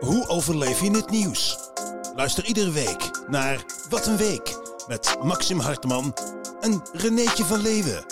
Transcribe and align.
Hoe 0.00 0.28
overleef 0.28 0.80
je 0.80 0.90
het 0.90 1.10
nieuws? 1.10 1.58
Luister 2.16 2.44
iedere 2.44 2.70
week 2.70 3.10
naar 3.28 3.64
Wat 3.88 4.06
een 4.06 4.16
Week 4.16 4.56
met 4.88 5.16
Maxim 5.22 5.58
Hartman 5.58 6.16
en 6.60 6.82
Renéetje 6.92 7.44
van 7.44 7.62
Leeuwen. 7.62 8.04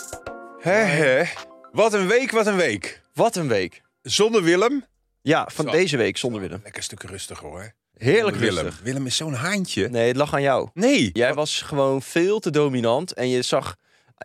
Hè, 0.59 0.71
hè. 0.71 1.23
Wat 1.71 1.93
een 1.93 2.07
week, 2.07 2.31
wat 2.31 2.47
een 2.47 2.55
week. 2.55 3.01
Wat 3.13 3.35
een 3.35 3.47
week. 3.47 3.81
Zonder 4.01 4.43
Willem. 4.43 4.85
Ja, 5.21 5.47
van 5.53 5.65
Zo. 5.65 5.71
deze 5.71 5.97
week 5.97 6.17
zonder 6.17 6.41
Willem. 6.41 6.59
Lekker 6.63 6.83
stuk 6.83 7.03
rustiger 7.03 7.47
hoor. 7.47 7.73
Heerlijk 7.93 8.37
Willem. 8.37 8.63
rustig. 8.63 8.83
Willem 8.83 9.05
is 9.05 9.15
zo'n 9.15 9.33
haantje. 9.33 9.89
Nee, 9.89 10.07
het 10.07 10.17
lag 10.17 10.33
aan 10.33 10.41
jou. 10.41 10.69
Nee. 10.73 11.09
Jij 11.13 11.33
was 11.33 11.61
gewoon 11.61 12.01
veel 12.01 12.39
te 12.39 12.49
dominant 12.49 13.13
en 13.13 13.29
je 13.29 13.41
zag 13.41 13.75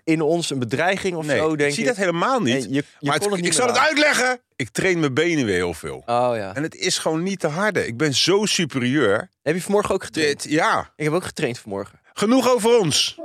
in 0.04 0.20
ons 0.20 0.50
een 0.50 0.59
bedreiging 0.59 1.16
of 1.16 1.27
nee. 1.27 1.38
zo, 1.38 1.56
denk 1.56 1.68
ik 1.68 1.74
zie 1.74 1.82
ik. 1.82 1.88
dat 1.88 1.98
helemaal 1.98 2.41
niet. 2.41 2.64
Je, 2.64 2.70
je 2.70 2.84
maar 3.00 3.00
kon 3.00 3.12
het- 3.12 3.22
het 3.22 3.34
niet 3.34 3.45
ik 3.46 3.52
zal 3.52 3.66
het 3.66 3.77
aan. 3.77 3.84
uitleggen. 3.84 4.41
Ik 4.56 4.68
train 4.68 5.00
mijn 5.00 5.14
benen 5.14 5.45
weer 5.45 5.54
heel 5.54 5.74
veel. 5.74 5.96
Oh 6.06 6.32
ja. 6.36 6.54
En 6.54 6.62
het 6.62 6.74
is 6.74 6.98
gewoon 6.98 7.22
niet 7.22 7.41
te 7.41 7.46
harde. 7.46 7.86
Ik 7.86 7.96
ben 7.96 8.14
zo 8.14 8.45
superieur. 8.46 9.30
Heb 9.42 9.55
je 9.55 9.62
vanmorgen 9.62 9.95
ook 9.95 10.05
getraind? 10.05 10.42
Dit, 10.42 10.52
ja. 10.52 10.91
Ik 10.97 11.05
heb 11.05 11.12
ook 11.12 11.24
getraind 11.24 11.59
vanmorgen. 11.59 12.00
Genoeg 12.12 12.50
over 12.50 12.78
ons. 12.78 13.16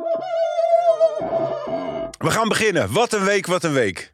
We 2.17 2.31
gaan 2.31 2.47
beginnen. 2.47 2.91
Wat 2.93 3.13
een 3.13 3.23
week, 3.23 3.45
wat 3.47 3.63
een 3.63 3.73
week. 3.73 4.13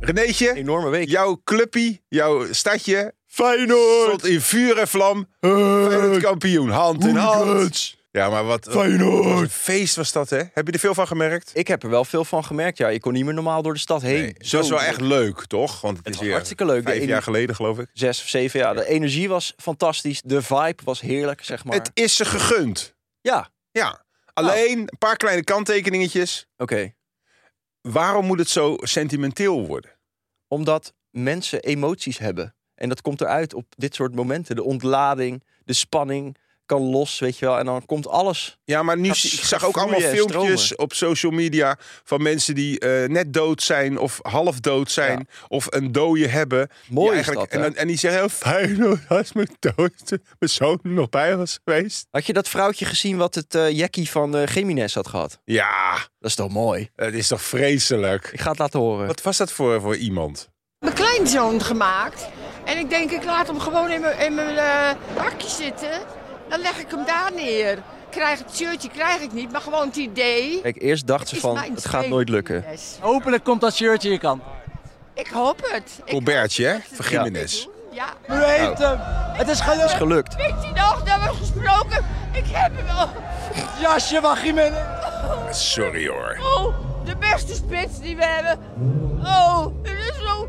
Renéetje, 0.00 0.54
Enorme 0.54 0.88
week. 0.90 1.08
jouw 1.08 1.40
clubpie, 1.44 2.02
jouw 2.08 2.52
stadje, 2.52 3.14
Feyenoord! 3.26 4.04
stond 4.06 4.26
in 4.26 4.40
vuur 4.40 4.78
en 4.78 4.88
vlam. 4.88 5.26
Feyenoord 5.40 6.22
kampioen, 6.22 6.68
hand 6.70 7.04
in 7.04 7.16
hand. 7.16 7.96
Ja, 8.10 8.28
maar 8.30 8.44
wat, 8.44 8.64
wat 8.64 8.84
een 8.84 9.48
feest 9.50 9.96
was 9.96 10.12
dat, 10.12 10.30
hè? 10.30 10.42
Heb 10.52 10.66
je 10.66 10.72
er 10.72 10.78
veel 10.78 10.94
van 10.94 11.06
gemerkt? 11.06 11.50
Ik 11.54 11.68
heb 11.68 11.82
er 11.82 11.90
wel 11.90 12.04
veel 12.04 12.24
van 12.24 12.44
gemerkt. 12.44 12.78
Ja, 12.78 12.88
je 12.88 13.00
kon 13.00 13.12
niet 13.12 13.24
meer 13.24 13.34
normaal 13.34 13.62
door 13.62 13.72
de 13.72 13.78
stad 13.78 14.02
heen. 14.02 14.20
Nee, 14.22 14.34
het 14.38 14.52
was 14.52 14.68
wel 14.68 14.82
echt 14.82 15.00
leuk, 15.00 15.46
toch? 15.46 15.80
Want 15.80 15.96
het, 15.96 16.06
Het 16.06 16.14
is 16.14 16.20
was 16.20 16.30
hartstikke 16.30 16.64
leuk. 16.64 16.82
Vijf 16.82 17.04
jaar 17.04 17.22
geleden, 17.22 17.54
geloof 17.54 17.78
ik. 17.78 17.88
Zes 17.92 18.20
of 18.22 18.28
zeven 18.28 18.60
jaar. 18.60 18.74
De 18.74 18.86
energie 18.86 19.28
was 19.28 19.52
fantastisch. 19.56 20.22
De 20.22 20.42
vibe 20.42 20.82
was 20.84 21.00
heerlijk, 21.00 21.44
zeg 21.44 21.64
maar. 21.64 21.76
Het 21.76 21.90
is 21.94 22.16
ze 22.16 22.24
gegund. 22.24 22.94
Ja, 23.20 23.50
Ja. 23.70 24.06
Alleen 24.32 24.78
een 24.78 24.98
paar 24.98 25.16
kleine 25.16 25.44
kanttekeningetjes. 25.44 26.46
oké. 26.56 26.94
Waarom 27.80 28.26
moet 28.26 28.38
het 28.38 28.48
zo 28.48 28.76
sentimenteel 28.80 29.66
worden? 29.66 29.98
Omdat 30.48 30.92
mensen 31.10 31.60
emoties 31.60 32.18
hebben. 32.18 32.54
En 32.74 32.88
dat 32.88 33.00
komt 33.00 33.20
eruit 33.20 33.54
op 33.54 33.66
dit 33.76 33.94
soort 33.94 34.14
momenten. 34.14 34.56
De 34.56 34.62
ontlading, 34.62 35.44
de 35.64 35.72
spanning 35.72 36.36
kan 36.68 36.82
los, 36.82 37.18
weet 37.18 37.38
je 37.38 37.44
wel. 37.46 37.58
En 37.58 37.64
dan 37.64 37.86
komt 37.86 38.08
alles. 38.08 38.58
Ja, 38.64 38.82
maar 38.82 38.98
nu 38.98 39.08
ik 39.08 39.14
zag 39.14 39.64
ook 39.64 39.76
allemaal 39.76 40.00
filmpjes 40.00 40.64
stromen. 40.64 40.78
op 40.84 40.92
social 40.92 41.32
media 41.32 41.76
van 42.04 42.22
mensen 42.22 42.54
die 42.54 42.78
eh, 42.78 43.08
net 43.08 43.32
dood 43.32 43.62
zijn 43.62 43.98
of 43.98 44.18
half 44.22 44.60
dood 44.60 44.90
zijn 44.90 45.28
of 45.48 45.66
een 45.70 45.92
dode 45.92 46.28
hebben. 46.28 46.68
Mooi 46.88 47.10
Die 47.10 47.20
is 47.20 47.26
dat, 47.26 47.48
en, 47.48 47.76
en 47.76 47.86
die 47.86 47.96
zeggen 47.96 48.20
heel 48.20 48.28
fijn 48.28 49.00
als 49.08 49.32
mijn 49.32 49.56
dood 49.60 49.92
mijn 50.38 50.50
zoon 50.50 50.78
er 50.82 50.90
nog 50.90 51.08
bij 51.08 51.36
was 51.36 51.58
geweest. 51.64 52.06
Had 52.10 52.26
je 52.26 52.32
dat 52.32 52.48
vrouwtje 52.48 52.84
gezien 52.84 53.16
wat 53.16 53.34
het 53.34 53.54
eh 53.54 53.70
jackie 53.70 54.10
van 54.10 54.36
eh 54.36 54.42
Gemines 54.46 54.94
had 54.94 55.08
gehad? 55.08 55.40
Ja, 55.44 55.94
Dat 56.18 56.30
is 56.30 56.34
toch 56.34 56.48
mooi? 56.52 56.90
het 56.96 57.14
is 57.14 57.28
toch 57.28 57.42
vreselijk. 57.42 58.28
Ik 58.32 58.40
ga 58.40 58.50
het 58.50 58.58
laten 58.58 58.80
horen. 58.80 59.06
Wat 59.06 59.22
was 59.22 59.36
dat 59.36 59.52
voor, 59.52 59.80
voor 59.80 59.96
iemand? 59.96 60.48
mijn 60.78 60.94
kleinzoon 60.94 61.60
gemaakt. 61.62 62.28
En 62.64 62.78
ik 62.78 62.90
denk, 62.90 63.10
ik 63.10 63.24
laat 63.24 63.46
hem 63.46 63.60
gewoon 63.60 63.90
in 63.90 64.00
mijn, 64.00 64.18
in 64.18 64.34
mijn 64.34 64.56
eh, 64.56 64.90
bakje 65.14 65.48
zitten. 65.48 65.90
Dan 66.48 66.60
leg 66.60 66.78
ik 66.78 66.90
hem 66.90 67.04
daar 67.04 67.30
neer. 67.34 67.78
Krijg 68.10 68.38
het 68.38 68.54
shirtje 68.56 68.88
krijg 68.88 69.20
ik 69.20 69.32
niet, 69.32 69.52
maar 69.52 69.60
gewoon 69.60 69.86
het 69.86 69.96
idee. 69.96 70.60
Kijk, 70.60 70.82
eerst 70.82 71.06
dacht 71.06 71.28
ze 71.28 71.36
van, 71.40 71.56
het 71.58 71.84
gaat 71.86 72.08
nooit 72.08 72.28
lukken. 72.28 72.64
Hopelijk 73.00 73.44
komt 73.44 73.60
dat 73.60 73.74
shirtje 73.74 74.08
hier 74.08 74.18
kan. 74.18 74.42
Ik 75.14 75.26
hoop 75.28 75.58
het. 75.62 76.00
Ik 76.04 76.12
Colbertje, 76.12 76.66
hè? 76.66 76.76
doen. 77.62 77.72
Ja. 77.92 78.06
U 78.30 78.42
heeft 78.44 78.78
hem. 78.78 78.98
Het 79.32 79.48
is 79.48 79.60
Het 79.60 79.74
is 79.76 79.92
gelukt. 79.92 79.92
gelukt. 79.92 80.36
Weet 80.36 80.62
je 80.64 80.72
nog, 80.74 81.02
dat 81.02 81.20
we 81.22 81.36
gesproken? 81.36 82.04
Ik 82.32 82.44
heb 82.46 82.72
hem 82.76 82.96
al. 82.96 83.08
Jasje 83.80 84.18
van 84.22 84.36
Jiménez. 84.44 84.78
Sorry 85.50 86.08
hoor. 86.08 86.38
Oh, 86.40 86.74
de 87.04 87.16
beste 87.16 87.54
spits 87.54 88.00
die 88.00 88.16
we 88.16 88.24
hebben. 88.24 88.58
Oh, 89.24 89.66
het 89.82 89.92
is 89.98 90.18
zo, 90.26 90.48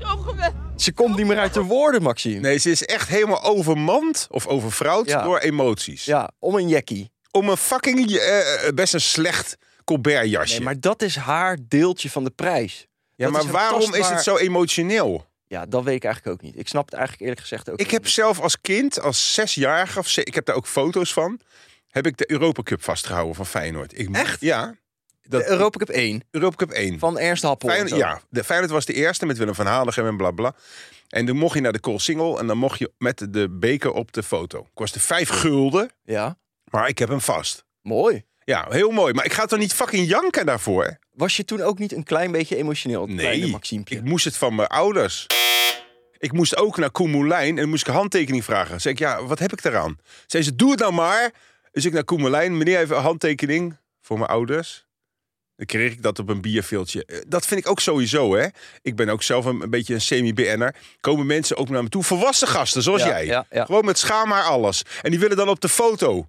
zo 0.00 0.16
geweldig. 0.16 0.52
Ze 0.80 0.92
komt 0.92 1.16
niet 1.16 1.26
meer 1.26 1.38
uit 1.38 1.54
de 1.54 1.62
woorden, 1.62 2.02
Maxime. 2.02 2.40
Nee, 2.40 2.58
ze 2.58 2.70
is 2.70 2.84
echt 2.84 3.08
helemaal 3.08 3.42
overmand 3.42 4.26
of 4.30 4.46
overvrouwd 4.46 5.06
Ja. 5.08 5.22
door 5.22 5.38
emoties. 5.38 6.04
Ja, 6.04 6.30
om 6.38 6.54
een 6.54 6.68
jackie. 6.68 7.10
Om 7.30 7.48
een 7.48 7.56
fucking, 7.56 8.10
eh, 8.10 8.66
eh, 8.66 8.74
best 8.74 8.94
een 8.94 9.00
slecht 9.00 9.56
Colbert 9.84 10.28
jasje. 10.30 10.54
Nee, 10.54 10.64
maar 10.64 10.80
dat 10.80 11.02
is 11.02 11.16
haar 11.16 11.58
deeltje 11.68 12.10
van 12.10 12.24
de 12.24 12.30
prijs. 12.30 12.86
ja, 13.14 13.24
dat 13.24 13.32
maar 13.32 13.44
is 13.44 13.50
waarom 13.50 13.94
is 13.94 14.08
het 14.08 14.22
zo 14.22 14.36
emotioneel? 14.36 15.26
Ja, 15.46 15.66
dat 15.66 15.84
weet 15.84 15.94
ik 15.96 16.04
eigenlijk 16.04 16.34
ook 16.36 16.42
niet. 16.42 16.58
Ik 16.58 16.68
snap 16.68 16.84
het 16.84 16.94
eigenlijk 16.94 17.22
eerlijk 17.22 17.40
gezegd 17.40 17.70
ook 17.70 17.78
Ik 17.80 17.90
heb 17.90 18.08
zelf 18.08 18.40
als 18.40 18.60
kind, 18.60 19.00
als 19.00 19.34
zesjarige, 19.34 19.98
of 19.98 20.08
ze- 20.08 20.24
ik 20.24 20.34
heb 20.34 20.44
daar 20.44 20.56
ook 20.56 20.66
foto's 20.66 21.12
van, 21.12 21.40
heb 21.88 22.06
ik 22.06 22.16
de 22.16 22.30
Europa 22.30 22.62
Cup 22.62 22.82
vastgehouden 22.84 23.34
van 23.34 23.46
Feyenoord. 23.46 23.98
Ik, 23.98 24.16
Echt? 24.16 24.40
Ja. 24.40 24.74
Dat, 25.28 25.40
De 25.40 25.48
Europa 25.50 25.78
Cup 25.78 25.88
1 25.88 26.22
Europa 26.30 26.56
Cup 26.56 26.70
1. 26.70 26.98
van 26.98 27.18
Ernst 27.18 27.42
Happel. 27.42 27.68
Feyenoord, 27.68 27.96
ja, 27.96 28.20
de 28.30 28.44
Feyenoord 28.44 28.70
was 28.72 28.84
de 28.84 28.92
eerste 28.92 29.26
met 29.26 29.38
Willem 29.38 29.54
van 29.54 29.66
Hanegem 29.66 30.06
en 30.06 30.16
bla 30.16 30.30
bla. 30.30 30.54
En 31.08 31.26
dan 31.26 31.36
mocht 31.36 31.54
je 31.54 31.60
naar 31.60 31.72
de 31.72 31.80
Koolsingel 31.80 32.38
en 32.38 32.46
dan 32.46 32.58
mocht 32.58 32.78
je 32.78 32.92
met 32.98 33.26
de 33.30 33.48
beker 33.50 33.92
op 33.92 34.12
de 34.12 34.22
foto. 34.22 34.66
Kostte 34.74 35.00
vijf 35.00 35.28
gulden, 35.28 35.90
ja, 36.04 36.38
maar 36.70 36.88
ik 36.88 36.98
heb 36.98 37.08
hem 37.08 37.20
vast. 37.20 37.64
mooi. 37.82 38.24
Ja, 38.44 38.66
heel 38.68 38.90
mooi. 38.90 39.12
Maar 39.14 39.24
ik 39.24 39.32
ga 39.32 39.44
toch 39.46 39.58
niet 39.58 39.72
fucking 39.72 40.08
janken 40.08 40.46
daarvoor? 40.46 40.98
Was 41.12 41.36
je 41.36 41.44
toen 41.44 41.60
ook 41.60 41.78
niet 41.78 41.92
een 41.92 42.04
klein 42.04 42.32
beetje 42.32 42.56
emotioneel, 42.56 43.06
Nee, 43.06 43.56
ik 43.84 44.02
moest 44.04 44.24
het 44.24 44.36
van 44.36 44.54
mijn 44.54 44.68
ouders. 44.68 45.26
Ik 46.18 46.32
moest 46.32 46.56
ook 46.56 46.76
naar 46.76 46.90
Koen 46.90 47.10
Moulijn 47.10 47.48
en 47.48 47.56
dan 47.56 47.68
moest 47.68 47.82
ik 47.82 47.88
een 47.88 47.94
handtekening 47.94 48.44
vragen. 48.44 48.80
Zeg 48.80 48.92
ik, 48.92 48.98
ja, 48.98 49.24
wat 49.24 49.38
heb 49.38 49.52
ik 49.52 49.64
eraan? 49.64 49.98
Zei 50.26 50.42
ze, 50.42 50.56
doe 50.56 50.70
het 50.70 50.80
nou 50.80 50.92
maar. 50.92 51.30
Dus 51.72 51.84
ik 51.84 51.92
naar 51.92 52.04
Koen 52.04 52.20
Moulijn, 52.20 52.56
meneer 52.56 52.78
even 52.78 52.96
een 52.96 53.02
handtekening 53.02 53.76
voor 54.00 54.18
mijn 54.18 54.30
ouders. 54.30 54.86
Dan 55.58 55.66
kreeg 55.66 55.92
ik 55.92 56.02
dat 56.02 56.18
op 56.18 56.28
een 56.28 56.40
bierveeltje. 56.40 57.04
Eh, 57.04 57.18
Dat 57.26 57.46
vind 57.46 57.60
ik 57.60 57.68
ook 57.70 57.80
sowieso, 57.80 58.34
hè. 58.36 58.46
Ik 58.82 58.96
ben 58.96 59.08
ook 59.08 59.22
zelf 59.22 59.44
een, 59.44 59.60
een 59.62 59.70
beetje 59.70 59.94
een 59.94 60.00
semi-BN'er. 60.00 60.74
Komen 61.00 61.26
mensen 61.26 61.56
ook 61.56 61.68
naar 61.68 61.82
me 61.82 61.88
toe, 61.88 62.02
volwassen 62.02 62.48
gasten, 62.48 62.82
zoals 62.82 63.02
Ja, 63.02 63.08
jij. 63.08 63.26
ja, 63.26 63.46
ja. 63.50 63.64
Gewoon 63.64 63.84
met 63.84 63.98
schaam 63.98 64.28
maar 64.28 64.42
alles. 64.42 64.82
En 65.02 65.10
die 65.10 65.20
willen 65.20 65.36
dan 65.36 65.48
op 65.48 65.60
de 65.60 65.68
foto. 65.68 66.28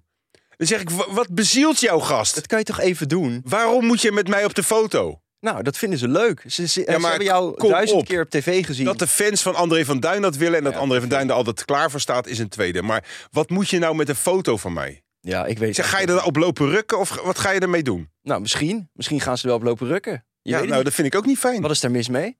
Dan 0.56 0.66
zeg 0.66 0.80
ik, 0.80 0.90
"Wa- 0.90 1.06
wat 1.12 1.28
bezielt 1.34 1.80
jouw 1.80 1.98
gast? 1.98 2.34
Dat 2.34 2.46
kan 2.46 2.58
je 2.58 2.64
toch 2.64 2.80
even 2.80 3.08
doen? 3.08 3.42
Waarom 3.44 3.84
moet 3.86 4.00
je 4.02 4.12
met 4.12 4.28
mij 4.28 4.44
op 4.44 4.54
de 4.54 4.62
foto? 4.62 5.20
Nou, 5.40 5.62
dat 5.62 5.76
vinden 5.78 5.98
ze 5.98 6.08
leuk. 6.08 6.40
Ze, 6.46 6.50
ze, 6.68 6.68
ze 6.68 6.98
maar 6.98 7.08
hebben 7.10 7.28
jou 7.28 7.68
duizend 7.68 8.00
op. 8.00 8.06
keer 8.06 8.20
op 8.22 8.30
tv 8.30 8.64
gezien. 8.66 8.84
Dat 8.84 8.98
de 8.98 9.06
fans 9.06 9.42
van 9.42 9.54
André 9.54 9.84
van 9.84 10.00
Duin 10.00 10.22
dat 10.22 10.36
willen 10.36 10.58
en 10.58 10.64
dat 10.64 10.72
Ja, 10.72 10.78
André 10.78 11.00
van 11.00 11.08
Duin 11.08 11.28
er 11.28 11.34
altijd 11.34 11.64
klaar 11.64 11.90
voor 11.90 12.00
staat, 12.00 12.26
is 12.26 12.38
een 12.38 12.48
tweede. 12.48 12.82
Maar 12.82 13.04
wat 13.30 13.50
moet 13.50 13.68
je 13.70 13.78
nou 13.78 13.94
met 13.94 14.08
een 14.08 14.14
foto 14.16 14.56
van 14.56 14.72
mij? 14.72 15.02
Ja, 15.20 15.46
ik 15.46 15.58
weet 15.58 15.74
zeg, 15.74 15.90
ga 15.90 15.98
je 16.00 16.08
erop 16.08 16.36
lopen 16.36 16.70
rukken 16.70 16.98
of 16.98 17.20
wat 17.22 17.38
ga 17.38 17.50
je 17.50 17.60
ermee 17.60 17.82
doen? 17.82 18.10
Nou, 18.22 18.40
misschien. 18.40 18.90
Misschien 18.92 19.20
gaan 19.20 19.36
ze 19.36 19.42
er 19.42 19.48
wel 19.48 19.58
op 19.58 19.64
lopen 19.64 19.86
rukken. 19.86 20.12
Je 20.12 20.50
Ja, 20.50 20.56
weet 20.56 20.64
nou, 20.64 20.76
niet. 20.76 20.84
dat 20.84 20.94
vind 20.94 21.06
ik 21.06 21.14
ook 21.14 21.26
niet 21.26 21.38
fijn. 21.38 21.60
Wat 21.62 21.70
is 21.70 21.80
daar 21.80 21.90
mis 21.90 22.08
mee? 22.08 22.38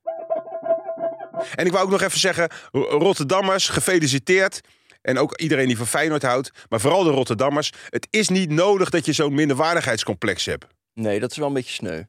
En 1.55 1.67
ik 1.67 1.73
wou 1.73 1.85
ook 1.85 1.91
nog 1.91 2.03
even 2.03 2.19
zeggen, 2.21 2.49
Rotterdammers, 2.73 3.69
gefeliciteerd. 3.69 4.61
En 5.03 5.19
ook 5.19 5.39
iedereen 5.41 5.67
die 5.67 5.77
van 5.77 5.87
Feyenoord 5.87 6.23
houdt, 6.23 6.51
maar 6.69 6.81
vooral 6.81 7.03
de 7.05 7.11
Rotterdammers. 7.11 7.73
Het 7.89 8.07
is 8.11 8.29
niet 8.29 8.51
nodig 8.51 8.91
dat 8.91 9.05
je 9.07 9.13
zo'n 9.13 9.35
minderwaardigheidscomplex 9.35 10.45
hebt. 10.45 10.67
Nee, 10.95 11.21
dat 11.21 11.31
is 11.31 11.37
wel 11.37 11.47
een 11.47 11.53
beetje 11.53 11.73
sneu. 11.73 12.03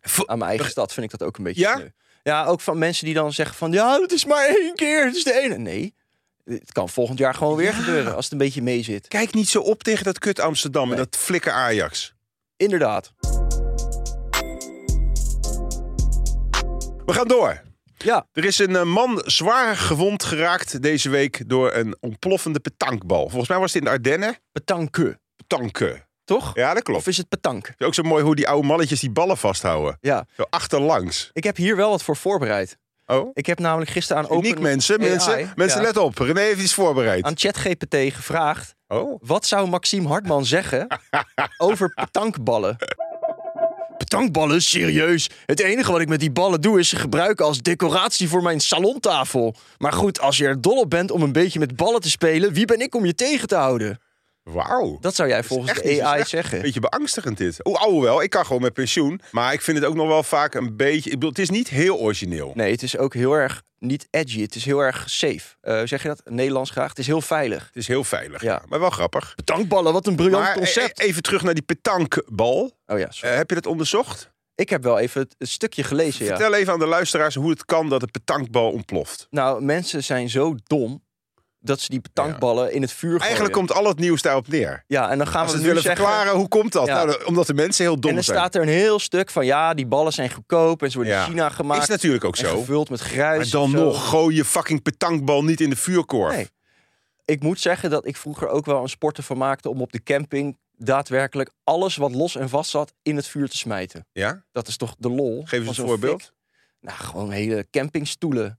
V- 0.00 0.20
Aan 0.26 0.38
mijn 0.38 0.50
eigen 0.50 0.70
stad 0.70 0.92
vind 0.92 1.12
ik 1.12 1.18
dat 1.18 1.28
ook 1.28 1.36
een 1.38 1.44
beetje 1.44 1.60
Ja? 1.60 1.74
sneu. 1.76 1.88
Ja, 2.22 2.44
ook 2.44 2.60
van 2.60 2.78
mensen 2.78 3.04
die 3.04 3.14
dan 3.14 3.32
zeggen 3.32 3.56
van... 3.56 3.72
Ja, 3.72 4.00
het 4.00 4.12
is 4.12 4.24
maar 4.24 4.46
één 4.46 4.74
keer, 4.74 5.04
het 5.06 5.16
is 5.16 5.24
de 5.24 5.40
ene. 5.40 5.58
Nee, 5.58 5.94
het 6.48 6.72
kan 6.72 6.88
volgend 6.88 7.18
jaar 7.18 7.34
gewoon 7.34 7.56
weer 7.56 7.66
Ja. 7.70 7.72
gebeuren 7.72 8.14
als 8.14 8.24
het 8.24 8.32
een 8.32 8.38
beetje 8.38 8.62
mee 8.62 8.82
zit. 8.82 9.08
Kijk 9.08 9.34
niet 9.34 9.48
zo 9.48 9.60
op 9.60 9.82
tegen 9.82 10.04
dat 10.04 10.18
kut 10.18 10.40
Amsterdam 10.40 10.82
en 10.82 10.88
Nee. 10.88 10.98
dat 10.98 11.16
flikker 11.16 11.52
Ajax. 11.52 12.14
Inderdaad. 12.56 13.12
We 17.06 17.12
gaan 17.14 17.28
door. 17.28 17.62
Ja, 17.96 18.26
Er 18.32 18.44
is 18.44 18.58
een 18.58 18.76
eh, 18.76 18.82
man 18.82 19.22
zwaar 19.26 19.76
gewond 19.76 20.22
geraakt 20.24 20.82
deze 20.82 21.08
week 21.10 21.48
door 21.48 21.74
een 21.74 21.96
ontploffende 22.00 22.60
petankbal. 22.60 23.28
Volgens 23.28 23.48
mij 23.48 23.58
was 23.58 23.72
het 23.72 23.82
in 23.82 23.84
de 23.88 23.94
Ardennen. 23.94 24.36
petanque. 24.52 25.18
Petanken. 25.36 26.06
Toch? 26.24 26.50
Ja, 26.54 26.74
dat 26.74 26.82
klopt. 26.82 27.00
Of 27.00 27.06
is 27.06 27.16
het 27.16 27.28
petanque? 27.28 27.74
Ook 27.78 27.94
zo 27.94 28.02
mooi 28.02 28.22
hoe 28.24 28.34
die 28.36 28.48
oude 28.48 28.66
mannetjes 28.66 29.00
die 29.00 29.10
ballen 29.10 29.36
vasthouden. 29.36 29.98
Ja. 30.00 30.26
Zo 30.36 30.42
achterlangs. 30.50 31.30
Ik 31.32 31.44
heb 31.44 31.56
hier 31.56 31.76
wel 31.76 31.90
wat 31.90 32.02
voor 32.02 32.16
voorbereid. 32.16 32.78
Oh. 33.10 33.30
Ik 33.32 33.46
heb 33.46 33.58
namelijk 33.58 33.90
gisteren 33.90 34.22
aan 34.22 34.28
Open 34.28 34.44
Uniek 34.44 34.60
mensen, 34.60 35.00
AI, 35.00 35.08
mensen. 35.08 35.52
Mensen, 35.56 35.80
ja, 35.80 35.86
let 35.86 35.96
op. 35.96 36.18
René 36.18 36.40
heeft 36.40 36.60
iets 36.60 36.74
voorbereid. 36.74 37.24
aan 37.24 37.36
ChatGPT 37.36 37.96
gevraagd... 37.96 38.76
Oh. 38.88 39.22
Wat 39.22 39.46
zou 39.46 39.68
Maxime 39.68 40.08
Hartman 40.08 40.44
zeggen 40.44 40.86
over 41.56 41.94
petankballen? 41.94 42.76
Petankballen? 43.98 44.62
Serieus? 44.62 45.30
Het 45.46 45.60
enige 45.60 45.92
wat 45.92 46.00
ik 46.00 46.08
met 46.08 46.20
die 46.20 46.30
ballen 46.30 46.60
doe 46.60 46.78
is 46.78 46.88
ze 46.88 46.96
gebruiken 46.96 47.44
als 47.44 47.62
decoratie 47.62 48.28
voor 48.28 48.42
mijn 48.42 48.60
salontafel. 48.60 49.54
Maar 49.78 49.92
goed, 49.92 50.20
als 50.20 50.36
je 50.36 50.46
er 50.46 50.60
dol 50.60 50.80
op 50.80 50.90
bent 50.90 51.10
om 51.10 51.22
een 51.22 51.32
beetje 51.32 51.58
met 51.58 51.76
ballen 51.76 52.00
te 52.00 52.10
spelen, 52.10 52.52
wie 52.52 52.64
ben 52.66 52.80
ik 52.80 52.94
om 52.94 53.04
je 53.04 53.14
tegen 53.14 53.48
te 53.48 53.56
houden? 53.56 53.98
Wauw. 54.52 54.98
Dat 55.00 55.14
zou 55.14 55.28
jij 55.28 55.42
volgens 55.44 55.70
echt 55.70 55.82
de 55.82 56.02
AI 56.04 56.24
zeggen. 56.24 56.60
Beetje 56.62 56.80
beangstigend 56.80 57.36
dit. 57.38 57.64
Oh, 57.64 57.74
ouwe 57.80 58.02
wel. 58.02 58.22
Ik 58.22 58.30
kan 58.30 58.46
gewoon 58.46 58.62
met 58.62 58.72
pensioen. 58.72 59.20
Maar 59.30 59.52
ik 59.52 59.60
vind 59.62 59.78
het 59.78 59.86
ook 59.86 59.94
nog 59.94 60.06
wel 60.06 60.22
vaak 60.22 60.54
een 60.54 60.76
beetje... 60.76 61.10
Ik 61.10 61.14
bedoel, 61.14 61.28
het 61.28 61.38
is 61.38 61.50
niet 61.50 61.68
heel 61.68 61.98
origineel. 61.98 62.52
Nee, 62.54 62.72
het 62.72 62.82
is 62.82 62.96
ook 62.96 63.14
heel 63.14 63.32
erg 63.32 63.62
niet 63.78 64.06
edgy. 64.10 64.40
Het 64.42 64.54
is 64.54 64.64
heel 64.64 64.80
erg 64.80 65.10
safe. 65.10 65.40
Eh, 65.60 65.80
zeg 65.84 66.02
je 66.02 66.08
dat? 66.08 66.20
Nederlands 66.24 66.70
graag. 66.70 66.88
Het 66.88 66.98
is 66.98 67.06
heel 67.06 67.20
veilig. 67.20 67.66
Het 67.66 67.76
is 67.76 67.88
heel 67.88 68.04
veilig, 68.04 68.42
Ja. 68.42 68.52
ja. 68.52 68.62
maar 68.68 68.80
wel 68.80 68.90
grappig. 68.90 69.34
Tankballen, 69.44 69.92
wat 69.92 70.06
een 70.06 70.16
briljant 70.16 70.44
Maar 70.44 70.54
concept. 70.54 71.00
e- 71.00 71.04
even 71.04 71.22
terug 71.22 71.42
naar 71.42 71.54
die 71.54 71.62
petankbal. 71.62 72.78
oh 72.86 72.98
ja. 72.98 73.08
Eh, 73.20 73.34
heb 73.36 73.48
je 73.48 73.54
dat 73.54 73.66
onderzocht? 73.66 74.30
ik 74.54 74.68
heb 74.68 74.82
wel 74.82 74.98
even 74.98 75.20
het, 75.20 75.48
stukje 75.48 75.82
gelezen, 75.82 76.24
ja. 76.24 76.36
Vertel 76.36 76.54
even 76.54 76.72
aan 76.72 76.78
de 76.78 76.86
luisteraars 76.86 77.34
hoe 77.34 77.50
het 77.50 77.64
kan 77.64 77.88
dat 77.88 78.02
een 78.02 78.10
petankbal 78.10 78.70
ontploft. 78.70 79.26
Nou, 79.30 79.62
mensen 79.62 80.04
zijn 80.04 80.28
zo 80.30 80.54
dom 80.64 81.02
dat 81.60 81.80
ze 81.80 81.88
die 81.88 82.00
tankballen 82.12 82.72
in 82.72 82.82
het 82.82 82.92
vuur 82.92 83.08
gooien. 83.10 83.24
Eigenlijk 83.24 83.52
komt 83.54 83.72
al 83.72 83.84
het 83.84 83.98
nieuws 83.98 84.22
daarop 84.22 84.48
neer. 84.48 84.84
Ja, 84.86 85.10
en 85.10 85.18
dan 85.18 85.26
gaan 85.26 85.42
Als 85.42 85.52
we 85.52 85.58
nu 85.58 85.64
het 85.64 85.66
willen 85.74 85.82
zeggen... 85.82 86.04
verklaren, 86.06 86.34
hoe 86.38 86.48
komt 86.48 86.72
dat? 86.72 86.86
Ja. 86.86 87.04
Nou, 87.04 87.24
omdat 87.24 87.46
de 87.46 87.54
mensen 87.54 87.84
heel 87.84 88.00
dom 88.00 88.10
En 88.10 88.16
er 88.16 88.24
zijn. 88.24 88.36
staat 88.38 88.54
er 88.54 88.62
een 88.62 88.68
heel 88.68 88.98
stuk 88.98 89.30
van 89.30 89.46
ja, 89.46 89.74
die 89.74 89.86
ballen 89.86 90.12
zijn 90.12 90.30
goedkoop 90.30 90.82
en 90.82 90.90
ze 90.90 90.96
worden 90.96 91.14
Ja. 91.14 91.24
in 91.24 91.30
China 91.30 91.48
gemaakt. 91.48 91.82
Is 91.82 91.88
natuurlijk 91.88 92.24
ook 92.24 92.36
en 92.36 92.46
zo. 92.46 92.58
gevuld 92.58 92.90
met 92.90 93.00
gruis. 93.00 93.52
Maar 93.52 93.60
dan 93.60 93.70
nog, 93.70 94.08
gooi 94.08 94.36
je 94.36 94.44
fucking 94.44 94.82
petankbal 94.82 95.44
niet 95.44 95.60
in 95.60 95.70
de 95.70 95.76
vuurkorf. 95.76 96.34
Nee. 96.36 96.48
Ik 97.24 97.42
moet 97.42 97.60
zeggen 97.60 97.90
dat 97.90 98.06
ik 98.06 98.16
vroeger 98.16 98.48
ook 98.48 98.66
wel 98.66 98.82
een 98.82 98.88
sporten 98.88 99.22
van 99.24 99.38
maakte 99.38 99.68
om 99.68 99.80
op 99.80 99.92
de 99.92 100.02
camping 100.02 100.58
daadwerkelijk 100.76 101.50
alles 101.64 101.96
wat 101.96 102.14
los 102.14 102.36
en 102.36 102.48
vast 102.48 102.70
zat 102.70 102.92
in 103.02 103.16
het 103.16 103.26
vuur 103.28 103.48
te 103.48 103.56
smijten. 103.56 104.06
Ja? 104.12 104.44
Dat 104.52 104.68
is 104.68 104.76
toch 104.76 104.94
de 104.98 105.10
lol? 105.10 105.42
Geef 105.44 105.66
eens 105.66 105.78
een 105.78 105.86
voorbeeld. 105.86 106.22
fik? 106.22 106.32
Nou, 106.80 106.98
gewoon 106.98 107.30
hele 107.30 107.66
campingstoelen. 107.70 108.58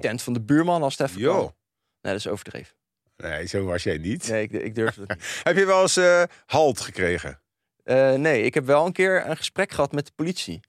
Tent 0.00 0.22
van 0.22 0.32
de 0.32 0.40
buurman 0.40 0.82
als 0.82 0.98
het 0.98 1.08
even 1.08 1.52
dat 2.00 2.14
is 2.14 2.26
overdreven. 2.28 2.74
Nee, 3.16 3.46
zo 3.46 3.64
was 3.64 3.82
jij 3.82 3.98
niet. 3.98 4.28
Nee, 4.28 4.42
ik, 4.42 4.50
ik 4.52 4.74
durf 4.74 4.94
het 4.96 5.08
niet. 5.08 5.40
Heb 5.42 5.56
je 5.56 5.64
wel 5.66 5.82
eens 5.82 5.96
eh, 5.96 6.22
halt 6.46 6.80
gekregen? 6.80 7.40
Eh, 7.84 8.12
nee, 8.14 8.42
ik 8.42 8.54
heb 8.54 8.64
wel 8.66 8.86
een 8.86 8.92
keer 8.92 9.26
een 9.26 9.36
gesprek 9.36 9.70
gehad 9.72 9.92
met 9.92 10.06
de 10.06 10.12
politie. 10.14 10.60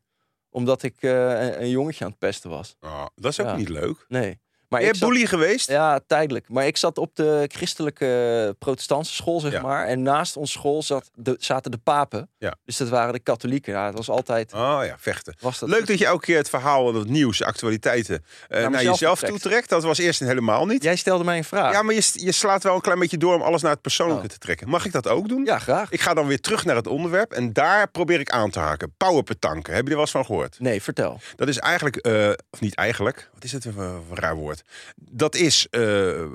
Omdat 0.50 0.84
ik 0.84 1.02
eh, 1.02 1.12
een, 1.42 1.62
een 1.62 1.70
jongetje 1.70 2.04
aan 2.06 2.10
het 2.10 2.20
pesten 2.20 2.50
was. 2.50 2.76
Oh, 2.80 3.06
dat 3.16 3.32
is 3.32 3.40
ook 3.40 3.48
Ja. 3.48 3.56
niet 3.56 3.70
leuk. 3.70 4.06
Nee. 4.08 4.40
Maar 4.72 4.84
je 4.84 4.96
bully 5.00 5.26
geweest? 5.26 5.68
Ja, 5.70 6.00
tijdelijk. 6.08 6.50
Maar 6.50 6.66
ik 6.68 6.78
zat 6.78 6.98
op 6.98 7.16
de 7.16 7.46
christelijke 7.52 8.56
protestantse 8.60 9.14
school, 9.14 9.40
zeg 9.40 9.52
Ja. 9.52 9.62
maar. 9.62 9.88
En 9.88 10.02
naast 10.02 10.38
ons 10.38 10.52
school 10.52 10.84
zat 10.84 11.10
de, 11.16 11.36
zaten 11.40 11.72
de 11.72 11.78
papen. 11.78 12.30
Ja. 12.38 12.56
Dus 12.66 12.78
dat 12.78 12.90
waren 12.90 13.14
de 13.14 13.20
katholieken. 13.20 13.74
Ja, 13.74 13.86
het 13.86 13.96
was 13.96 14.10
altijd... 14.10 14.54
Oh 14.54 14.80
ja, 14.86 14.96
vechten. 15.00 15.36
Was 15.40 15.60
dat 15.60 15.70
Leuk 15.70 15.88
dat 15.88 15.98
je 16.00 16.06
elke 16.06 16.26
keer 16.26 16.38
het 16.38 16.50
verhaal 16.50 16.90
en 16.90 16.96
het 16.96 17.08
nieuws, 17.10 17.44
actualiteiten 17.44 18.26
eh, 18.48 18.68
naar, 18.68 18.84
jezelf 18.84 19.20
betrekt. 19.20 19.42
toetrekt. 19.42 19.70
Dat 19.70 19.84
was 19.84 19.98
eerst 19.98 20.20
helemaal 20.20 20.66
niet. 20.66 20.84
Jij 20.84 20.96
stelde 20.96 21.24
mij 21.24 21.38
een 21.38 21.44
vraag. 21.44 21.74
Ja, 21.74 21.82
maar 21.82 21.94
je, 21.96 22.10
je 22.14 22.32
slaat 22.32 22.64
wel 22.64 22.76
een 22.76 22.82
klein 22.82 23.00
beetje 23.00 23.18
door 23.18 23.36
om 23.36 23.42
alles 23.42 23.62
naar 23.62 23.72
het 23.72 23.82
persoonlijke 23.82 24.24
Oh. 24.24 24.30
te 24.30 24.38
trekken. 24.38 24.70
Mag 24.70 24.86
ik 24.86 24.92
dat 24.92 25.08
ook 25.08 25.28
doen? 25.30 25.46
Ja, 25.46 25.60
graag. 25.60 25.92
Ik 25.92 26.02
ga 26.02 26.14
dan 26.14 26.28
weer 26.28 26.42
terug 26.42 26.66
naar 26.66 26.76
het 26.76 26.88
onderwerp 26.88 27.32
en 27.32 27.54
daar 27.54 27.88
probeer 27.92 28.20
ik 28.20 28.30
aan 28.30 28.50
te 28.50 28.60
haken. 28.60 28.94
Powerpetanken, 28.98 29.74
heb 29.74 29.84
je 29.84 29.88
er 29.90 29.96
wel 29.96 30.02
eens 30.02 30.12
van 30.12 30.26
gehoord? 30.26 30.60
Nee, 30.60 30.82
vertel. 30.82 31.20
Dat 31.36 31.48
is 31.48 31.58
eigenlijk, 31.58 31.96
eh, 31.96 32.30
of 32.50 32.60
niet 32.60 32.76
eigenlijk, 32.76 33.30
wat 33.34 33.44
is 33.44 33.52
het 33.52 33.66
een 33.66 34.02
raar 34.14 34.36
woord? 34.36 34.61
Dat 34.96 35.36
is 35.36 35.68
eh 35.70 36.26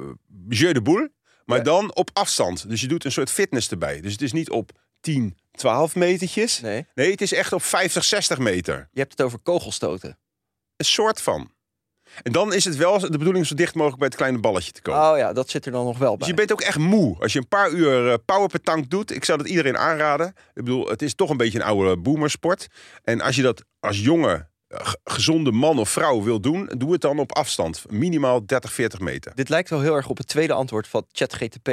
jeu 0.48 0.72
de 0.72 0.82
boule, 0.82 1.12
maar 1.44 1.58
Ja. 1.58 1.64
dan 1.64 1.94
op 1.94 2.10
afstand. 2.12 2.68
Dus 2.68 2.80
je 2.80 2.86
doet 2.88 3.04
een 3.04 3.12
soort 3.12 3.30
fitness 3.30 3.70
erbij. 3.70 4.00
Dus 4.00 4.12
het 4.12 4.22
is 4.22 4.32
niet 4.32 4.50
op 4.50 4.70
10, 5.00 5.36
12 5.50 5.94
metertjes. 5.94 6.60
Nee. 6.60 6.86
Nee, 6.94 7.10
het 7.10 7.20
is 7.20 7.32
echt 7.32 7.52
op 7.52 7.62
50, 7.62 8.04
60 8.04 8.38
meter. 8.38 8.88
Je 8.92 8.98
hebt 9.00 9.10
het 9.12 9.22
over 9.22 9.38
kogelstoten. 9.38 10.18
Een 10.76 10.84
soort 10.84 11.20
van. 11.22 11.54
En 12.22 12.32
dan 12.32 12.52
is 12.54 12.64
het 12.64 12.76
wel 12.76 12.98
de 12.98 13.18
bedoeling 13.18 13.46
zo 13.46 13.54
dicht 13.54 13.74
mogelijk 13.74 13.98
bij 13.98 14.06
het 14.08 14.16
kleine 14.16 14.38
balletje 14.38 14.72
te 14.72 14.82
komen. 14.82 15.10
Oh 15.10 15.18
ja, 15.18 15.32
dat 15.32 15.50
zit 15.50 15.66
er 15.66 15.72
dan 15.72 15.84
nog 15.84 15.98
wel 15.98 16.10
Dus 16.10 16.18
bij. 16.18 16.28
je 16.28 16.34
bent 16.34 16.52
ook 16.52 16.60
echt 16.60 16.78
moe. 16.78 17.16
Als 17.20 17.32
je 17.32 17.38
een 17.38 17.48
paar 17.48 17.70
uur 17.70 18.06
uh, 18.06 18.14
powerpetank 18.24 18.90
doet. 18.90 19.10
Ik 19.10 19.24
zou 19.24 19.38
dat 19.38 19.48
iedereen 19.48 19.76
aanraden. 19.76 20.26
Ik 20.28 20.34
bedoel, 20.64 20.88
het 20.88 21.02
is 21.02 21.14
toch 21.14 21.30
een 21.30 21.36
beetje 21.36 21.58
een 21.58 21.64
oude 21.64 21.96
boomersport. 21.96 22.66
En 23.04 23.20
als 23.20 23.36
je 23.36 23.42
dat 23.42 23.64
als 23.80 24.00
jonge, 24.00 24.32
eh, 24.32 24.40
g- 24.40 24.44
gezonde 25.04 25.52
man 25.52 25.78
of 25.78 25.88
vrouw 25.90 26.22
wil 26.22 26.40
doen, 26.40 26.70
doe 26.76 26.92
het 26.92 27.00
dan 27.00 27.18
op 27.18 27.32
afstand. 27.32 27.84
Minimaal 27.88 28.46
30, 28.46 28.72
40 28.72 29.00
meter. 29.00 29.32
Dit 29.34 29.48
lijkt 29.48 29.70
wel 29.70 29.80
heel 29.80 29.94
erg 29.94 30.08
op 30.08 30.16
het 30.18 30.28
tweede 30.28 30.52
antwoord 30.52 30.90
wat 30.90 31.04
ChatGTP 31.12 31.70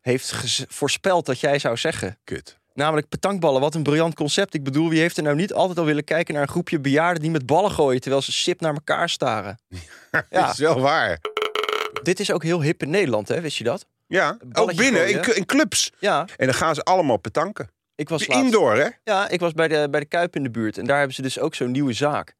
heeft 0.00 0.64
voorspeld 0.68 1.26
dat 1.26 1.40
jij 1.40 1.58
zou 1.58 1.76
zeggen. 1.76 2.18
Kut. 2.24 2.58
Namelijk 2.74 3.08
petankballen. 3.08 3.60
Wat 3.60 3.74
een 3.74 3.82
briljant 3.82 4.14
concept. 4.14 4.54
Ik 4.54 4.64
bedoel, 4.64 4.88
wie 4.88 5.00
heeft 5.00 5.16
er 5.16 5.22
nou 5.22 5.36
niet 5.36 5.52
altijd 5.52 5.78
al 5.78 5.84
willen 5.84 6.04
kijken 6.04 6.34
naar 6.34 6.42
een 6.42 6.48
groepje 6.48 6.80
bejaarden 6.80 7.22
die 7.22 7.30
met 7.30 7.46
ballen 7.46 7.70
gooien 7.70 8.00
terwijl 8.00 8.22
ze 8.22 8.32
sip 8.32 8.60
naar 8.60 8.74
elkaar 8.74 9.08
staren? 9.08 9.58
Dat 10.10 10.24
Ja, 10.30 10.50
is 10.50 10.58
wel 10.58 10.80
waar. 10.80 11.18
dit 12.02 12.20
is 12.20 12.30
ook 12.32 12.42
heel 12.42 12.62
hip 12.62 12.82
in 12.82 12.90
Nederland, 12.90 13.28
hè? 13.28 13.40
Wist 13.40 13.56
je 13.56 13.64
dat? 13.64 13.86
Ja, 14.06 14.36
ook 14.52 14.74
binnen, 14.74 15.08
in, 15.08 15.24
gooien. 15.24 15.36
in 15.36 15.46
clubs. 15.46 15.92
Ja, 15.98 16.26
En 16.36 16.46
dan 16.46 16.54
gaan 16.54 16.74
ze 16.74 16.82
allemaal 16.82 17.16
petanken. 17.16 17.70
Ik 18.00 18.08
was 18.08 18.26
laatst... 18.26 18.44
Indoor, 18.44 18.74
hè? 18.76 18.88
Ja, 19.04 19.28
ik 19.28 19.40
was 19.40 19.52
bij 19.52 19.68
de, 19.68 19.88
bij 19.90 20.00
de 20.00 20.06
Kuip 20.06 20.36
in 20.36 20.42
de 20.42 20.50
buurt. 20.50 20.78
En 20.78 20.84
daar 20.84 20.96
hebben 20.96 21.14
ze 21.14 21.22
dus 21.22 21.38
ook 21.38 21.54
zo'n 21.54 21.70
nieuwe 21.70 21.92
zaak. 21.92 22.34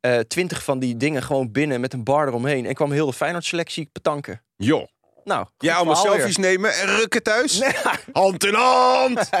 Eh, 0.00 0.18
Twintig 0.18 0.64
van 0.64 0.78
die 0.78 0.96
dingen 0.96 1.22
gewoon 1.22 1.52
binnen 1.52 1.80
met 1.80 1.92
een 1.92 2.04
bar 2.04 2.26
eromheen. 2.28 2.66
En 2.66 2.74
kwam 2.74 2.92
heel 2.92 3.06
de 3.06 3.12
Feyenoord-selectie 3.12 3.88
petanken. 3.92 4.42
Joh. 4.56 4.86
Nou, 5.24 5.46
Ja, 5.58 5.74
allemaal 5.76 6.02
weer. 6.02 6.12
selfies 6.12 6.36
nemen 6.36 6.74
en 6.74 6.86
rukken 6.96 7.22
thuis. 7.22 7.62
Hand 8.12 8.44
in 8.44 8.54
hand. 8.54 9.28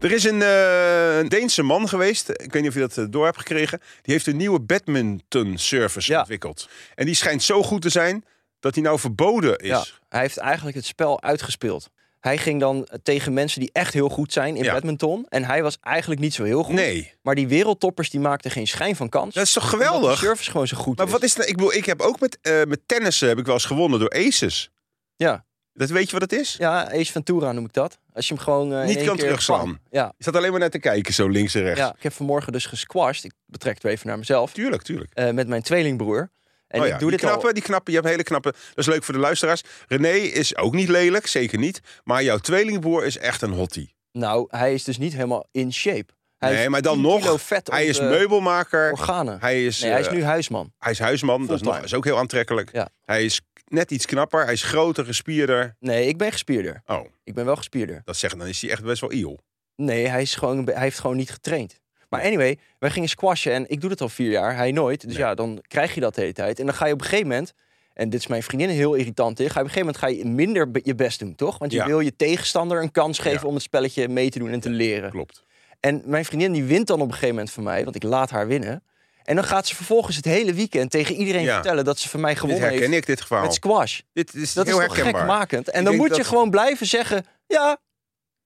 Er 0.00 0.12
is 0.12 0.24
een, 0.24 0.42
eh, 0.42 1.18
een 1.18 1.28
Deense 1.28 1.62
man 1.62 1.88
geweest, 1.88 2.28
ik 2.28 2.52
weet 2.52 2.62
niet 2.62 2.68
of 2.68 2.74
je 2.74 2.80
dat 2.80 2.96
eh, 2.98 3.04
door 3.10 3.24
hebt 3.24 3.38
gekregen. 3.38 3.78
Die 4.02 4.12
heeft 4.14 4.26
een 4.26 4.36
nieuwe 4.36 4.60
badminton 4.60 5.58
service 5.58 6.12
Ja. 6.12 6.18
ontwikkeld. 6.18 6.68
En 6.94 7.06
die 7.06 7.14
schijnt 7.14 7.42
zo 7.42 7.62
goed 7.62 7.82
te 7.82 7.88
zijn 7.88 8.24
dat 8.60 8.74
hij 8.74 8.84
nou 8.84 8.98
verboden 8.98 9.56
is. 9.58 9.68
Ja, 9.68 9.84
hij 10.08 10.20
heeft 10.20 10.36
eigenlijk 10.36 10.76
het 10.76 10.86
spel 10.86 11.22
uitgespeeld. 11.22 11.90
Hij 12.20 12.38
ging 12.38 12.60
dan 12.60 12.88
tegen 13.02 13.32
mensen 13.32 13.60
die 13.60 13.70
echt 13.72 13.92
heel 13.94 14.08
goed 14.08 14.32
zijn 14.32 14.56
in 14.56 14.64
Ja. 14.64 14.72
badminton. 14.72 15.26
En 15.28 15.44
hij 15.44 15.62
was 15.62 15.78
eigenlijk 15.80 16.20
niet 16.20 16.34
zo 16.34 16.44
heel 16.44 16.62
goed. 16.62 16.74
Nee, 16.74 17.12
Maar 17.22 17.34
die 17.34 17.48
wereldtoppers 17.48 18.10
die 18.10 18.20
maakten 18.20 18.50
geen 18.50 18.66
schijn 18.66 18.96
van 18.96 19.08
kans. 19.08 19.34
dat 19.34 19.44
is 19.44 19.52
toch 19.52 19.68
geweldig? 19.70 20.10
de 20.20 20.26
service 20.26 20.50
gewoon 20.50 20.66
zo 20.66 20.76
goed 20.76 20.96
Maar 20.96 21.06
is. 21.06 21.12
wat 21.12 21.22
is 21.22 21.36
nou, 21.36 21.48
ik 21.48 21.56
bedoel, 21.56 21.74
ik 21.74 21.84
heb 21.84 22.00
ook 22.00 22.20
met, 22.20 22.38
eh 22.42 22.62
met 22.64 22.80
tennissen 22.86 23.28
heb 23.28 23.38
ik 23.38 23.44
wel 23.44 23.54
eens 23.54 23.64
gewonnen 23.64 23.98
door 24.00 24.10
aces. 24.10 24.70
Ja. 25.16 25.44
Dat 25.72 25.88
weet 25.90 26.06
je 26.10 26.12
wat 26.18 26.30
het 26.30 26.40
is? 26.40 26.54
Ja, 26.58 26.92
Ace 26.92 27.12
Ventura 27.12 27.52
noem 27.52 27.64
ik 27.64 27.72
dat. 27.72 27.98
Als 28.12 28.28
je 28.28 28.34
hem 28.34 28.42
gewoon 28.42 28.74
eh, 28.74 28.86
Niet 28.86 29.02
kan 29.04 29.16
terugslaan. 29.16 29.78
Ja, 29.90 30.12
Je 30.16 30.24
zat 30.24 30.36
alleen 30.36 30.50
maar 30.50 30.60
naar 30.60 30.70
te 30.70 30.78
kijken, 30.78 31.14
zo 31.14 31.28
links 31.28 31.54
en 31.54 31.62
rechts. 31.62 31.80
ja, 31.80 31.94
ik 31.96 32.02
heb 32.02 32.12
vanmorgen 32.12 32.52
dus 32.52 32.66
gesquashed. 32.66 33.24
Ik 33.24 33.32
betrek 33.46 33.74
het 33.74 33.82
weer 33.82 33.92
even 33.92 34.06
naar 34.06 34.18
mezelf. 34.18 34.52
Tuurlijk, 34.52 34.82
tuurlijk. 34.82 35.10
eh, 35.14 35.30
met 35.30 35.48
mijn 35.48 35.62
tweelingbroer. 35.62 36.30
En 36.70 36.80
oh 36.80 36.86
ik 36.86 36.92
ja, 36.92 36.98
doe 36.98 37.08
die 37.08 37.18
dit 37.18 37.26
knappe, 37.28 37.46
al... 37.46 37.52
die 37.52 37.62
knappe, 37.62 37.90
je 37.90 37.96
hebt 37.96 38.08
hele 38.08 38.22
knappe. 38.22 38.50
Dat 38.50 38.78
is 38.78 38.86
leuk 38.86 39.04
voor 39.04 39.14
de 39.14 39.20
luisteraars. 39.20 39.62
René 39.88 40.08
is 40.12 40.56
ook 40.56 40.74
niet 40.74 40.88
lelijk, 40.88 41.26
zeker 41.26 41.58
niet. 41.58 41.80
Maar 42.04 42.22
jouw 42.22 42.38
tweelingbroer 42.38 43.04
is 43.04 43.18
echt 43.18 43.42
een 43.42 43.52
hottie. 43.52 43.94
Nou, 44.12 44.46
hij 44.48 44.74
is 44.74 44.84
dus 44.84 44.98
niet 44.98 45.12
helemaal 45.12 45.46
in 45.50 45.72
shape. 45.72 46.12
Hij 46.38 46.52
Nee, 46.54 46.68
maar 46.68 46.82
dan 46.82 46.94
10 46.94 47.02
nog, 47.02 47.48
Hij 47.64 47.86
is 47.86 48.00
meubelmaker. 48.00 48.90
organen. 48.92 49.40
Hij 49.40 49.66
is, 49.66 49.80
nee, 49.80 49.90
hij 49.90 50.00
is 50.00 50.06
eh, 50.06 50.12
nu 50.12 50.24
huisman. 50.24 50.72
hij 50.78 50.92
is 50.92 50.98
huisman, 50.98 51.46
dat 51.46 51.56
is, 51.56 51.62
nog, 51.62 51.78
is 51.78 51.94
ook 51.94 52.04
heel 52.04 52.18
aantrekkelijk. 52.18 52.72
Ja. 52.72 52.88
Hij 53.04 53.24
is 53.24 53.40
net 53.64 53.90
iets 53.90 54.06
knapper, 54.06 54.44
hij 54.44 54.52
is 54.52 54.62
groter, 54.62 55.04
gespierder. 55.04 55.76
Nee, 55.78 56.06
ik 56.06 56.16
ben 56.18 56.32
gespierder. 56.32 56.82
Oh, 56.86 57.06
Ik 57.24 57.34
ben 57.34 57.44
wel 57.44 57.56
gespierder. 57.56 58.00
dat 58.04 58.16
zeggen, 58.16 58.38
dan 58.38 58.48
is 58.48 58.60
hij 58.60 58.70
echt 58.70 58.84
best 58.84 59.00
wel 59.00 59.12
iel. 59.12 59.40
Nee, 59.76 60.06
hij, 60.06 60.22
is 60.22 60.34
gewoon, 60.34 60.64
hij 60.64 60.82
heeft 60.82 60.98
gewoon 60.98 61.16
niet 61.16 61.30
getraind. 61.30 61.80
Maar 62.10 62.22
anyway, 62.22 62.58
wij 62.78 62.90
gingen 62.90 63.08
squashen 63.08 63.52
en 63.52 63.64
ik 63.70 63.80
doe 63.80 63.88
dat 63.90 64.00
al 64.00 64.08
vier 64.08 64.30
jaar, 64.30 64.56
hij 64.56 64.72
nooit. 64.72 65.00
Dus 65.00 65.12
Nee. 65.12 65.22
ja, 65.22 65.34
dan 65.34 65.62
krijg 65.68 65.94
je 65.94 66.00
dat 66.00 66.14
de 66.14 66.20
hele 66.20 66.32
tijd. 66.32 66.58
En 66.58 66.66
dan 66.66 66.74
ga 66.74 66.86
je 66.86 66.92
op 66.92 67.00
een 67.00 67.04
gegeven 67.06 67.28
moment, 67.28 67.52
en 67.94 68.10
dit 68.10 68.20
is 68.20 68.26
mijn 68.26 68.42
vriendin 68.42 68.68
heel 68.68 68.94
irritant 68.94 69.40
in, 69.40 69.50
ga 69.50 69.60
je 69.60 69.66
op 69.66 69.66
een 69.66 69.72
gegeven 69.72 70.00
moment 70.00 70.22
ga 70.22 70.28
je 70.28 70.34
minder 70.34 70.68
je 70.82 70.94
best 70.94 71.18
doen, 71.18 71.34
toch? 71.34 71.58
Want 71.58 71.72
je 71.72 71.78
Ja. 71.78 71.86
wil 71.86 72.00
je 72.00 72.16
tegenstander 72.16 72.82
een 72.82 72.90
kans 72.92 73.18
geven 73.18 73.40
Ja. 73.40 73.46
om 73.46 73.54
het 73.54 73.62
spelletje 73.62 74.08
mee 74.08 74.30
te 74.30 74.38
doen 74.38 74.50
en 74.50 74.60
te 74.60 74.70
leren. 74.70 75.10
Klopt. 75.10 75.44
En 75.80 76.02
mijn 76.04 76.24
vriendin 76.24 76.52
die 76.52 76.64
wint 76.64 76.86
dan 76.86 77.00
op 77.00 77.06
een 77.06 77.12
gegeven 77.12 77.34
moment 77.34 77.52
van 77.52 77.62
mij, 77.62 77.84
want 77.84 77.96
ik 77.96 78.02
laat 78.02 78.30
haar 78.30 78.46
winnen. 78.46 78.84
En 79.22 79.34
dan 79.34 79.44
gaat 79.44 79.66
ze 79.66 79.74
vervolgens 79.76 80.16
het 80.16 80.24
hele 80.24 80.54
weekend 80.54 80.90
tegen 80.90 81.14
iedereen 81.14 81.42
Ja. 81.42 81.54
vertellen 81.54 81.84
dat 81.84 81.98
ze 81.98 82.08
van 82.08 82.20
mij 82.20 82.30
Dit 82.30 82.40
gewonnen 82.40 82.62
herken 82.68 82.90
heeft 82.90 83.08
ik, 83.08 83.16
dit 83.16 83.26
verhaal. 83.26 83.44
met 83.44 83.54
squash. 83.54 84.00
Dit 84.12 84.34
is 84.34 84.52
Dat 84.52 84.66
is 84.66 84.72
heel 84.72 84.80
toch 84.86 84.94
herkenbaar. 84.96 85.20
gekmakend? 85.20 85.70
En 85.70 85.78
Ik 85.80 85.86
dan 85.86 85.96
moet 85.96 86.16
je 86.16 86.24
gewoon 86.24 86.50
blijven 86.50 86.86
zeggen, 86.86 87.24
ja, 87.46 87.78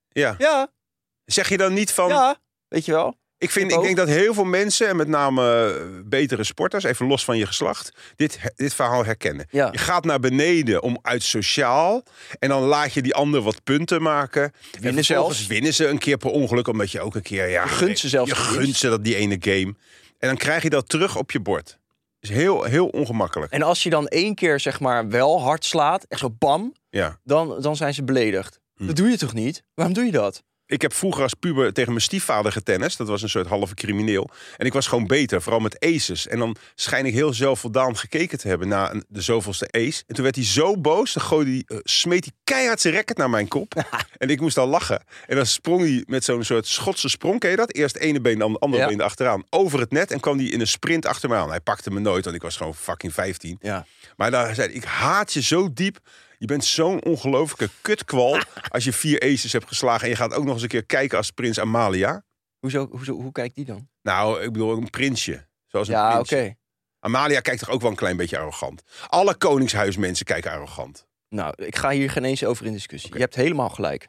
Ja. 0.08 0.34
ja, 0.38 0.68
Zeg 1.24 1.48
je 1.48 1.56
dan 1.56 1.72
niet 1.72 1.92
van... 1.92 2.08
ja. 2.08 2.36
Weet 2.68 2.84
je 2.84 2.92
wel? 2.92 3.16
Ik, 3.44 3.50
vind, 3.50 3.72
Ik 3.72 3.80
denk 3.82 3.96
dat 3.96 4.08
heel 4.08 4.34
veel 4.34 4.44
mensen, 4.44 4.88
en 4.88 4.96
met 4.96 5.08
name 5.08 5.64
eh, 5.74 5.82
betere 6.04 6.44
sporters, 6.44 6.84
even 6.84 7.06
los 7.06 7.24
van 7.24 7.38
je 7.38 7.46
geslacht, 7.46 7.92
dit, 8.16 8.38
dit 8.56 8.74
verhaal 8.74 9.04
herkennen. 9.04 9.46
Ja. 9.50 9.68
Je 9.72 9.78
gaat 9.78 10.04
naar 10.04 10.20
beneden 10.20 10.82
om 10.82 10.98
uit 11.02 11.22
sociaal. 11.22 12.02
En 12.38 12.48
dan 12.48 12.62
laat 12.62 12.92
je 12.92 13.02
die 13.02 13.14
ander 13.14 13.40
wat 13.40 13.62
punten 13.64 14.02
maken. 14.02 14.52
Winnen 14.72 14.96
en 14.96 15.04
zelfs. 15.04 15.46
winnen 15.46 15.74
ze 15.74 15.86
een 15.86 15.98
keer 15.98 16.16
per 16.16 16.30
ongeluk. 16.30 16.68
Omdat 16.68 16.90
je 16.90 17.00
ook 17.00 17.14
een 17.14 17.22
keer. 17.22 17.48
Ja, 17.48 17.62
Je 17.62 17.68
gunt 17.68 17.98
ze 17.98 18.08
zelfs 18.08 18.30
Je 18.30 18.36
gunt 18.36 18.76
ze 18.76 18.88
dat 18.88 19.04
die 19.04 19.16
ene 19.16 19.36
game. 19.40 19.74
En 20.18 20.28
dan 20.28 20.36
krijg 20.36 20.62
je 20.62 20.70
dat 20.70 20.88
terug 20.88 21.16
op 21.16 21.30
je 21.30 21.40
bord. 21.40 21.78
is 22.20 22.28
heel, 22.28 22.62
heel 22.62 22.86
ongemakkelijk. 22.86 23.52
En 23.52 23.62
als 23.62 23.82
je 23.82 23.90
dan 23.90 24.06
één 24.08 24.34
keer 24.34 24.60
zeg 24.60 24.80
maar 24.80 25.08
wel 25.08 25.42
hard 25.42 25.64
slaat, 25.64 26.04
echt 26.08 26.20
zo 26.20 26.30
bam, 26.38 26.74
Ja. 26.90 27.18
dan, 27.24 27.60
dan 27.60 27.76
zijn 27.76 27.94
ze 27.94 28.04
beledigd. 28.04 28.60
Hm. 28.76 28.86
Dat 28.86 28.96
doe 28.96 29.08
je 29.08 29.16
toch 29.18 29.34
niet? 29.34 29.62
Waarom 29.74 29.94
doe 29.94 30.04
je 30.04 30.12
dat? 30.12 30.42
Ik 30.74 30.82
heb 30.82 30.94
vroeger 30.94 31.22
als 31.22 31.34
puber 31.34 31.72
tegen 31.72 31.90
mijn 31.90 32.04
stiefvader 32.04 32.52
getennist. 32.52 32.98
Dat 32.98 33.08
was 33.08 33.22
een 33.22 33.28
soort 33.28 33.46
halve 33.46 33.74
crimineel. 33.74 34.30
En 34.56 34.66
ik 34.66 34.72
was 34.72 34.86
gewoon 34.86 35.06
beter, 35.06 35.42
vooral 35.42 35.60
met 35.60 35.80
aces. 35.84 36.26
En 36.26 36.38
dan 36.38 36.56
schijn 36.74 37.06
ik 37.06 37.12
heel 37.14 37.32
zelfvoldaan 37.32 37.96
gekeken 37.96 38.38
te 38.38 38.48
hebben 38.48 38.68
na 38.68 38.94
de 39.08 39.20
zoveelste 39.20 39.68
ace. 39.70 40.02
En 40.06 40.14
toen 40.14 40.24
werd 40.24 40.36
hij 40.36 40.44
zo 40.44 40.76
boos, 40.80 41.12
dan 41.12 41.22
gooide 41.22 41.50
hij, 41.50 41.62
eh, 41.66 41.78
smeet 41.82 42.24
hij 42.24 42.32
keihard 42.44 42.80
zijn 42.80 42.94
racket 42.94 43.16
naar 43.16 43.30
mijn 43.30 43.48
kop. 43.48 43.74
en 44.18 44.28
ik 44.28 44.40
moest 44.40 44.58
al 44.58 44.66
lachen. 44.66 45.04
En 45.26 45.36
dan 45.36 45.46
sprong 45.46 45.80
hij 45.80 46.04
met 46.06 46.24
zo'n 46.24 46.44
soort 46.44 46.66
Schotse 46.66 47.08
sprong, 47.08 47.40
ken 47.40 47.50
je 47.50 47.56
dat? 47.56 47.72
Eerst 47.72 47.96
ene 47.96 48.20
been, 48.20 48.38
dan 48.38 48.52
de 48.52 48.58
andere 48.58 48.82
Ja. 48.82 48.88
been 48.88 49.00
achteraan. 49.00 49.44
Over 49.50 49.80
het 49.80 49.90
net 49.90 50.10
en 50.10 50.20
kwam 50.20 50.38
hij 50.38 50.46
in 50.46 50.60
een 50.60 50.66
sprint 50.66 51.06
achter 51.06 51.28
me 51.28 51.34
aan. 51.34 51.48
Hij 51.48 51.60
pakte 51.60 51.90
me 51.90 52.00
nooit, 52.00 52.24
want 52.24 52.36
ik 52.36 52.42
was 52.42 52.56
gewoon 52.56 52.74
fucking 52.74 53.14
15. 53.14 53.58
Ja. 53.60 53.86
Maar 54.16 54.30
daar 54.30 54.54
zei 54.54 54.66
hij, 54.66 54.76
ik 54.76 54.84
haat 54.84 55.32
je 55.32 55.42
zo 55.42 55.72
diep. 55.72 55.98
Je 56.38 56.46
bent 56.46 56.64
zo'n 56.64 57.04
ongelofelijke 57.04 57.74
kutkwal 57.80 58.40
als 58.74 58.84
je 58.84 58.92
vier 58.92 59.20
aces 59.20 59.52
hebt 59.52 59.68
geslagen. 59.68 60.02
En 60.02 60.08
je 60.08 60.16
gaat 60.16 60.34
ook 60.34 60.44
nog 60.44 60.52
eens 60.54 60.62
een 60.62 60.68
keer 60.68 60.84
kijken 60.86 61.18
als 61.18 61.30
prins 61.30 61.60
Amalia. 61.60 62.24
Hoezo, 62.58 62.88
hoezo, 62.90 63.12
hoe 63.12 63.32
kijkt 63.32 63.54
die 63.54 63.64
dan? 63.64 63.88
Nou, 64.02 64.42
ik 64.42 64.52
bedoel 64.52 64.76
een 64.76 64.90
prinsje. 64.90 65.46
Zoals 65.66 65.88
een 65.88 65.94
Ja, 65.94 66.18
oké. 66.18 66.54
Amalia 67.00 67.40
kijkt 67.40 67.60
toch 67.60 67.70
ook 67.70 67.80
wel 67.80 67.90
een 67.90 67.96
klein 67.96 68.16
beetje 68.16 68.38
arrogant. 68.38 68.82
Alle 69.06 69.34
koningshuismensen 69.34 70.26
kijken 70.26 70.50
arrogant. 70.50 71.06
Nou, 71.28 71.54
ik 71.56 71.76
ga 71.76 71.90
hier 71.90 72.10
geen 72.10 72.24
eens 72.24 72.44
over 72.44 72.66
in 72.66 72.72
discussie. 72.72 73.14
Je 73.14 73.20
hebt 73.20 73.34
helemaal 73.34 73.68
gelijk. 73.68 74.08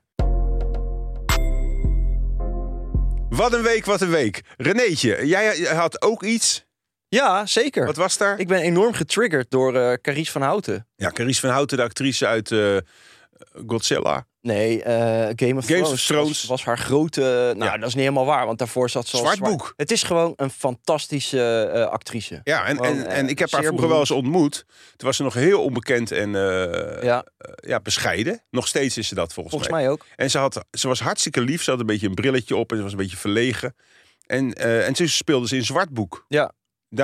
Wat 3.30 3.54
een 3.54 3.62
week, 3.62 3.86
wat 3.86 4.02
een 4.02 4.10
week. 4.10 4.42
Renéetje, 4.58 5.28
jij 5.28 5.58
had 5.58 6.02
ook 6.02 6.24
iets. 6.24 6.65
Ja, 7.08 7.46
zeker. 7.46 7.86
Wat 7.86 7.96
was 7.96 8.18
daar? 8.18 8.40
Ik 8.40 8.48
ben 8.48 8.60
enorm 8.62 8.94
getriggerd 8.94 9.52
door 9.52 9.76
eh 9.76 9.94
Carice 10.02 10.32
van 10.32 10.42
Houten. 10.42 10.88
Ja, 10.96 11.12
Carice 11.12 11.40
van 11.40 11.50
Houten, 11.50 11.78
de 11.78 11.84
actrice 11.84 12.28
uit 12.28 12.52
eh, 12.52 12.78
Godzilla. 13.68 14.26
Nee, 14.42 14.84
eh, 14.84 14.94
Game 15.36 15.56
of 15.58 15.66
Game 15.66 15.82
of 15.82 15.86
Thrones, 15.86 16.06
Thrones. 16.06 16.28
Was, 16.28 16.46
was 16.46 16.64
haar 16.66 16.78
grote... 16.78 17.22
Nou, 17.58 17.72
Ja. 17.72 17.78
dat 17.78 17.88
is 17.88 17.94
niet 17.94 18.04
helemaal 18.04 18.26
waar, 18.26 18.46
want 18.46 18.58
daarvoor 18.58 18.90
zat 18.90 19.08
ze 19.08 19.18
Zwart 19.18 19.36
zwart. 19.38 19.52
boek. 19.52 19.74
Het 19.76 19.92
is 19.92 20.04
gewoon 20.04 20.34
een 20.36 20.50
fantastische 20.50 21.88
actrice. 21.92 22.42
Ja, 22.44 22.66
en, 22.66 22.76
Gewoon, 22.76 22.98
en, 22.98 23.08
en 23.08 23.28
ik 23.30 23.40
heb 23.40 23.52
haar 23.52 23.64
vroeger 23.64 23.88
wel 23.90 24.00
eens 24.00 24.12
ontmoet. 24.12 24.66
Toen 24.96 25.08
was 25.08 25.16
ze 25.16 25.24
nog 25.24 25.34
heel 25.34 25.64
onbekend 25.64 26.12
en 26.12 26.32
Ja, 27.02 27.26
ja, 27.56 27.80
bescheiden. 27.80 28.44
Nog 28.50 28.68
steeds 28.68 28.98
is 28.98 29.08
ze 29.08 29.16
dat 29.16 29.34
volgens, 29.34 29.56
volgens 29.56 29.74
mij 29.82 29.90
ook. 29.90 30.06
En 30.16 30.30
ze, 30.32 30.38
had, 30.38 30.66
ze 30.72 30.88
was 30.88 31.00
hartstikke 31.00 31.42
lief. 31.42 31.64
Ze 31.64 31.70
had 31.72 31.80
een 31.80 31.86
beetje 31.86 32.08
een 32.08 32.14
brilletje 32.14 32.56
op 32.56 32.72
en 32.72 32.78
ze 32.78 32.84
was 32.84 32.92
een 32.92 32.98
beetje 32.98 33.18
verlegen. 33.18 33.76
En, 34.26 34.54
en 34.54 34.96
ze 34.96 35.08
speelde 35.08 35.48
ze 35.48 35.56
in 35.56 35.66
Zwartboek. 35.66 36.26
Ja. 36.28 36.52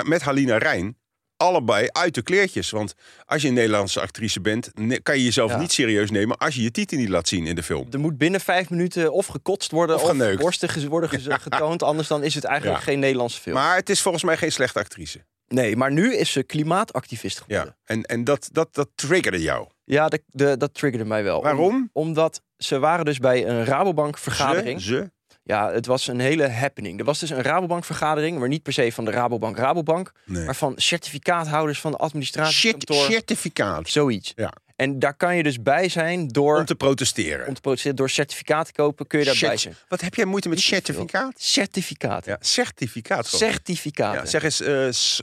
Met 0.04 0.22
Halina 0.22 0.58
Rijn. 0.58 0.98
Allebei 1.38 1.88
uit 1.92 2.14
de 2.16 2.22
kleertjes. 2.22 2.70
Want 2.70 2.94
als 3.26 3.42
je 3.42 3.48
een 3.48 3.54
Nederlandse 3.54 4.02
actrice 4.02 4.42
bent, 4.42 4.72
kan 5.04 5.18
je 5.18 5.24
jezelf 5.24 5.52
Ja. 5.52 5.58
niet 5.58 5.72
serieus 5.72 6.12
nemen 6.12 6.38
als 6.38 6.56
je 6.56 6.62
je 6.62 6.72
titel 6.72 6.98
niet 6.98 7.10
laat 7.10 7.28
zien 7.28 7.46
in 7.46 7.56
de 7.56 7.64
film. 7.64 7.88
Er 7.92 8.00
moet 8.00 8.18
binnen 8.18 8.40
vijf 8.42 8.70
minuten 8.70 9.14
of 9.14 9.26
gekotst 9.26 9.72
worden 9.72 9.96
Of 9.96 10.02
of, 10.02 10.08
ge- 10.10 10.88
worden 10.88 11.10
ge- 11.10 11.40
getoond. 11.50 11.84
Anders 11.84 12.08
dan 12.08 12.24
is 12.24 12.36
het 12.36 12.44
eigenlijk 12.44 12.80
Ja. 12.80 12.84
geen 12.86 13.00
Nederlandse 13.00 13.42
film. 13.42 13.56
Maar 13.56 13.76
het 13.76 13.90
is 13.90 14.02
volgens 14.02 14.24
mij 14.24 14.38
geen 14.38 14.52
slechte 14.52 14.80
actrice. 14.80 15.26
nee, 15.48 15.76
maar 15.76 15.92
nu 15.92 16.16
is 16.16 16.32
ze 16.32 16.44
klimaatactivist 16.44 17.40
geworden. 17.42 17.66
Ja. 17.86 17.94
En, 17.96 18.04
en 18.04 18.24
dat, 18.24 18.50
dat, 18.52 18.74
dat 18.74 18.90
triggerde 18.96 19.42
jou. 19.42 19.68
Ja, 19.84 20.08
de, 20.10 20.24
de, 20.28 20.58
dat 20.58 20.74
triggerde 20.74 21.06
mij 21.06 21.24
wel. 21.24 21.38
Om- 21.38 21.44
Waarom? 21.44 21.90
omdat 21.94 22.42
ze 22.58 22.80
waren 22.80 23.06
dus 23.06 23.18
bij 23.20 23.48
een 23.48 23.66
Rabobank 23.66 24.18
vergadering. 24.18 24.82
Ze, 24.82 24.88
ze. 24.88 25.12
Ja, 25.44 25.72
het 25.72 25.86
was 25.86 26.08
een 26.08 26.20
hele 26.20 26.50
happening. 26.50 27.00
Er 27.00 27.06
was 27.06 27.20
dus 27.20 27.30
een 27.30 27.42
Rabobank 27.42 27.84
vergadering, 27.86 28.40
maar 28.40 28.48
niet 28.48 28.64
per 28.64 28.74
se 28.74 28.92
van 28.92 29.06
de 29.06 29.12
Rabobank 29.12 29.58
Rabobank, 29.58 30.12
Nee. 30.26 30.46
maar 30.46 30.56
van 30.56 30.74
certificaathouders 30.78 31.80
van 31.80 31.92
de 31.92 31.98
administratiekantoor. 31.98 33.06
certificaat. 33.12 33.90
Zoiets. 33.90 34.32
Ja. 34.36 34.54
En 34.76 35.00
daar 35.00 35.14
kan 35.14 35.36
je 35.38 35.44
dus 35.44 35.62
bij 35.62 35.90
zijn 35.90 36.28
door 36.28 36.58
Om 36.58 36.66
te 36.66 36.76
protesteren. 36.76 37.48
om 37.48 37.54
te 37.54 37.62
protesteren, 37.62 37.96
door 37.98 38.10
certificaat 38.10 38.66
te 38.66 38.72
kopen, 38.74 39.08
kun 39.08 39.20
je 39.20 39.26
daarbij 39.26 39.50
Cert- 39.50 39.62
zijn. 39.62 39.76
Wat 39.88 40.02
heb 40.02 40.16
jij 40.16 40.26
moeite 40.26 40.50
met 40.50 40.60
certificaat? 40.60 41.34
Certificaat. 41.42 42.26
Ja, 42.26 42.38
certificaat. 42.40 43.28
gewoon. 43.28 43.52
Certificaten. 43.52 44.22
Ja, 44.22 44.26
zeg 44.26 44.44
eens 44.44 44.62
eh, 44.62 44.88
s- 44.92 45.22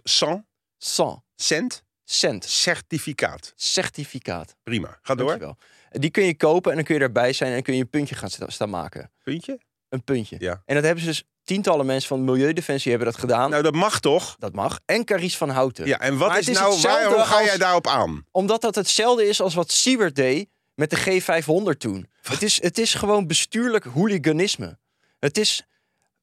cent, 1.37 1.83
Cent. 2.05 2.45
certificaat. 2.45 3.53
Certificaat. 3.57 4.57
Prima. 4.63 4.99
Ga 5.03 5.15
door. 5.15 5.27
Dankjewel. 5.27 5.57
Die 5.91 6.11
kun 6.11 6.25
je 6.25 6.37
kopen 6.37 6.71
en 6.71 6.77
dan 6.77 6.85
kun 6.87 6.95
je 6.95 7.01
daarbij 7.01 7.33
zijn 7.33 7.49
en 7.49 7.55
dan 7.55 7.65
kun 7.65 7.75
je 7.75 7.81
een 7.81 7.91
puntje 7.91 8.15
gaan 8.15 8.31
sta- 8.31 8.51
staan 8.51 8.71
maken. 8.71 9.11
Puntje? 9.23 9.59
Een 9.89 10.05
puntje. 10.05 10.37
Ja. 10.39 10.63
En 10.65 10.75
dat 10.75 10.85
hebben 10.85 11.05
ze 11.05 11.09
dus 11.09 11.25
tientallen 11.45 11.87
mensen 11.87 12.09
van 12.09 12.25
Milieudefensie 12.25 12.91
hebben 12.91 13.11
dat 13.11 13.21
gedaan. 13.21 13.51
Nou, 13.51 13.63
dat 13.63 13.75
mag 13.75 14.01
toch? 14.01 14.37
dat 14.39 14.53
mag. 14.53 14.81
En 14.85 15.05
Carice 15.05 15.37
van 15.37 15.49
Houten. 15.51 15.87
Ja, 15.87 16.01
en 16.01 16.19
wat 16.19 16.29
Maar 16.29 16.39
is, 16.39 16.47
het 16.47 16.55
is 16.55 16.61
nou, 16.61 16.81
waarom 16.81 17.23
ga 17.23 17.45
jij 17.45 17.59
daarop 17.59 17.87
aan? 17.87 18.25
Omdat 18.31 18.61
dat 18.61 18.75
hetzelfde 18.75 19.29
is 19.29 19.41
als 19.41 19.55
wat 19.55 19.71
Siebert 19.71 20.15
deed 20.15 20.49
met 20.75 20.91
de 20.91 21.23
G500 21.23 21.77
toen. 21.79 22.09
Het 22.23 22.43
is, 22.43 22.63
het 22.63 22.79
is 22.79 22.95
gewoon 22.95 23.27
bestuurlijk 23.27 23.85
hooliganisme. 23.85 24.79
Het 25.19 25.39
is 25.39 25.67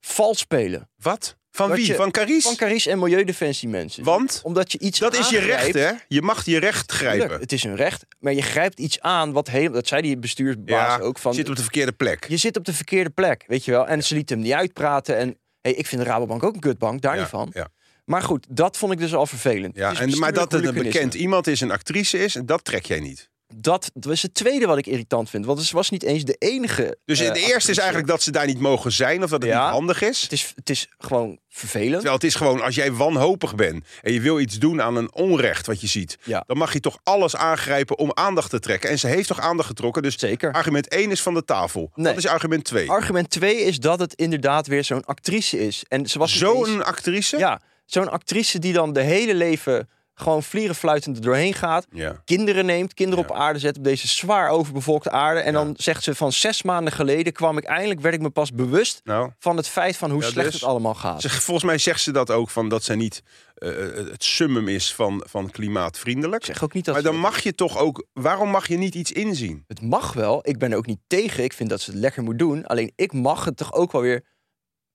vals 0.01 0.39
spelen. 0.39 0.89
Wat? 0.98 1.36
Van 1.55 1.71
wie? 1.71 1.85
je- 1.85 1.95
Van 1.95 2.12
Carice? 2.12 2.47
Van 2.47 2.55
Carice 2.55 2.89
en 2.91 3.00
Milieudefensie 3.00 3.69
mensen. 3.69 4.03
Want? 4.03 4.39
Omdat 4.43 4.71
je 4.71 4.79
iets 4.79 5.00
Dat 5.00 5.17
is 5.17 5.29
je 5.29 5.39
recht, 5.39 5.74
hè? 5.74 5.91
Je 6.07 6.21
mag 6.21 6.45
je 6.45 6.59
recht 6.59 6.88
Tuurlijk, 6.88 7.15
grijpen. 7.17 7.39
het 7.39 7.51
is 7.51 7.63
een 7.63 7.75
recht. 7.75 8.05
Maar 8.19 8.33
je 8.33 8.41
grijpt 8.41 8.79
iets 8.79 9.00
aan 9.00 9.31
wat 9.31 9.47
heel... 9.50 9.71
Dat 9.71 9.88
zei 9.88 10.01
die 10.01 10.17
bestuursbaas 10.17 10.97
Ja, 10.97 11.03
ook. 11.03 11.17
Van, 11.19 11.33
zit 11.33 11.50
op 11.50 11.55
de 11.55 11.62
verkeerde 11.62 11.91
plek. 11.91 12.25
Je 12.27 12.38
zit 12.38 12.57
op 12.57 12.65
de 12.65 12.74
verkeerde 12.74 13.09
plek, 13.09 13.43
weet 13.47 13.65
je 13.65 13.71
wel. 13.71 13.88
En 13.88 14.03
ze 14.03 14.15
liet 14.15 14.29
hem 14.29 14.39
niet 14.39 14.51
uitpraten. 14.53 15.17
En 15.17 15.38
hey, 15.62 15.74
ik 15.74 15.85
vind 15.85 16.01
de 16.01 16.07
Rabobank 16.07 16.43
ook 16.43 16.53
een 16.53 16.59
kutbank, 16.59 17.01
daar 17.01 17.15
Ja, 17.15 17.19
niet 17.21 17.29
van. 17.29 17.50
Ja, 17.53 17.67
Maar 18.05 18.21
goed, 18.21 18.45
dat 18.50 18.77
vond 18.77 18.91
ik 18.91 18.97
dus 19.00 19.13
al 19.13 19.25
vervelend. 19.25 19.75
ja. 19.75 20.00
En, 20.00 20.17
maar 20.19 20.33
dat 20.33 20.51
het 20.51 20.65
een 20.65 20.74
bekend 20.74 21.13
iemand 21.13 21.47
is, 21.47 21.62
een 21.62 21.71
actrice 21.71 22.17
is, 22.24 22.38
dat 22.45 22.63
trek 22.63 22.85
jij 22.85 23.00
niet. 23.00 23.29
Dat, 23.55 23.91
dat 23.93 24.11
is 24.11 24.21
het 24.21 24.33
tweede 24.33 24.65
wat 24.65 24.77
ik 24.77 24.87
irritant 24.87 25.29
vind. 25.29 25.45
Want 25.45 25.61
ze 25.61 25.75
was 25.75 25.89
niet 25.89 26.03
eens 26.03 26.23
de 26.23 26.35
enige. 26.39 26.97
Dus 27.05 27.19
eh, 27.19 27.33
de 27.33 27.39
eerste 27.39 27.71
is 27.71 27.77
eigenlijk 27.77 28.07
dat 28.07 28.21
ze 28.21 28.31
daar 28.31 28.45
niet 28.45 28.59
mogen 28.59 28.91
zijn 28.91 29.23
of 29.23 29.29
dat 29.29 29.41
het 29.41 29.51
Ja. 29.51 29.63
niet 29.63 29.71
handig 29.73 30.01
is. 30.01 30.21
Het 30.21 30.31
is, 30.31 30.51
het 30.55 30.69
is 30.69 30.87
gewoon 30.97 31.39
vervelend. 31.49 31.91
Terwijl 31.93 32.13
het 32.13 32.23
is 32.23 32.35
gewoon, 32.35 32.61
als 32.61 32.75
jij 32.75 32.91
wanhopig 32.91 33.55
bent 33.55 33.85
en 34.01 34.13
je 34.13 34.21
wil 34.21 34.39
iets 34.39 34.59
doen 34.59 34.81
aan 34.81 34.95
een 34.95 35.13
onrecht 35.13 35.65
wat 35.65 35.81
je 35.81 35.87
ziet, 35.87 36.17
Ja. 36.23 36.43
dan 36.47 36.57
mag 36.57 36.73
je 36.73 36.79
toch 36.79 36.99
alles 37.03 37.35
aangrijpen 37.35 37.97
om 37.97 38.11
aandacht 38.13 38.49
te 38.49 38.59
trekken. 38.59 38.89
En 38.89 38.99
ze 38.99 39.07
heeft 39.07 39.27
toch 39.27 39.39
aandacht 39.39 39.67
getrokken. 39.67 40.01
Dus 40.03 40.19
Zeker. 40.19 40.53
argument 40.53 40.87
1 40.89 41.11
is 41.11 41.21
van 41.21 41.33
de 41.33 41.43
tafel. 41.45 41.91
Nee. 41.95 42.13
Wat 42.13 42.23
is 42.23 42.27
argument 42.29 42.63
2? 42.63 42.89
Argument 42.89 43.29
2 43.29 43.55
is 43.61 43.79
dat 43.79 43.99
het 43.99 44.13
inderdaad 44.13 44.67
weer 44.67 44.83
zo'n 44.83 45.05
actrice 45.05 45.59
is. 45.59 45.83
En 45.87 46.05
ze 46.07 46.19
was 46.19 46.37
Zo'n 46.37 46.83
actrice? 46.85 47.37
Ja, 47.37 47.61
zo'n 47.85 48.09
actrice 48.09 48.59
die 48.59 48.73
dan 48.73 48.93
de 48.93 49.01
hele 49.01 49.33
leven 49.35 49.89
gewoon 50.15 50.43
vlierenfluitend 50.43 51.15
er 51.17 51.24
doorheen 51.24 51.53
gaat. 51.53 51.86
Ja. 51.91 52.22
Kinderen 52.25 52.65
neemt, 52.65 52.93
kinderen 52.93 53.25
Ja. 53.27 53.29
op 53.29 53.36
aarde 53.41 53.60
zet 53.60 53.77
op 53.77 53.84
deze 53.84 54.07
zwaar 54.07 54.50
overbevolkte 54.50 55.12
aarde. 55.12 55.39
En 55.39 55.53
dan 55.53 55.74
zegt 55.77 56.03
ze 56.03 56.15
van 56.15 56.31
zes 56.31 56.63
maanden 56.63 56.93
geleden 56.93 57.34
kwam 57.34 57.57
ik 57.57 57.63
eindelijk, 57.63 58.00
werd 58.00 58.15
ik 58.15 58.22
me 58.22 58.29
pas 58.29 58.51
bewust 58.51 59.01
Nou, 59.03 59.31
van 59.39 59.57
het 59.57 59.67
feit 59.67 59.98
van 59.98 60.12
hoe 60.12 60.24
slecht 60.24 60.45
dus? 60.51 60.53
het 60.62 60.69
allemaal 60.69 60.93
gaat. 60.95 61.24
volgens 61.25 61.63
mij 61.65 61.77
zegt 61.77 62.01
ze 62.01 62.12
dat 62.12 62.31
ook, 62.31 62.50
van 62.50 62.69
dat 62.69 62.84
zij 62.84 62.95
niet 62.95 63.22
eh, 63.55 63.69
het 63.95 64.24
summum 64.24 64.67
is 64.67 64.93
van, 64.93 65.24
van 65.27 65.50
klimaatvriendelijk. 65.51 66.41
Ik 66.41 66.53
zeg 66.53 66.63
ook 66.63 66.74
niet 66.74 66.86
dat 66.86 66.93
Maar 66.93 67.03
dan 67.03 67.17
mag 67.17 67.39
je 67.39 67.55
toch 67.55 67.77
ook, 67.77 68.05
waarom 68.13 68.50
mag 68.50 68.67
je 68.67 68.77
niet 68.77 68.95
iets 68.95 69.12
inzien? 69.12 69.63
Het 69.67 69.81
mag 69.81 70.13
wel. 70.13 70.39
Ik 70.48 70.57
ben 70.60 70.72
er 70.72 70.77
ook 70.77 70.86
niet 70.86 71.00
tegen. 71.07 71.43
Ik 71.43 71.53
vind 71.53 71.69
dat 71.69 71.81
ze 71.81 71.91
het 71.91 72.00
lekker 72.00 72.24
moet 72.24 72.39
doen. 72.39 72.65
Alleen 72.65 72.91
ik 72.95 73.13
mag 73.13 73.45
het 73.45 73.57
toch 73.57 73.74
ook 73.74 73.91
wel 73.91 74.01
weer 74.01 74.24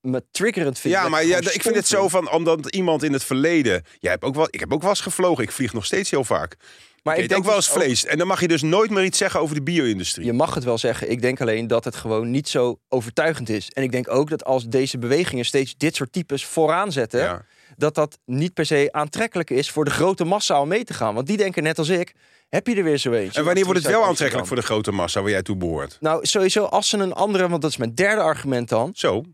me 0.01 0.25
triggerend 0.31 0.79
vinden. 0.79 1.01
Ja, 1.01 1.09
maar 1.09 1.23
ik 1.23 1.29
ja, 1.29 1.39
ik 1.39 1.63
vind 1.63 1.75
het 1.75 1.89
zo 1.89 2.09
van, 2.09 2.31
omdat 2.31 2.75
iemand 2.75 3.03
in 3.03 3.13
het 3.13 3.25
verleden... 3.25 3.85
Jij 3.99 4.11
hebt 4.11 4.25
ook 4.25 4.35
wel, 4.35 4.47
ik 4.51 4.61
heb 4.61 4.73
ook 4.73 4.81
wel 4.81 4.91
eens 4.91 5.01
gevlogen, 5.01 5.45
ik 5.45 5.53
vlieg 5.53 5.73
nog 5.73 5.85
steeds 5.85 6.11
heel 6.11 6.25
vaak. 6.25 6.57
Maar 7.03 7.17
ik 7.17 7.25
ik 7.25 7.31
eet 7.31 7.37
ook 7.37 7.43
denk 7.43 7.55
wel 7.55 7.55
eens 7.65 7.85
vlees. 7.85 8.05
En 8.05 8.19
dan 8.19 8.27
mag 8.27 8.41
je 8.41 8.49
dus 8.49 8.63
nooit 8.63 8.91
meer 8.91 9.05
iets 9.05 9.19
zeggen 9.19 9.41
over 9.41 9.55
de 9.55 9.63
bio-industrie. 9.63 10.27
Je 10.27 10.33
mag 10.33 10.55
het 10.55 10.65
wel 10.65 10.79
zeggen. 10.79 11.11
Ik 11.11 11.21
denk 11.21 11.41
alleen 11.41 11.67
dat 11.67 11.85
het 11.85 11.97
gewoon 11.97 12.31
niet 12.31 12.49
zo 12.49 12.81
overtuigend 12.89 13.49
is. 13.49 13.71
En 13.71 13.83
ik 13.83 13.93
denk 13.93 14.11
ook 14.11 14.31
dat 14.31 14.45
als 14.45 14.67
deze 14.67 14.99
bewegingen 14.99 15.45
steeds 15.45 15.75
dit 15.77 15.97
soort 15.97 16.13
types 16.13 16.45
vooraan 16.45 16.93
zetten, 16.93 17.21
Ja. 17.21 17.45
dat 17.77 17.95
dat 17.95 18.19
niet 18.25 18.55
per 18.55 18.67
se 18.67 18.89
aantrekkelijk 18.91 19.51
is 19.51 19.71
voor 19.71 19.85
de 19.85 19.91
grote 19.91 20.25
massa 20.25 20.61
om 20.61 20.69
mee 20.69 20.85
te 20.85 20.95
gaan. 20.95 21.15
Want 21.15 21.27
die 21.27 21.37
denken 21.37 21.63
net 21.63 21.79
als 21.79 21.89
ik, 21.89 22.13
heb 22.49 22.67
je 22.67 22.75
er 22.75 22.85
weer 22.85 22.99
zo 22.99 23.13
eens. 23.13 23.37
En 23.37 23.45
wanneer 23.45 23.65
wordt 23.65 23.83
het 23.83 23.91
wel 23.93 24.05
aantrekkelijk 24.05 24.47
voor 24.47 24.57
de 24.57 24.63
grote 24.63 24.91
massa 24.93 25.21
waar 25.21 25.31
jij 25.31 25.43
toe 25.43 25.57
behoort? 25.57 25.97
Nou, 26.01 26.27
sowieso 26.27 26.65
als 26.65 26.89
ze 26.89 26.97
een 26.99 27.13
andere, 27.13 27.49
want 27.49 27.63
dat 27.63 27.71
is 27.71 27.77
mijn 27.77 27.95
derde 27.95 28.23
argument 28.23 28.69
dan. 28.69 28.91
Zo, 28.95 29.25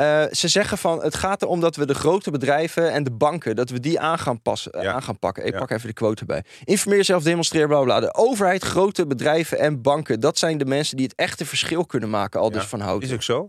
Eh, 0.00 0.22
ze 0.30 0.48
zeggen 0.48 0.78
van 0.78 1.02
het 1.02 1.14
gaat 1.14 1.42
erom 1.42 1.60
dat 1.60 1.76
we 1.76 1.86
de 1.86 1.94
grote 1.94 2.30
bedrijven 2.30 2.92
en 2.92 3.04
de 3.04 3.10
banken, 3.10 3.56
dat 3.56 3.70
we 3.70 3.80
die 3.80 4.00
aan 4.00 4.18
gaan, 4.18 4.42
passen, 4.42 4.82
Ja. 4.82 4.92
aan 4.92 5.02
gaan 5.02 5.18
pakken. 5.18 5.46
Ik 5.46 5.52
Ja. 5.52 5.58
pak 5.58 5.70
even 5.70 5.86
de 5.88 5.92
quote 5.94 6.20
erbij. 6.20 6.44
Informeer 6.64 7.04
zelf, 7.04 7.22
demonstreer, 7.22 7.66
bla 7.66 7.82
bla. 7.82 8.00
De 8.00 8.14
overheid, 8.14 8.62
grote 8.64 9.06
bedrijven 9.06 9.58
en 9.58 9.82
banken, 9.82 10.20
dat 10.20 10.38
zijn 10.38 10.58
de 10.58 10.64
mensen 10.64 10.96
die 10.96 11.06
het 11.06 11.14
echte 11.16 11.46
verschil 11.46 11.86
kunnen 11.86 12.10
maken, 12.10 12.40
al 12.40 12.50
dus 12.50 12.64
van 12.64 12.80
hout. 12.80 13.02
is 13.02 13.12
ook 13.12 13.22
zo. 13.22 13.48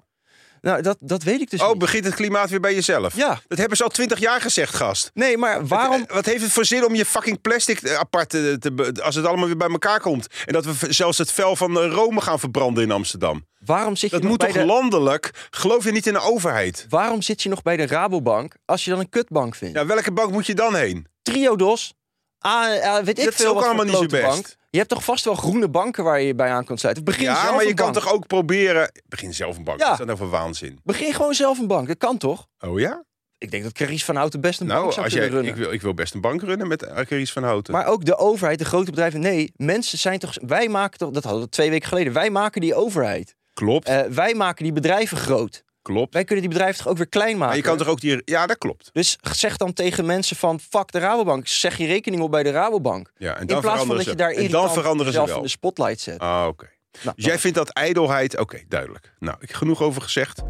Nou, 0.61 0.81
dat, 0.81 0.97
dat 0.99 1.23
weet 1.23 1.41
ik 1.41 1.49
dus 1.49 1.61
Oh, 1.61 1.69
niet. 1.69 1.77
begint 1.77 2.05
het 2.05 2.15
klimaat 2.15 2.49
weer 2.49 2.59
bij 2.59 2.73
jezelf? 2.73 3.15
Ja. 3.15 3.41
Dat 3.47 3.57
hebben 3.57 3.77
ze 3.77 3.83
al 3.83 3.89
twintig 3.89 4.19
jaar 4.19 4.41
gezegd, 4.41 4.75
gast. 4.75 5.11
Nee, 5.13 5.37
maar 5.37 5.67
waarom... 5.67 6.01
Eh, 6.07 6.13
Wat 6.13 6.25
heeft 6.25 6.41
het 6.43 6.51
voor 6.51 6.65
zin 6.65 6.85
om 6.85 6.95
je 6.95 7.05
fucking 7.05 7.41
plastic 7.41 7.81
eh, 7.81 7.95
apart 7.99 8.29
te, 8.29 8.55
te 8.59 8.93
als 9.03 9.15
het 9.15 9.25
allemaal 9.25 9.45
weer 9.45 9.57
bij 9.57 9.69
elkaar 9.69 9.99
komt 9.99 10.27
en 10.45 10.53
dat 10.53 10.65
we 10.65 10.93
zelfs 10.93 11.17
het 11.17 11.31
vel 11.31 11.55
van 11.55 11.79
eh, 11.79 11.91
Rome 11.91 12.21
gaan 12.21 12.39
verbranden 12.39 12.83
in 12.83 12.91
Amsterdam? 12.91 13.45
Waarom 13.65 13.95
zit, 13.95 14.09
je 14.09 14.15
Dat 14.15 14.21
nog 14.21 14.29
moet 14.29 14.39
bij 14.39 14.47
toch 14.51 14.57
de, 14.57 14.65
landelijk? 14.65 15.47
Geloof 15.49 15.83
je 15.83 15.91
niet 15.91 16.07
in 16.07 16.13
de 16.13 16.19
overheid? 16.21 16.85
waarom 16.89 17.21
zit 17.21 17.43
je 17.43 17.49
nog 17.49 17.61
bij 17.61 17.77
de 17.77 17.85
Rabobank 17.87 18.55
als 18.65 18.83
je 18.83 18.89
dan 18.89 18.99
een 18.99 19.09
kutbank 19.09 19.55
vindt? 19.55 19.77
Ja, 19.77 19.85
welke 19.85 20.11
bank 20.11 20.31
moet 20.31 20.45
je 20.45 20.55
dan 20.55 20.75
heen? 20.75 21.07
Triodos, 21.21 21.93
ah, 22.39 22.97
weet 23.03 23.19
ik 23.19 23.23
Dat 23.25 23.33
is 23.33 23.35
veel 23.39 23.47
ook 23.47 23.53
wat 23.53 23.63
voor 23.63 23.73
allemaal 23.73 24.01
niet 24.01 24.11
zo 24.11 24.17
best. 24.21 24.27
bank. 24.27 24.59
Je 24.71 24.77
hebt 24.77 24.89
toch 24.89 25.03
vast 25.03 25.25
wel 25.25 25.35
groene 25.35 25.69
banken 25.69 26.03
waar 26.03 26.19
je 26.19 26.27
je 26.27 26.35
bij 26.35 26.49
aan 26.49 26.65
kunt 26.65 26.79
sluiten? 26.79 27.03
Begin 27.03 27.23
Ja, 27.23 27.41
zelf 27.41 27.53
maar 27.55 27.63
je 27.63 27.69
een 27.69 27.75
kan 27.75 27.91
bank. 27.91 28.03
toch 28.05 28.13
ook 28.13 28.27
proberen... 28.27 28.91
Begin 29.07 29.33
zelf 29.33 29.57
een 29.57 29.63
bank. 29.63 29.79
Ja. 29.79 29.83
Wat 29.83 29.91
is 29.91 29.97
dat 29.97 30.07
nou 30.07 30.19
voor 30.19 30.29
waanzin? 30.29 30.79
Begin 30.83 31.13
gewoon 31.13 31.33
zelf 31.33 31.59
een 31.59 31.67
bank. 31.67 31.87
Dat 31.87 31.97
kan 31.97 32.17
toch? 32.17 32.47
Oh 32.59 32.79
ja? 32.79 33.03
Ik 33.37 33.51
denk 33.51 33.63
dat 33.63 33.71
Carice 33.73 34.05
van 34.05 34.15
Houten 34.15 34.41
best 34.41 34.59
een 34.59 34.67
bank 34.67 34.79
Nou, 34.79 34.91
zou 34.91 35.05
als 35.05 35.13
kunnen 35.13 35.29
jij, 35.31 35.39
runnen. 35.41 35.57
ik, 35.59 35.65
wil, 35.65 35.73
ik 35.75 35.81
wil 35.81 35.93
best 35.93 36.13
een 36.13 36.21
bank 36.21 36.41
runnen 36.41 36.67
met 36.67 36.87
Carice 36.93 37.33
van 37.33 37.43
Houten. 37.43 37.73
Maar 37.73 37.85
ook 37.87 38.05
de 38.05 38.17
overheid, 38.17 38.59
de 38.59 38.65
grote 38.65 38.89
bedrijven. 38.89 39.19
Nee, 39.19 39.51
mensen 39.55 39.97
zijn 39.97 40.19
toch... 40.19 40.33
Wij 40.45 40.67
maken 40.67 40.97
toch... 40.97 41.11
Dat 41.11 41.23
hadden 41.23 41.41
we 41.43 41.49
twee 41.49 41.69
weken 41.69 41.87
geleden. 41.87 42.13
Wij 42.13 42.29
maken 42.29 42.61
die 42.61 42.75
overheid. 42.75 43.35
klopt, 43.53 43.87
Eh, 43.87 44.01
wij 44.01 44.33
maken 44.33 44.63
die 44.63 44.73
bedrijven 44.73 45.17
groot. 45.17 45.63
Klopt. 45.81 46.13
Wij 46.13 46.23
kunnen 46.23 46.43
die 46.43 46.53
bedrijven 46.53 46.83
toch 46.83 46.91
ook 46.91 46.97
weer 46.97 47.07
klein 47.09 47.31
maken? 47.31 47.47
Maar 47.47 47.55
je 47.55 47.61
kan 47.61 47.77
toch 47.77 47.87
ook 47.87 48.01
die... 48.01 48.21
Ja, 48.25 48.45
dat 48.47 48.57
klopt. 48.57 48.89
Dus 48.93 49.17
zeg 49.31 49.57
dan 49.57 49.73
tegen 49.73 50.05
mensen 50.05 50.35
van... 50.35 50.59
Fuck 50.59 50.91
de 50.91 50.99
Rabobank. 50.99 51.47
Zeg 51.47 51.77
je 51.77 51.85
rekening 51.85 52.21
op 52.21 52.31
bij 52.31 52.43
de 52.43 52.51
Rabobank. 52.51 53.11
Ja, 53.17 53.33
en 53.35 53.41
In 53.41 53.47
dan 53.47 53.61
plaats 53.61 53.79
van 53.85 53.95
dat 53.95 54.03
je 54.05 54.09
ze. 54.11 54.15
daar 54.15 54.31
en 54.31 54.49
dan 54.49 54.71
veranderen 54.73 55.13
ze 55.13 55.25
wel. 55.25 55.35
in 55.35 55.41
de 55.41 55.47
spotlight 55.47 55.99
zet. 55.99 56.19
Ah, 56.19 56.45
oké. 56.47 56.69
Nou, 57.03 57.15
Dus 57.15 57.25
jij 57.25 57.39
vindt 57.39 57.57
dat 57.57 57.69
ijdelheid... 57.69 58.37
Oké, 58.37 58.61
duidelijk. 58.67 59.13
Nou, 59.19 59.37
ik 59.39 59.53
genoeg 59.53 59.81
over 59.81 60.01
gezegd. 60.01 60.41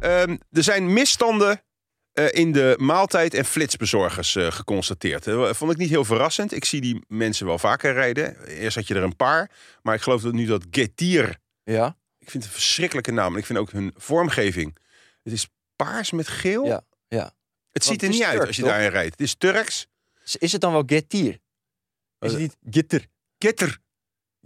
Ehm, 0.00 0.36
er 0.50 0.62
zijn 0.62 0.92
misstanden 0.92 1.62
eh, 2.12 2.26
in 2.30 2.52
de 2.52 2.74
maaltijd- 2.78 3.34
en 3.34 3.44
flitsbezorgers 3.44 4.36
eh, 4.36 4.46
geconstateerd. 4.52 5.24
Dat 5.24 5.56
vond 5.56 5.70
ik 5.72 5.76
niet 5.76 5.88
heel 5.88 6.04
verrassend. 6.04 6.54
Ik 6.54 6.64
zie 6.64 6.80
die 6.80 7.04
mensen 7.08 7.46
wel 7.46 7.58
vaker 7.58 7.92
rijden. 7.92 8.36
Eerst 8.46 8.76
had 8.76 8.86
je 8.86 8.94
er 8.94 9.02
een 9.02 9.16
paar. 9.16 9.50
Maar 9.82 9.94
ik 9.94 10.00
geloof 10.00 10.22
dat 10.22 10.32
nu 10.32 10.46
dat 10.46 10.64
Getir... 10.70 11.40
Ja? 11.64 11.96
Ik 12.18 12.30
vind 12.30 12.42
het 12.44 12.52
een 12.52 12.58
verschrikkelijke 12.60 13.12
naam. 13.12 13.32
En 13.32 13.38
ik 13.38 13.46
vind 13.46 13.58
ook 13.58 13.70
hun 13.70 13.92
vormgeving. 13.96 14.76
Het 15.22 15.32
is 15.32 15.48
paars 15.76 16.10
met 16.10 16.28
geel. 16.28 16.64
Ja, 16.66 16.84
ja. 17.08 17.24
Het 17.24 17.32
Want 17.70 17.84
ziet 17.84 18.02
er 18.02 18.08
het 18.08 18.16
niet 18.16 18.26
uit 18.26 18.46
als 18.46 18.56
je 18.56 18.62
toch? 18.62 18.70
daarin 18.70 18.90
rijdt. 18.90 19.10
Het 19.10 19.20
is 19.20 19.34
Turks. 19.34 19.86
Is- 20.38 20.52
het 20.52 20.60
dan 20.60 20.72
wel 20.72 20.82
Getir? 20.86 21.38
Is 22.18 22.30
het 22.32 22.40
niet 22.40 22.56
Gitter? 22.70 23.06
Getter. 23.38 23.78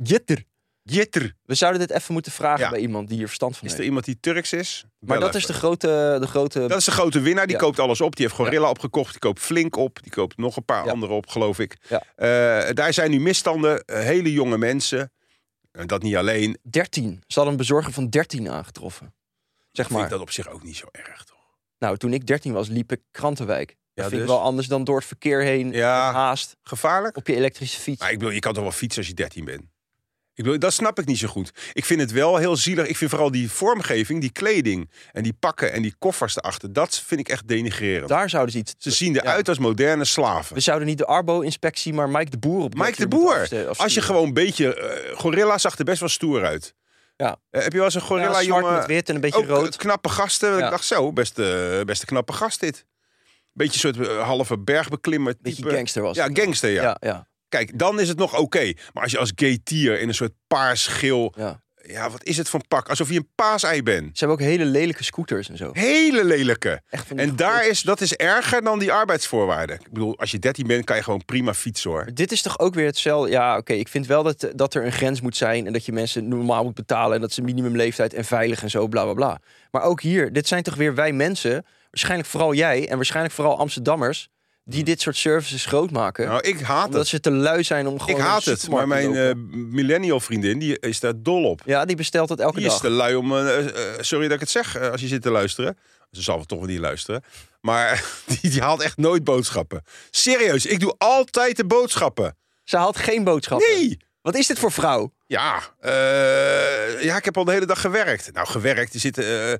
Gitter. 0.02 0.44
Getter. 0.84 1.34
We 1.42 1.54
zouden 1.54 1.80
dit 1.86 1.90
even 1.96 2.12
moeten 2.12 2.32
vragen 2.32 2.64
Ja. 2.64 2.70
bij 2.70 2.80
iemand 2.80 3.08
die 3.08 3.16
hier 3.16 3.26
verstand 3.26 3.56
van 3.56 3.62
Is 3.64 3.70
er 3.70 3.76
heeft. 3.76 3.88
iemand 3.88 4.06
die 4.06 4.20
Turks 4.20 4.52
is? 4.52 4.84
Maar 4.98 5.20
dat 5.20 5.34
is 5.34 5.46
de 5.46 5.52
grote... 5.52 6.16
De 6.20 6.26
grote 6.26 6.66
Dat 6.66 6.78
is 6.78 6.84
de 6.84 6.90
grote 6.90 7.20
winnaar. 7.20 7.46
Die 7.46 7.54
Ja. 7.56 7.60
koopt 7.62 7.78
alles 7.78 8.00
op. 8.00 8.16
Die 8.16 8.24
heeft 8.24 8.36
Gorilla 8.38 8.68
opgekocht. 8.70 9.10
Die 9.10 9.18
koopt 9.18 9.40
Flink 9.40 9.76
op. 9.76 10.02
Die 10.02 10.12
koopt 10.12 10.36
nog 10.36 10.56
een 10.56 10.64
paar 10.64 10.90
andere 10.90 11.12
op, 11.12 11.26
geloof 11.26 11.58
ik. 11.58 11.76
Ja. 11.88 12.02
Eh, 12.16 12.74
daar 12.74 12.92
zijn 12.92 13.10
nu 13.10 13.20
misstanden. 13.20 13.84
Eh, 13.84 14.00
hele 14.00 14.32
jonge 14.32 14.58
mensen. 14.58 15.12
En 15.76 15.86
dat 15.86 16.02
niet 16.02 16.16
alleen. 16.16 16.58
13. 16.62 17.10
Ze 17.26 17.34
hadden 17.34 17.52
een 17.52 17.58
bezorger 17.58 17.92
van 17.92 18.08
13 18.08 18.48
aangetroffen. 18.50 19.14
Zeg 19.72 19.86
Vind 19.86 19.98
maar. 19.98 20.04
ik 20.04 20.12
dat 20.12 20.20
op 20.20 20.30
zich 20.30 20.48
ook 20.48 20.62
niet 20.62 20.76
zo 20.76 20.86
erg, 20.92 21.24
toch? 21.24 21.36
Nou, 21.78 21.96
toen 21.96 22.12
ik 22.12 22.26
13 22.26 22.52
was, 22.52 22.68
liep 22.68 22.92
ik 22.92 23.00
Krantenwijk. 23.10 23.68
Dat 23.68 23.76
Ja, 23.94 24.02
vind 24.02 24.12
ik 24.12 24.18
dus? 24.18 24.28
wel 24.28 24.40
anders 24.40 24.66
dan 24.66 24.84
door 24.84 24.96
het 24.96 25.06
verkeer 25.06 25.42
heen. 25.42 25.72
Ja. 25.72 26.12
Haast. 26.12 26.56
Gevaarlijk? 26.62 27.16
Op 27.16 27.26
je 27.26 27.34
elektrische 27.36 27.80
fiets. 27.80 28.00
Maar 28.00 28.10
ik 28.12 28.18
bedoel, 28.18 28.32
je 28.34 28.40
kan 28.40 28.52
toch 28.52 28.62
wel 28.62 28.72
fietsen 28.72 28.98
als 29.00 29.08
je 29.08 29.14
13 29.14 29.44
bent? 29.44 29.62
Ik 30.36 30.44
bedoel, 30.44 30.58
dat 30.58 30.72
snap 30.72 30.98
ik 30.98 31.06
niet 31.06 31.18
zo 31.18 31.28
goed. 31.28 31.50
Ik 31.72 31.84
vind 31.84 32.00
het 32.00 32.12
wel 32.12 32.36
heel 32.36 32.56
zielig. 32.56 32.86
Ik 32.86 32.96
vind 32.96 33.10
vooral 33.10 33.30
die 33.30 33.50
vormgeving, 33.50 34.20
die 34.20 34.30
kleding 34.30 34.90
en 35.12 35.22
die 35.22 35.32
pakken 35.32 35.72
en 35.72 35.82
die 35.82 35.94
koffers 35.98 36.36
erachter. 36.36 36.72
Dat 36.72 36.98
vind 37.06 37.20
ik 37.20 37.28
echt 37.28 37.48
denigrerend. 37.48 38.08
Daar 38.08 38.30
zouden 38.30 38.52
ze 38.52 38.58
iets... 38.58 38.74
Ze 38.78 38.90
zien 38.90 39.14
Ja. 39.14 39.22
eruit 39.22 39.48
als 39.48 39.58
moderne 39.58 40.04
slaven. 40.04 40.54
We 40.54 40.60
zouden 40.60 40.86
niet 40.88 40.98
de 40.98 41.06
Arbo-inspectie, 41.06 41.92
maar 41.92 42.08
Mike 42.08 42.30
de 42.30 42.38
Boer 42.38 42.62
op 42.62 42.74
Mike 42.74 42.96
de 42.96 43.08
Boer. 43.08 43.48
Als 43.76 43.94
je 43.94 44.00
gewoon 44.02 44.26
een 44.26 44.32
beetje... 44.34 44.74
eh, 44.74 45.16
gorilla 45.18 45.58
zag 45.58 45.78
er 45.78 45.84
best 45.84 46.00
wel 46.00 46.08
stoer 46.08 46.44
uit. 46.44 46.74
Ja. 47.16 47.36
Eh, 47.50 47.62
heb 47.62 47.72
je 47.72 47.76
wel 47.76 47.84
eens 47.86 47.94
een 47.94 48.00
Ja, 48.00 48.06
gorilla, 48.06 48.32
zwart 48.32 48.44
jongen? 48.46 48.72
met 48.72 48.86
wit 48.86 49.08
en 49.08 49.14
een 49.14 49.20
beetje 49.20 49.38
ook 49.38 49.46
rood. 49.46 49.72
eh, 49.72 49.78
knappe 49.78 50.08
gasten. 50.08 50.56
Ja. 50.58 50.64
Ik 50.64 50.70
dacht 50.70 50.84
zo, 50.84 51.12
best, 51.12 51.38
eh, 51.38 51.80
best 51.84 52.00
een 52.00 52.06
knappe 52.08 52.32
gast 52.32 52.60
dit. 52.60 52.86
Beetje 53.52 53.88
een 53.88 53.94
soort 53.96 54.08
halve 54.18 54.58
bergbeklimmer 54.58 55.34
Beetje 55.40 55.70
gangster 55.70 56.02
was 56.02 56.16
Ja, 56.16 56.28
gangster, 56.32 56.70
ja. 56.70 56.82
Ja, 56.82 56.96
ja, 57.00 57.28
Kijk, 57.48 57.78
dan 57.78 58.00
is 58.00 58.08
het 58.08 58.18
nog 58.18 58.38
oké. 58.38 58.72
Maar 58.92 59.02
als 59.02 59.12
je 59.12 59.18
als 59.18 59.32
gay 59.34 59.58
tier 59.64 60.00
in 60.00 60.08
een 60.08 60.14
soort 60.14 60.32
paars-geel... 60.46 61.34
ja. 61.36 61.64
Ja, 61.88 62.10
wat 62.10 62.24
is 62.24 62.36
het 62.36 62.48
voor 62.48 62.60
pak? 62.68 62.88
Alsof 62.88 63.08
je 63.08 63.16
een 63.16 63.28
paasei 63.34 63.82
bent. 63.82 64.18
Ze 64.18 64.24
hebben 64.24 64.46
ook 64.46 64.52
hele 64.52 64.64
lelijke 64.64 65.04
scooters 65.04 65.48
en 65.48 65.56
zo. 65.56 65.70
Hele 65.72 66.24
lelijke. 66.24 66.82
Echt 66.88 67.06
van 67.06 67.18
En 67.18 67.36
daar 67.36 67.66
is, 67.66 67.82
dat 67.82 68.00
is 68.00 68.14
erger 68.14 68.62
dan 68.62 68.78
die 68.78 68.92
arbeidsvoorwaarden. 68.92 69.76
Ik 69.76 69.92
bedoel, 69.92 70.18
als 70.18 70.30
je 70.30 70.38
13 70.38 70.66
bent, 70.66 70.84
kan 70.84 70.96
je 70.96 71.02
gewoon 71.02 71.24
prima 71.24 71.54
fietsen 71.54 71.90
hoor. 71.90 72.10
Dit 72.14 72.32
is 72.32 72.42
toch 72.42 72.58
ook 72.58 72.74
weer 72.74 72.86
hetzelfde. 72.86 73.30
Ja, 73.30 73.56
oké. 73.56 73.72
ik 73.72 73.88
vind 73.88 74.06
wel 74.06 74.22
dat, 74.22 74.48
dat 74.54 74.74
er 74.74 74.84
een 74.84 74.92
grens 74.92 75.20
moet 75.20 75.36
zijn. 75.36 75.66
En 75.66 75.72
dat 75.72 75.84
je 75.84 75.92
mensen 75.92 76.28
normaal 76.28 76.64
moet 76.64 76.74
betalen. 76.74 77.14
En 77.14 77.20
dat 77.20 77.32
ze 77.32 77.42
minimumleeftijd 77.42 78.14
en 78.14 78.24
veilig 78.24 78.62
en 78.62 78.70
zo, 78.70 78.88
bla 78.88 79.02
bla 79.02 79.14
bla. 79.14 79.40
Maar 79.70 79.82
ook 79.82 80.00
hier, 80.00 80.32
dit 80.32 80.48
zijn 80.48 80.62
toch 80.62 80.74
weer 80.74 80.94
wij 80.94 81.12
mensen. 81.12 81.64
Waarschijnlijk 81.90 82.28
vooral 82.28 82.54
jij. 82.54 82.88
En 82.88 82.96
waarschijnlijk 82.96 83.34
vooral 83.34 83.58
Amsterdammers. 83.58 84.28
Die 84.68 84.84
dit 84.84 85.00
soort 85.00 85.16
services 85.16 85.64
groot 85.66 85.90
maken. 85.90 86.26
Nou, 86.28 86.40
ik 86.40 86.60
haat 86.60 86.84
omdat 86.86 87.00
het. 87.00 87.08
ze 87.08 87.20
te 87.20 87.30
lui 87.30 87.64
zijn 87.64 87.86
om 87.86 88.00
gewoon. 88.00 88.20
Ik 88.20 88.26
haat 88.26 88.44
het. 88.44 88.68
Maar 88.68 88.88
mijn 88.88 89.14
eh, 89.16 89.30
millennial 89.52 90.20
vriendin, 90.20 90.58
die 90.58 90.78
is 90.80 91.00
daar 91.00 91.12
dol 91.16 91.44
op. 91.44 91.60
Ja, 91.64 91.84
die 91.84 91.96
bestelt 91.96 92.28
het 92.28 92.40
elke 92.40 92.56
Die 92.56 92.66
is 92.66 92.72
dag. 92.72 92.80
te 92.80 92.90
lui 92.90 93.14
om... 93.14 93.32
eh, 93.36 93.58
eh, 93.58 94.00
sorry 94.00 94.24
dat 94.24 94.34
ik 94.34 94.40
het 94.40 94.50
zeg, 94.50 94.78
als 94.90 95.00
je 95.00 95.06
zit 95.06 95.22
te 95.22 95.30
luisteren. 95.30 95.78
Ze 96.10 96.22
zal 96.22 96.44
toch 96.44 96.58
wel 96.58 96.68
niet 96.68 96.78
luisteren. 96.78 97.22
Maar 97.60 98.04
die, 98.40 98.50
die 98.50 98.60
haalt 98.60 98.80
echt 98.80 98.96
nooit 98.96 99.24
boodschappen. 99.24 99.82
Serieus, 100.10 100.66
ik 100.66 100.80
doe 100.80 100.94
altijd 100.98 101.56
de 101.56 101.64
boodschappen. 101.66 102.36
Ze 102.64 102.76
haalt 102.76 102.96
geen 102.96 103.24
boodschappen. 103.24 103.68
Nee! 103.68 103.98
Wat 104.26 104.34
is 104.36 104.46
dit 104.46 104.58
voor 104.58 104.72
vrouw? 104.72 105.12
Ja, 105.26 105.62
eh, 105.80 107.02
ja, 107.02 107.16
ik 107.16 107.24
heb 107.24 107.36
al 107.36 107.44
de 107.44 107.52
hele 107.52 107.66
dag 107.66 107.80
gewerkt. 107.80 108.32
Nou, 108.32 108.46
gewerkt. 108.46 108.92
Je 108.92 108.98
zit 108.98 109.18
eh, 109.18 109.52
eh, 109.52 109.58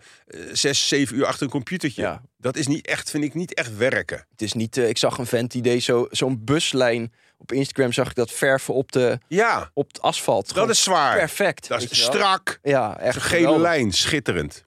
zes, 0.52 0.88
zeven 0.88 1.16
uur 1.16 1.26
achter 1.26 1.42
een 1.42 1.50
computertje. 1.50 2.02
Ja. 2.02 2.22
Dat 2.38 2.56
is 2.56 2.66
niet 2.66 2.86
echt, 2.86 3.10
vind 3.10 3.24
ik 3.24 3.34
niet 3.34 3.54
echt 3.54 3.76
werken. 3.76 4.26
Het 4.30 4.42
is 4.42 4.52
niet. 4.52 4.76
ik 4.76 4.98
zag 4.98 5.18
een 5.18 5.26
vent 5.26 5.50
die 5.50 5.62
deed 5.62 5.82
zo- 5.82 6.06
zo'n 6.10 6.44
buslijn. 6.44 7.12
Op 7.38 7.52
Instagram 7.52 7.92
zag 7.92 8.08
ik 8.08 8.14
dat 8.14 8.30
verven 8.30 8.74
op, 8.74 8.92
de, 8.92 9.18
Ja, 9.28 9.70
op 9.74 9.86
het 9.88 10.02
asfalt. 10.02 10.54
dat 10.54 10.68
is 10.70 10.82
zwaar. 10.82 11.16
perfect. 11.18 11.68
Dat 11.68 11.82
is 11.90 12.02
strak. 12.02 12.58
Ja, 12.62 12.98
echt. 12.98 13.22
Gele 13.22 13.58
lijn, 13.60 13.92
schitterend. 13.92 14.64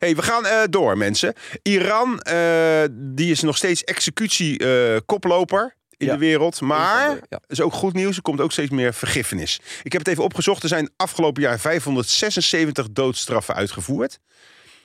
Hey, 0.00 0.16
we 0.16 0.22
gaan 0.22 0.46
eh, 0.46 0.62
door, 0.70 0.96
mensen. 0.98 1.34
Iran, 1.62 2.20
eh, 2.20 2.82
die 2.92 3.30
is 3.30 3.40
nog 3.42 3.56
steeds 3.56 3.84
executie 3.84 4.58
eh, 4.58 4.96
koploper 5.06 5.76
in 5.96 6.06
Ja. 6.06 6.12
de 6.12 6.18
wereld. 6.18 6.60
Maar, 6.60 7.08
ja. 7.10 7.18
dat 7.28 7.40
is 7.46 7.60
ook 7.60 7.72
goed 7.72 7.92
nieuws, 7.94 8.16
er 8.16 8.22
komt 8.22 8.40
ook 8.40 8.52
steeds 8.52 8.70
meer 8.70 8.94
vergiffenis. 8.94 9.60
Ik 9.82 9.92
heb 9.92 10.00
het 10.00 10.10
even 10.10 10.24
opgezocht. 10.24 10.62
Er 10.62 10.68
zijn 10.68 10.90
afgelopen 10.96 11.42
jaar 11.42 11.58
576 11.60 12.90
doodstraffen 12.90 13.54
uitgevoerd. 13.54 14.18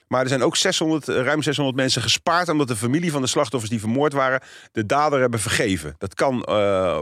Maar 0.08 0.22
er 0.22 0.28
zijn 0.28 0.44
ook 0.44 0.56
600, 0.56 1.08
eh, 1.08 1.16
ruim 1.22 1.42
600 1.42 1.78
mensen 1.78 2.02
gespaard... 2.02 2.50
omdat 2.50 2.68
de 2.68 2.76
familie 2.76 3.12
van 3.12 3.22
de 3.22 3.28
slachtoffers 3.28 3.72
die 3.72 3.80
vermoord 3.80 4.14
waren... 4.14 4.42
de 4.72 4.86
dader 4.86 5.20
hebben 5.20 5.40
vergeven. 5.40 5.96
Dat 5.98 6.14
kan 6.14 6.48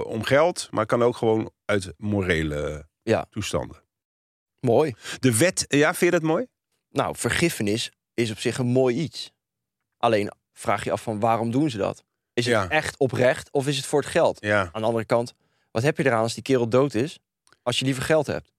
om 0.05 0.23
geld, 0.23 0.67
maar 0.71 0.85
kan 0.85 1.03
ook 1.03 1.15
gewoon 1.17 1.51
uit 1.65 1.93
morele 1.97 2.87
Ja. 3.03 3.25
toestanden. 3.29 3.81
Mooi. 4.59 4.93
De 5.19 5.37
wet, 5.37 5.65
ja, 5.67 5.93
vind 5.93 6.13
je 6.13 6.19
dat 6.19 6.29
mooi? 6.29 6.45
Nou, 6.89 7.15
vergiffenis 7.17 7.91
is 8.13 8.31
op 8.31 8.39
zich 8.39 8.57
een 8.57 8.65
mooi 8.67 8.95
iets. 8.95 9.31
Alleen 9.97 10.31
vraag 10.53 10.83
je 10.83 10.91
af 10.91 11.01
van 11.01 11.19
waarom 11.19 11.51
doen 11.51 11.69
ze 11.69 11.77
dat? 11.77 12.03
Is 12.33 12.45
het 12.45 12.53
Ja. 12.53 12.69
echt 12.69 12.97
oprecht 12.97 13.51
of 13.51 13.67
is 13.67 13.77
het 13.77 13.85
voor 13.85 13.99
het 14.01 14.09
geld? 14.09 14.37
Ja. 14.41 14.69
Aan 14.71 14.81
de 14.81 14.87
andere 14.87 15.05
kant, 15.05 15.33
wat 15.71 15.83
heb 15.83 15.97
je 15.97 16.05
eraan 16.05 16.21
als 16.21 16.33
die 16.33 16.43
kerel 16.43 16.67
dood 16.69 16.93
is? 16.93 17.19
Als 17.63 17.79
je 17.79 17.85
liever 17.85 18.03
geld 18.03 18.27
hebt. 18.27 18.51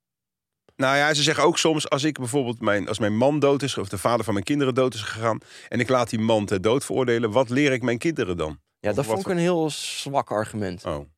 Nou 0.77 0.97
ja, 0.97 1.15
ze 1.15 1.23
zeggen 1.23 1.45
ook 1.45 1.59
soms, 1.59 1.89
als 1.91 2.05
ik 2.05 2.19
bijvoorbeeld 2.19 2.61
mijn, 2.61 2.89
als 2.89 2.99
mijn 2.99 3.17
man 3.17 3.39
dood 3.39 3.63
is, 3.63 3.79
of 3.79 3.89
de 3.89 3.99
vader 3.99 4.25
van 4.25 4.33
mijn 4.35 4.45
kinderen 4.45 4.75
dood 4.75 4.95
is 4.95 5.01
gegaan, 5.03 5.39
en 5.69 5.81
ik 5.81 5.89
laat 5.89 6.11
die 6.11 6.19
man 6.19 6.47
ter 6.47 6.61
dood 6.61 6.85
veroordelen, 6.85 7.31
wat 7.31 7.49
leer 7.49 7.73
ik 7.73 7.83
mijn 7.83 7.99
kinderen 7.99 8.37
dan? 8.37 8.61
Ja, 8.79 8.91
Of 8.91 8.97
dat 8.97 9.05
vond 9.05 9.21
ik 9.21 9.27
een 9.27 9.39
heel 9.39 9.71
zwak 9.71 10.31
argument. 10.31 10.85
Oh. 10.85 11.09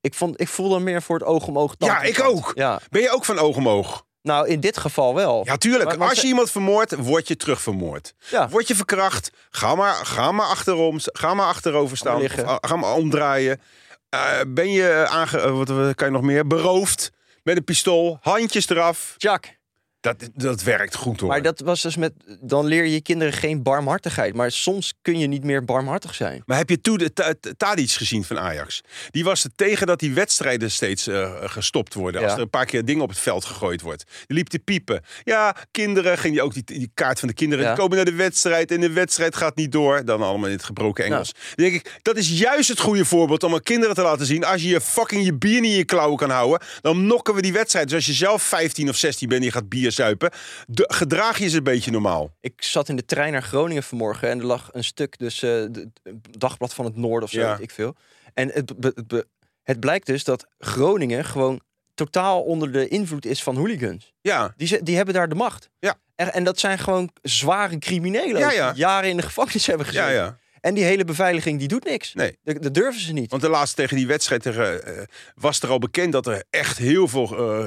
Ik, 0.00 0.14
vond, 0.14 0.40
ik 0.40 0.48
voelde 0.48 0.78
meer 0.78 1.02
voor 1.02 1.18
het 1.18 1.26
oog 1.28 1.46
om 1.46 1.58
oog. 1.58 1.74
Ja, 1.78 2.02
ik 2.02 2.20
ook. 2.22 2.52
Ja, 2.54 2.80
Ben 2.90 3.02
je 3.02 3.10
ook 3.10 3.24
van 3.24 3.38
oog 3.38 3.56
om 3.56 3.68
oog? 3.68 4.04
Nou 4.24 4.48
in 4.48 4.60
dit 4.60 4.78
geval 4.78 5.14
wel. 5.14 5.42
Ja, 5.44 5.56
tuurlijk. 5.56 5.84
Maar- 5.88 5.98
maar 5.98 6.08
als 6.08 6.16
ze- 6.18 6.22
je 6.24 6.30
iemand 6.30 6.50
vermoordt, 6.50 6.94
word 6.96 7.28
je 7.28 7.36
terug 7.36 7.60
vermoord. 7.62 8.14
Ja. 8.30 8.48
Word 8.48 8.68
je 8.68 8.74
verkracht, 8.74 9.30
ga 9.50 9.74
maar, 9.74 9.94
ga 9.94 10.32
maar 10.32 10.46
achterom, 10.46 10.96
ga 11.02 11.34
maar 11.34 11.46
achterover 11.46 11.96
staan, 11.96 12.22
of, 12.22 12.38
ah, 12.42 12.56
ga 12.60 12.76
maar 12.76 12.92
omdraaien. 12.94 13.60
Eh, 14.08 14.20
ben 14.48 14.70
je 14.70 15.06
aange, 15.10 15.40
eh, 15.40 15.56
wat, 15.56 15.68
wat 15.68 15.94
kan 15.94 16.06
je 16.06 16.12
nog 16.12 16.22
meer? 16.22 16.46
Beroofd 16.46 17.10
met 17.42 17.56
een 17.56 17.64
pistool, 17.64 18.18
handjes 18.20 18.68
eraf. 18.68 19.14
Jack. 19.16 19.56
Dat, 20.04 20.30
dat 20.34 20.62
werkt 20.62 20.94
goed 20.94 21.20
hoor. 21.20 21.28
Maar 21.28 21.42
dat 21.42 21.60
was 21.60 21.82
dus 21.82 21.96
met. 21.96 22.12
Dan 22.40 22.66
leer 22.66 22.86
je 22.86 23.00
kinderen 23.00 23.32
geen 23.32 23.62
barmhartigheid. 23.62 24.34
Maar 24.34 24.50
soms 24.50 24.94
kun 25.02 25.18
je 25.18 25.26
niet 25.26 25.44
meer 25.44 25.64
barmhartig 25.64 26.14
zijn. 26.14 26.42
Maar 26.46 26.56
heb 26.56 26.70
je 26.70 26.80
toen 26.80 27.08
Tadic 27.56 27.90
gezien 27.90 28.24
van 28.24 28.38
Ajax? 28.38 28.80
Die 29.10 29.24
was 29.24 29.44
er 29.44 29.50
tegen 29.56 29.86
dat 29.86 29.98
die 29.98 30.14
wedstrijden 30.14 30.70
steeds 30.70 31.06
eh, 31.06 31.32
gestopt 31.44 31.94
worden. 31.94 32.22
Als 32.22 32.32
er 32.32 32.40
een 32.40 32.50
paar 32.50 32.64
keer 32.64 32.84
dingen 32.84 33.02
op 33.02 33.08
het 33.08 33.18
veld 33.18 33.44
gegooid 33.44 33.80
wordt. 33.80 34.04
Die 34.26 34.36
liep 34.36 34.48
te 34.48 34.58
piepen. 34.58 35.02
Ja, 35.22 35.56
kinderen, 35.70 36.18
ging 36.18 36.32
die 36.34 36.42
ook 36.42 36.54
die, 36.54 36.64
die 36.64 36.90
kaart 36.94 37.18
van 37.18 37.28
de 37.28 37.34
kinderen. 37.34 37.64
Ja. 37.64 37.70
Die 37.70 37.80
komen 37.80 37.96
naar 37.96 38.06
de 38.06 38.14
wedstrijd 38.14 38.70
en 38.70 38.80
de 38.80 38.92
wedstrijd 38.92 39.36
gaat 39.36 39.56
niet 39.56 39.72
door. 39.72 40.04
Dan 40.04 40.22
allemaal 40.22 40.48
in 40.48 40.54
het 40.54 40.64
gebroken 40.64 41.04
Engels. 41.04 41.32
Dan 41.32 41.64
denk 41.64 41.74
ik, 41.74 41.98
dat 42.02 42.16
is 42.16 42.38
juist 42.38 42.68
het 42.68 42.80
goede 42.80 43.04
voorbeeld 43.04 43.42
om 43.42 43.54
aan 43.54 43.62
kinderen 43.62 43.94
te 43.94 44.02
laten 44.02 44.26
zien. 44.26 44.44
Als 44.44 44.62
je 44.62 44.68
je 44.68 44.80
fucking 44.80 45.24
je 45.24 45.34
bier 45.34 45.60
niet 45.60 45.70
in 45.70 45.76
je 45.76 45.84
klauwen 45.84 46.16
kan 46.16 46.30
houden, 46.30 46.66
dan 46.80 47.06
nokken 47.06 47.34
we 47.34 47.42
die 47.42 47.52
wedstrijd. 47.52 47.88
Dus 47.88 47.96
als 47.96 48.06
je 48.06 48.12
zelf 48.12 48.42
15 48.42 48.88
of 48.88 48.96
16 48.96 49.28
bent 49.28 49.40
en 49.40 49.46
je 49.46 49.52
gaat 49.52 49.68
bier 49.68 49.92
zuipen. 49.94 50.30
De, 50.66 50.84
gedraag 50.94 51.38
je 51.38 51.48
ze 51.48 51.56
een 51.56 51.62
beetje 51.62 51.90
normaal. 51.90 52.36
Ik 52.40 52.62
zat 52.62 52.88
in 52.88 52.96
de 52.96 53.04
trein 53.04 53.32
naar 53.32 53.42
Groningen 53.42 53.82
vanmorgen 53.82 54.28
en 54.30 54.38
er 54.38 54.44
lag 54.46 54.68
een 54.72 54.84
stuk, 54.84 55.18
dus 55.18 55.42
eh 55.42 55.50
de, 55.50 55.90
Dagblad 56.30 56.74
van 56.74 56.84
het 56.84 56.96
Noorden 56.96 57.22
of 57.22 57.30
zo, 57.30 57.40
Ja. 57.40 57.50
weet 57.50 57.60
ik 57.60 57.70
veel. 57.70 57.94
En 58.34 58.50
het, 58.52 58.78
be- 58.80 58.92
het, 58.94 59.06
be- 59.06 59.26
het 59.62 59.80
blijkt 59.80 60.06
dus 60.06 60.24
dat 60.24 60.46
Groningen 60.58 61.24
gewoon 61.24 61.60
totaal 61.94 62.42
onder 62.42 62.72
de 62.72 62.88
invloed 62.88 63.26
is 63.26 63.42
van 63.42 63.56
hooligans. 63.56 64.12
Ja, 64.20 64.54
Die, 64.56 64.66
ze- 64.68 64.82
die 64.82 64.96
hebben 64.96 65.14
daar 65.14 65.28
de 65.28 65.34
macht. 65.34 65.70
Ja. 65.78 65.94
En, 66.14 66.32
en 66.32 66.44
dat 66.44 66.58
zijn 66.58 66.78
gewoon 66.78 67.10
zware 67.22 67.78
criminelen. 67.78 68.40
Ja, 68.40 68.50
ja. 68.50 68.70
die 68.72 68.80
jaren 68.80 69.10
in 69.10 69.16
de 69.16 69.22
gevangenis 69.22 69.66
hebben 69.66 69.86
gezeten. 69.86 70.08
ja, 70.08 70.14
ja. 70.14 70.38
En 70.64 70.74
die 70.74 70.84
hele 70.84 71.04
beveiliging 71.04 71.58
die 71.58 71.68
doet 71.68 71.84
niks. 71.84 72.14
Nee. 72.14 72.38
Dat, 72.42 72.74
durven 72.74 73.00
ze 73.00 73.12
niet. 73.12 73.30
Want 73.30 73.42
de 73.42 73.48
laatste 73.48 73.76
tegen 73.76 73.96
die 73.96 74.06
wedstrijd 74.06 74.42
tegen, 74.42 74.86
eh, 74.86 75.02
was 75.34 75.60
er 75.60 75.68
al 75.68 75.78
bekend 75.78 76.12
dat 76.12 76.26
er 76.26 76.44
echt 76.50 76.78
heel 76.78 77.08
veel 77.08 77.26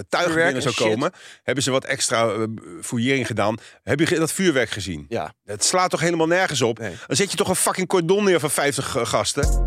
tuigen 0.09 0.35
binnen 0.35 0.61
zou 0.61 0.73
shit. 0.73 0.87
komen. 0.87 1.11
Hebben 1.43 1.63
ze 1.63 1.71
wat 1.71 1.85
extra 1.85 2.29
eh, 2.29 2.43
fouillering 2.81 3.27
gedaan. 3.27 3.57
Heb 3.83 3.99
je 3.99 4.19
dat 4.19 4.31
vuurwerk 4.31 4.69
gezien? 4.69 5.05
Ja. 5.09 5.33
Het 5.43 5.63
slaat 5.63 5.89
toch 5.89 5.99
helemaal 5.99 6.27
nergens 6.27 6.61
op? 6.61 6.79
Nee. 6.79 6.95
Dan 7.07 7.15
zet 7.15 7.31
je 7.31 7.37
toch 7.37 7.49
een 7.49 7.55
fucking 7.55 7.87
cordon 7.87 8.23
neer 8.23 8.39
van 8.39 8.51
50 8.51 8.95
eh, 8.95 9.05
gasten. 9.05 9.65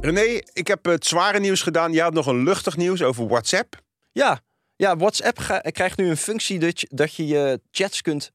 René, 0.00 0.40
ik 0.52 0.66
heb 0.66 0.84
het 0.84 1.06
zware 1.06 1.40
nieuws 1.40 1.62
gedaan. 1.62 1.92
Je 1.92 2.02
had 2.02 2.12
nog 2.12 2.26
een 2.26 2.42
luchtig 2.42 2.76
nieuws 2.76 3.02
over 3.02 3.28
WhatsApp. 3.28 3.82
Ja, 4.12 4.40
ja 4.76 4.96
WhatsApp 4.96 5.60
krijgt 5.62 5.98
nu 5.98 6.08
een 6.08 6.16
functie 6.16 6.58
dat 6.58 6.80
je 6.80 6.88
dat 6.90 7.14
je, 7.14 7.26
je 7.26 7.60
chats 7.70 8.02
kunt 8.02 8.32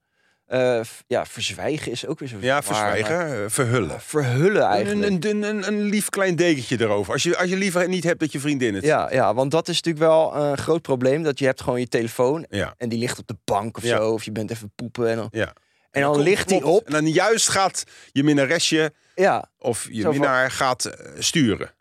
eh, 0.53 0.81
ja, 1.07 1.25
verzwijgen. 1.25 1.91
Is 1.91 2.05
ook 2.07 2.19
weer 2.19 2.27
zo 2.29 2.37
Ja, 2.39 2.61
verzwijgen, 2.63 3.43
eh, 3.43 3.49
verhullen. 3.49 4.01
Verhullen 4.01 4.61
eigenlijk. 4.63 5.23
een, 5.23 5.29
een, 5.29 5.43
een, 5.43 5.67
een 5.67 5.81
lief 5.81 6.09
klein 6.09 6.35
dekentje 6.35 6.81
erover. 6.81 7.13
Als 7.13 7.23
je, 7.23 7.37
als 7.37 7.49
je 7.49 7.55
liever 7.57 7.87
niet 7.87 8.03
hebt 8.03 8.19
dat 8.19 8.31
je 8.31 8.39
vriendin 8.39 8.73
het. 8.75 8.83
Ja, 8.83 9.11
ja, 9.13 9.33
want 9.33 9.51
dat 9.51 9.67
is 9.67 9.75
natuurlijk 9.81 10.05
wel 10.05 10.35
een 10.35 10.57
groot 10.57 10.81
probleem. 10.81 11.23
Dat 11.23 11.39
je 11.39 11.45
hebt 11.45 11.61
gewoon 11.61 11.79
je 11.79 11.87
telefoon 11.87 12.45
Ja. 12.49 12.73
en 12.77 12.89
die 12.89 12.99
ligt 12.99 13.19
op 13.19 13.27
de 13.27 13.35
bank 13.43 13.77
of 13.77 13.83
Ja. 13.83 13.97
zo. 13.97 14.11
Of 14.11 14.23
je 14.23 14.31
bent 14.31 14.51
even 14.51 14.71
poepen 14.75 15.09
en 15.09 15.15
dan, 15.15 15.27
ja. 15.31 15.53
en 15.91 16.01
dan 16.01 16.11
Komt- 16.11 16.23
ligt 16.23 16.47
die 16.47 16.65
op. 16.65 16.85
En 16.85 16.91
dan 16.91 17.07
juist 17.07 17.49
gaat 17.49 17.83
je 18.11 18.23
minnaresje 18.23 18.93
Ja, 19.15 19.49
of 19.57 19.87
je 19.91 20.07
minnaar 20.07 20.51
gaat 20.51 20.85
eh, 20.85 21.09
sturen. 21.19 21.71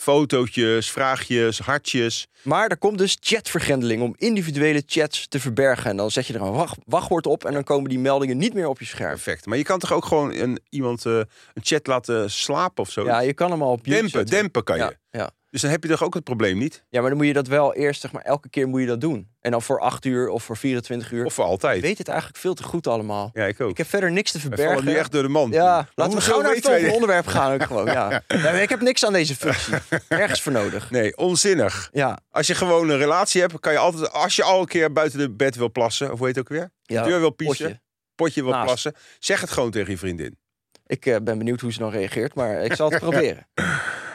Fotootjes, 0.00 0.90
vraagjes, 0.90 1.58
hartjes. 1.58 2.28
maar 2.42 2.68
er 2.68 2.78
komt 2.78 2.98
dus 2.98 3.16
chatvergrendeling 3.20 4.02
om 4.02 4.14
individuele 4.16 4.82
chats 4.86 5.28
te 5.28 5.40
verbergen. 5.40 5.90
En 5.90 5.96
dan 5.96 6.10
zet 6.10 6.26
je 6.26 6.34
er 6.34 6.40
een 6.40 6.52
wacht, 6.52 6.78
wachtwoord 6.84 7.26
op 7.26 7.44
en 7.44 7.52
dan 7.52 7.64
komen 7.64 7.90
die 7.90 7.98
meldingen 7.98 8.36
niet 8.36 8.54
meer 8.54 8.68
op 8.68 8.78
je 8.78 8.84
scherm. 8.84 9.10
Perfect. 9.10 9.46
Maar 9.46 9.58
je 9.58 9.64
kan 9.64 9.78
toch 9.78 9.92
ook 9.92 10.04
gewoon 10.04 10.34
een, 10.34 10.60
iemand 10.68 11.06
eh, 11.06 11.12
een 11.54 11.62
chat 11.62 11.86
laten 11.86 12.30
slapen 12.30 12.82
of 12.82 12.90
zo? 12.90 13.04
Ja, 13.04 13.20
je 13.20 13.34
kan 13.34 13.50
hem 13.50 13.62
al 13.62 13.72
op 13.72 13.84
dempen, 13.84 14.26
dempen 14.26 14.64
kan 14.64 14.76
je. 14.76 14.82
Ja, 14.82 14.92
ja. 15.10 15.30
Dus 15.50 15.60
dan 15.60 15.70
heb 15.70 15.82
je 15.82 15.88
toch 15.88 16.02
ook 16.02 16.14
het 16.14 16.24
probleem 16.24 16.58
niet? 16.58 16.84
ja, 16.88 17.00
maar 17.00 17.08
dan 17.08 17.18
moet 17.18 17.26
je 17.26 17.32
dat 17.32 17.46
wel 17.46 17.74
eerst, 17.74 18.00
zeg 18.00 18.12
maar, 18.12 18.22
elke 18.22 18.48
keer 18.48 18.68
moet 18.68 18.80
je 18.80 18.86
dat 18.86 19.00
doen. 19.00 19.28
En 19.40 19.50
dan 19.50 19.62
voor 19.62 19.80
8 19.80 20.04
uur 20.04 20.28
of 20.28 20.42
voor 20.42 20.56
24 20.56 21.12
uur. 21.12 21.24
Of 21.24 21.34
voor 21.34 21.44
Ik 21.44 21.50
altijd? 21.50 21.82
weet 21.82 21.98
het 21.98 22.08
eigenlijk 22.08 22.38
veel 22.38 22.54
te 22.54 22.62
goed 22.62 22.86
allemaal. 22.86 23.30
Ja, 23.32 23.44
ik 23.44 23.60
ook. 23.60 23.70
Ik 23.70 23.76
heb 23.76 23.86
verder 23.86 24.12
niks 24.12 24.30
te 24.32 24.38
We 24.38 24.42
verbergen. 24.46 24.84
nu 24.84 24.94
echt 24.94 25.12
door 25.12 25.22
de 25.22 25.28
man. 25.28 25.50
Ja, 25.50 25.88
laten 25.94 26.14
we 26.18 26.20
gauw 26.24 26.40
naar 26.40 26.54
het 26.54 26.64
volgende 26.64 26.92
onderwerp 26.92 27.26
gaan 27.26 27.52
ook 27.52 27.62
gewoon. 27.62 27.86
Ja. 27.86 28.22
Ja, 28.28 28.50
ik 28.50 28.68
heb 28.68 28.80
niks 28.80 29.04
aan 29.04 29.12
deze 29.12 29.36
functie. 29.36 29.74
Ergens 30.08 30.42
voor 30.42 30.52
nodig. 30.52 30.90
Nee, 30.90 31.16
onzinnig. 31.16 31.88
Ja, 31.92 32.18
Als 32.30 32.46
je 32.46 32.54
gewoon 32.54 32.88
een 32.90 32.98
relatie 32.98 33.40
hebt, 33.40 33.60
kan 33.60 33.72
je 33.72 33.78
altijd... 33.78 34.12
Als 34.12 34.36
je 34.36 34.42
al 34.42 34.60
een 34.60 34.66
keer 34.66 34.92
buiten 34.92 35.18
de 35.18 35.30
bed 35.30 35.56
wil 35.56 35.70
plassen, 35.72 36.12
of 36.12 36.18
hoe 36.18 36.26
heet 36.26 36.36
het 36.36 36.44
ook 36.44 36.58
weer? 36.58 36.70
ja 36.82 37.02
Deur 37.02 37.20
wil 37.20 37.30
piezen, 37.30 37.64
potje, 37.66 37.80
potje. 38.14 38.42
wil 38.42 38.50
Naast. 38.52 38.64
plassen. 38.66 38.94
Zeg 39.18 39.40
het 39.40 39.50
gewoon 39.50 39.70
tegen 39.70 39.90
je 39.90 39.98
vriendin. 39.98 40.38
Ik 40.86 41.06
eh, 41.06 41.16
ben 41.22 41.38
benieuwd 41.38 41.60
hoe 41.60 41.72
ze 41.72 41.78
dan 41.78 41.90
reageert, 41.90 42.34
maar 42.34 42.60
ik 42.64 42.74
zal 42.74 42.90
het 42.90 43.00
proberen. 43.08 43.46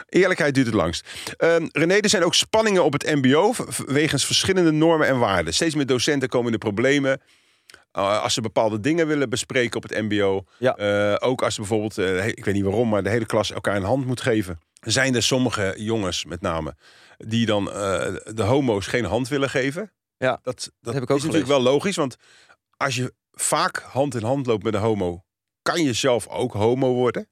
Eerlijkheid 0.08 0.54
duurt 0.54 0.66
het 0.66 0.74
langst. 0.74 1.08
Ehm, 1.36 1.66
René, 1.72 1.94
er 1.94 2.08
zijn 2.08 2.24
ook 2.24 2.34
spanningen 2.34 2.84
op 2.84 2.92
het 2.92 3.14
mbo... 3.14 3.54
wegens 3.86 4.26
verschillende 4.26 4.70
normen 4.70 5.06
en 5.06 5.18
waarden. 5.18 5.54
Steeds 5.54 5.74
meer 5.74 5.86
docenten 5.86 6.28
komen 6.28 6.46
in 6.46 6.52
de 6.52 6.58
problemen... 6.58 7.20
uh, 7.92 8.22
als 8.22 8.34
ze 8.34 8.40
bepaalde 8.40 8.80
dingen 8.80 9.06
willen 9.06 9.28
bespreken 9.28 9.76
op 9.76 9.82
het 9.82 10.02
mbo. 10.02 10.44
Ja. 10.58 10.78
Uh, 10.78 11.28
ook 11.28 11.42
als 11.42 11.54
ze 11.54 11.60
bijvoorbeeld, 11.60 11.98
uh, 11.98 12.06
he- 12.06 12.26
ik 12.26 12.44
weet 12.44 12.54
niet 12.54 12.64
waarom... 12.64 12.88
maar 12.88 13.02
de 13.02 13.10
hele 13.10 13.26
klas 13.26 13.52
elkaar 13.52 13.76
een 13.76 13.82
hand 13.82 14.06
moet 14.06 14.20
geven. 14.20 14.60
Zijn 14.80 15.14
er 15.14 15.22
sommige 15.22 15.74
jongens 15.76 16.24
met 16.24 16.40
name... 16.40 16.76
die 17.16 17.46
dan 17.46 17.64
de 17.64 18.42
homo's 18.42 18.86
geen 18.86 19.04
hand 19.04 19.28
willen 19.28 19.50
geven? 19.50 19.92
Ja, 20.18 20.38
dat, 20.42 20.70
dat, 20.80 20.94
heb 20.94 21.02
ik 21.02 21.10
ook 21.10 21.16
is 21.16 21.22
natuurlijk 21.22 21.50
wel 21.50 21.60
logisch. 21.62 21.96
Want 21.96 22.16
als 22.76 22.96
je 22.96 23.14
vaak 23.32 23.78
hand 23.78 24.14
in 24.14 24.22
hand 24.22 24.46
loopt 24.46 24.62
met 24.62 24.74
een 24.74 24.80
homo... 24.80 25.24
kan 25.62 25.82
je 25.82 25.92
zelf 25.92 26.28
ook 26.28 26.52
homo 26.52 26.92
worden. 26.92 27.28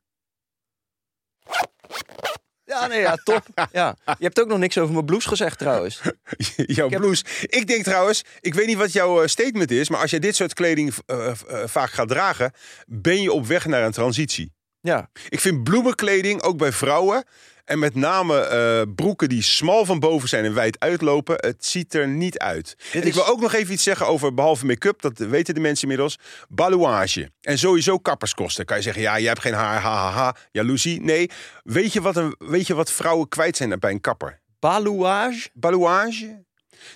Ja, 2.80 2.86
nee, 2.86 3.00
ja, 3.00 3.14
top. 3.24 3.42
Ja. 3.72 3.96
Je 4.04 4.24
hebt 4.24 4.40
ook 4.40 4.48
nog 4.48 4.58
niks 4.58 4.78
over 4.78 4.92
mijn 4.94 5.04
blouse 5.06 5.28
gezegd 5.28 5.58
trouwens. 5.58 6.00
jouw 6.56 6.84
Ik 6.86 6.92
heb- 6.92 7.00
blouse. 7.00 7.24
Ik 7.40 7.66
denk 7.66 7.84
trouwens, 7.84 8.24
ik 8.40 8.54
weet 8.54 8.66
niet 8.66 8.76
wat 8.76 8.92
jouw 8.92 9.22
eh, 9.22 9.28
statement 9.28 9.70
is, 9.70 9.88
maar 9.88 10.00
als 10.00 10.10
jij 10.10 10.18
dit 10.18 10.36
soort 10.36 10.54
kleding 10.54 10.94
eh, 11.06 11.26
eh, 11.26 11.34
vaak 11.64 11.90
gaat 11.90 12.08
dragen, 12.08 12.52
ben 12.86 13.22
je 13.22 13.32
op 13.32 13.46
weg 13.46 13.66
naar 13.66 13.82
een 13.84 13.92
transitie. 13.92 14.52
Ja, 14.84 15.10
Ik 15.28 15.40
vind 15.40 15.62
bloemenkleding, 15.64 16.42
ook 16.42 16.56
bij 16.58 16.72
vrouwen, 16.72 17.24
en 17.64 17.78
met 17.78 17.94
name 17.94 18.38
eh, 18.40 18.82
broeken 18.94 19.28
die 19.28 19.42
smal 19.42 19.84
van 19.84 19.98
boven 20.00 20.28
zijn 20.28 20.44
en 20.44 20.54
wijd 20.54 20.78
uitlopen, 20.80 21.34
het 21.36 21.64
ziet 21.66 21.94
er 21.94 22.08
niet 22.08 22.38
uit. 22.38 22.74
En 22.92 22.98
Ik 23.00 23.04
is- 23.04 23.14
wil 23.14 23.26
ook 23.26 23.40
nog 23.40 23.52
even 23.54 23.72
iets 23.72 23.82
zeggen 23.82 24.06
over, 24.06 24.34
behalve 24.34 24.66
make-up, 24.66 25.00
dat 25.00 25.18
weten 25.18 25.54
de 25.54 25.60
mensen 25.60 25.82
inmiddels, 25.82 26.18
balouage. 26.48 27.30
En 27.40 27.58
sowieso 27.58 27.98
kapperskosten. 27.98 28.64
Kan 28.64 28.76
je 28.76 28.82
zeggen, 28.82 29.02
ja, 29.02 29.16
je 29.16 29.26
hebt 29.26 29.40
geen 29.40 29.52
haar, 29.54 29.80
ha, 29.80 29.94
ha, 29.96 30.10
ha, 30.10 30.36
jaloezie. 30.52 31.00
Nee, 31.00 31.30
weet 31.62 31.92
je 31.92 32.00
wat, 32.00 32.16
een, 32.16 32.34
weet 32.38 32.66
je 32.66 32.74
wat 32.74 32.90
vrouwen 32.92 33.28
kwijt 33.28 33.56
zijn 33.56 33.78
bij 33.78 33.90
een 33.90 34.00
kapper? 34.00 34.40
balouage. 34.60 35.48
Balouage? 35.54 36.44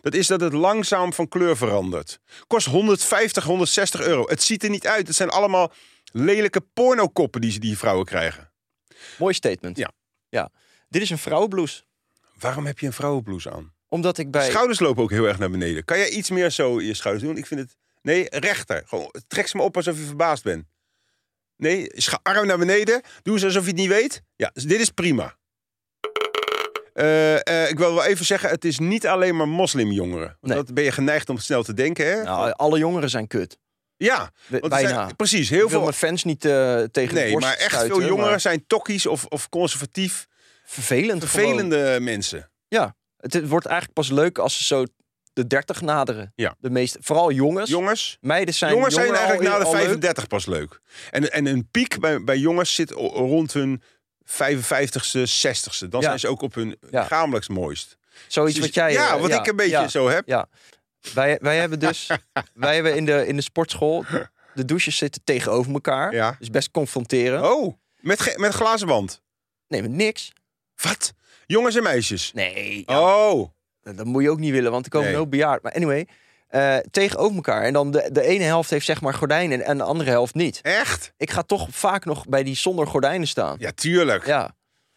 Dat 0.00 0.14
is 0.14 0.26
dat 0.26 0.40
het 0.40 0.52
langzaam 0.52 1.12
van 1.12 1.28
kleur 1.28 1.56
verandert. 1.56 2.18
Kost 2.46 2.66
150, 2.66 3.44
160 3.44 4.00
euro. 4.00 4.24
Het 4.28 4.42
ziet 4.42 4.62
er 4.62 4.70
niet 4.70 4.86
uit. 4.86 5.06
Het 5.06 5.16
zijn 5.16 5.28
allemaal 5.28 5.72
lelijke 6.12 6.60
pornokoppen 6.60 7.40
die, 7.40 7.50
ze- 7.50 7.58
die 7.58 7.78
vrouwen 7.78 8.04
krijgen. 8.06 8.52
Mooi 9.18 9.34
statement. 9.34 9.76
Ja. 9.76 9.90
ja. 10.28 10.50
Dit 10.88 11.02
is 11.02 11.10
een 11.10 11.18
vrouwenblouse. 11.18 11.82
Waarom 12.38 12.66
heb 12.66 12.78
je 12.78 12.86
een 12.86 12.92
vrouwenblouse 12.92 13.50
aan? 13.50 13.74
Omdat 13.88 14.18
ik 14.18 14.30
bij... 14.30 14.48
Schouders 14.50 14.78
lopen 14.80 15.02
ook 15.02 15.10
heel 15.10 15.24
erg 15.28 15.38
naar 15.38 15.50
beneden. 15.50 15.84
Kan 15.84 15.98
jij 15.98 16.08
iets 16.08 16.30
meer 16.30 16.50
zo 16.50 16.80
je 16.80 16.94
schouders 16.94 17.24
doen? 17.26 17.36
Ik 17.36 17.46
vind 17.46 17.60
het... 17.60 17.76
Nee, 18.02 18.26
rechter. 18.30 18.82
Gewoon, 18.86 19.14
trek 19.26 19.46
ze 19.46 19.56
maar 19.56 19.66
op 19.66 19.76
alsof 19.76 19.98
je 19.98 20.04
verbaasd 20.04 20.42
bent. 20.44 20.66
Nee, 21.56 21.90
scha- 21.94 22.20
arm 22.22 22.46
naar 22.46 22.58
beneden. 22.58 23.02
Doe 23.22 23.34
eens 23.34 23.44
alsof 23.44 23.62
je 23.62 23.68
het 23.68 23.76
niet 23.78 23.88
weet. 23.88 24.22
Ja, 24.36 24.50
dus 24.54 24.64
dit 24.64 24.80
is 24.80 24.90
prima. 24.90 25.36
Eh, 26.92 27.34
eh, 27.64 27.70
ik 27.70 27.78
wil 27.78 27.94
wel 27.94 28.04
even 28.04 28.24
zeggen, 28.24 28.50
het 28.50 28.64
is 28.64 28.78
niet 28.78 29.06
alleen 29.06 29.36
maar 29.36 29.48
moslimjongeren. 29.48 30.26
Want 30.26 30.38
Nee. 30.40 30.56
Dat 30.56 30.74
ben 30.74 30.84
je 30.84 30.92
geneigd 30.92 31.28
om 31.28 31.38
snel 31.38 31.62
te 31.62 31.74
denken, 31.74 32.06
hè? 32.06 32.22
Nou, 32.22 32.50
alle 32.52 32.78
jongeren 32.78 33.10
zijn 33.10 33.26
kut. 33.26 33.58
Ja, 33.98 34.30
want 34.46 34.68
Bijna. 34.68 34.88
zijn- 34.88 35.16
precies. 35.16 35.48
Heel 35.48 35.56
Ik 35.58 35.62
wil 35.62 35.70
veel. 35.70 35.80
mijn 35.80 35.94
fans 35.94 36.24
niet 36.24 36.44
eh, 36.44 36.52
tegen 36.82 37.14
de 37.14 37.20
Nee, 37.20 37.36
maar 37.38 37.56
echt 37.56 37.70
stuiten, 37.70 37.96
veel 37.96 38.06
jongeren 38.06 38.30
maar 38.30 38.40
zijn 38.40 38.64
tokkies 38.66 39.06
of, 39.06 39.24
of 39.24 39.48
conservatief. 39.48 40.26
Vervelend. 40.64 41.24
gewoon. 41.24 41.28
Vervelende 41.46 41.98
mensen. 42.00 42.50
Ja, 42.68 42.94
het, 43.16 43.48
wordt 43.48 43.66
eigenlijk 43.66 43.94
pas 43.98 44.10
leuk 44.10 44.38
als 44.38 44.56
ze 44.56 44.64
zo 44.64 44.84
de 45.32 45.46
30 45.46 45.80
naderen. 45.80 46.32
Ja. 46.34 46.54
De 46.58 46.70
meeste, 46.70 46.98
vooral 47.02 47.30
jongens. 47.32 47.70
Jongens, 47.70 48.18
Meiden 48.20 48.54
zijn 48.54 48.72
jongens 48.74 48.94
zijn 48.94 49.14
eigenlijk 49.14 49.44
al- 49.44 49.50
na 49.52 49.58
de 49.58 49.64
al 49.64 49.72
leuk. 49.72 49.80
35 49.82 50.26
pas 50.26 50.46
leuk. 50.46 50.80
En, 51.10 51.32
en 51.32 51.46
een 51.46 51.68
piek 51.70 52.00
bij, 52.00 52.24
bij 52.24 52.38
jongens 52.38 52.74
zit 52.74 52.90
rond 52.90 53.52
hun 53.52 53.82
55ste, 54.24 55.26
60ste. 55.26 55.88
Dan 55.88 56.00
Ja. 56.00 56.06
zijn 56.06 56.18
ze 56.18 56.28
ook 56.28 56.42
op 56.42 56.54
hun 56.54 56.78
Ja. 56.90 57.26
mooist. 57.46 57.96
Zoiets 58.28 58.54
Dus- 58.54 58.64
wat 58.64 58.74
jij... 58.74 58.92
ja, 58.92 59.14
eh, 59.14 59.20
wat 59.20 59.30
ik 59.30 59.46
een 59.46 59.56
beetje 59.56 59.90
zo 59.90 60.08
heb. 60.08 60.26
Ja. 60.26 60.48
Wij, 61.14 61.38
wij 61.40 61.56
hebben 61.58 61.78
dus... 61.78 62.10
wij 62.54 62.74
hebben 62.74 62.96
in 62.96 63.04
de, 63.04 63.26
in 63.26 63.36
de 63.36 63.42
sportschool... 63.42 64.04
De 64.54 64.64
douches 64.64 64.96
zitten 64.96 65.20
tegenover 65.24 65.72
elkaar. 65.72 66.14
Ja. 66.14 66.36
Dus 66.38 66.50
best 66.50 66.70
confronteren. 66.70 67.52
Oh, 67.52 67.74
met, 68.00 68.34
met 68.36 68.54
glazen 68.54 68.86
wand. 68.88 69.22
Nee, 69.68 69.82
met 69.82 69.90
niks. 69.90 70.32
Wat? 70.82 71.12
Jongens 71.46 71.74
en 71.76 71.82
meisjes. 71.82 72.32
Nee. 72.32 72.82
ja, 72.86 73.28
Oh, 73.30 73.48
Dat 73.82 74.04
moet 74.04 74.22
je 74.22 74.30
ook 74.30 74.38
niet 74.38 74.50
willen, 74.52 74.70
want 74.70 74.84
er 74.84 74.90
komen 74.90 75.08
Nee. 75.10 75.18
ook 75.18 75.30
bejaard. 75.30 75.62
Maar 75.62 75.72
anyway, 75.72 76.06
eh, 76.48 76.76
tegenover 76.90 77.36
elkaar. 77.36 77.62
En 77.62 77.72
dan 77.72 77.90
de, 77.90 78.08
de 78.12 78.22
ene 78.22 78.44
helft 78.44 78.70
heeft 78.70 78.84
zeg 78.86 79.00
maar 79.00 79.14
gordijnen 79.14 79.62
en 79.64 79.76
de 79.78 79.84
andere 79.84 80.10
helft 80.10 80.34
niet. 80.34 80.60
echt? 80.62 81.12
Ik 81.16 81.30
ga 81.30 81.42
toch 81.42 81.66
vaak 81.70 82.04
nog 82.04 82.26
bij 82.28 82.42
die 82.42 82.56
zonder 82.56 82.86
gordijnen 82.86 83.28
staan. 83.28 83.56
Ja, 83.58 83.70
tuurlijk. 83.74 84.26
Ja. 84.26 84.54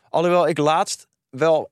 Alhoewel 0.10 0.48
ik 0.48 0.58
laatst 0.58 1.08
wel 1.30 1.72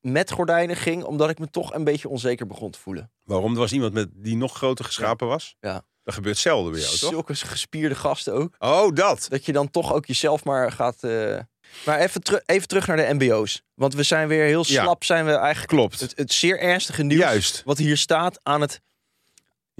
met 0.00 0.30
gordijnen 0.30 0.76
ging, 0.76 1.04
omdat 1.04 1.30
ik 1.30 1.38
me 1.38 1.50
toch 1.50 1.74
een 1.74 1.84
beetje 1.84 2.08
onzeker 2.08 2.46
begon 2.46 2.70
te 2.70 2.78
voelen. 2.78 3.10
Waarom? 3.24 3.52
Er 3.52 3.58
was 3.58 3.72
iemand 3.72 3.92
met, 3.92 4.08
die 4.14 4.36
nog 4.36 4.56
groter 4.56 4.84
geschapen 4.84 5.26
was? 5.26 5.56
Ja. 5.60 5.82
Dat 6.02 6.14
gebeurt 6.14 6.38
zelden 6.38 6.72
bij 6.72 6.80
jou, 6.80 6.96
toch? 6.98 7.10
Zulke 7.10 7.34
gespierde 7.34 7.94
gasten 7.94 8.32
ook. 8.34 8.54
Oh, 8.58 8.94
dat. 8.94 9.26
Dat 9.28 9.44
je 9.46 9.52
dan 9.52 9.70
toch 9.70 9.92
ook 9.92 10.06
jezelf 10.06 10.44
maar 10.44 10.72
gaat... 10.72 11.02
eh, 11.02 11.38
Maar 11.86 11.98
even, 11.98 12.22
teru- 12.22 12.40
even 12.46 12.68
terug 12.68 12.86
naar 12.86 12.96
de 12.96 13.14
mbo's. 13.14 13.62
Want 13.74 13.94
we 13.94 14.02
zijn 14.02 14.28
weer 14.28 14.44
heel 14.44 14.64
Ja. 14.66 14.82
slap, 14.82 15.04
zijn 15.04 15.24
we 15.24 15.32
eigenlijk 15.32 15.68
Klopt. 15.68 16.00
het, 16.00 16.12
het 16.16 16.32
zeer 16.32 16.60
ernstige 16.60 17.02
nieuws... 17.02 17.20
Juist. 17.20 17.62
wat 17.64 17.78
hier 17.78 17.96
staat 17.96 18.38
aan 18.42 18.60
het 18.60 18.80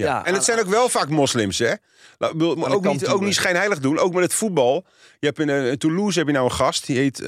Ja, 0.07 0.25
en 0.25 0.35
het 0.35 0.45
zijn 0.45 0.59
ook 0.61 0.67
wel 0.67 0.89
vaak 0.89 1.09
moslims, 1.09 1.59
hè? 1.59 1.73
Nou, 2.19 2.33
bedoel, 2.33 2.55
maar 2.55 2.71
ook, 2.71 2.85
niet, 2.85 3.07
ook 3.07 3.21
niet 3.21 3.35
schijnheilig 3.35 3.79
doen. 3.81 3.99
Ook 3.99 4.13
met 4.15 4.23
het 4.23 4.35
voetbal. 4.35 4.85
Je 5.19 5.27
hebt 5.27 5.39
in, 5.39 5.49
eh, 5.49 5.69
in 5.71 5.79
Toulouse 5.79 6.19
heb 6.19 6.27
je 6.29 6.33
nou 6.33 6.45
een 6.45 6.53
gast. 6.53 6.87
Die 6.87 6.97
heet 6.99 7.23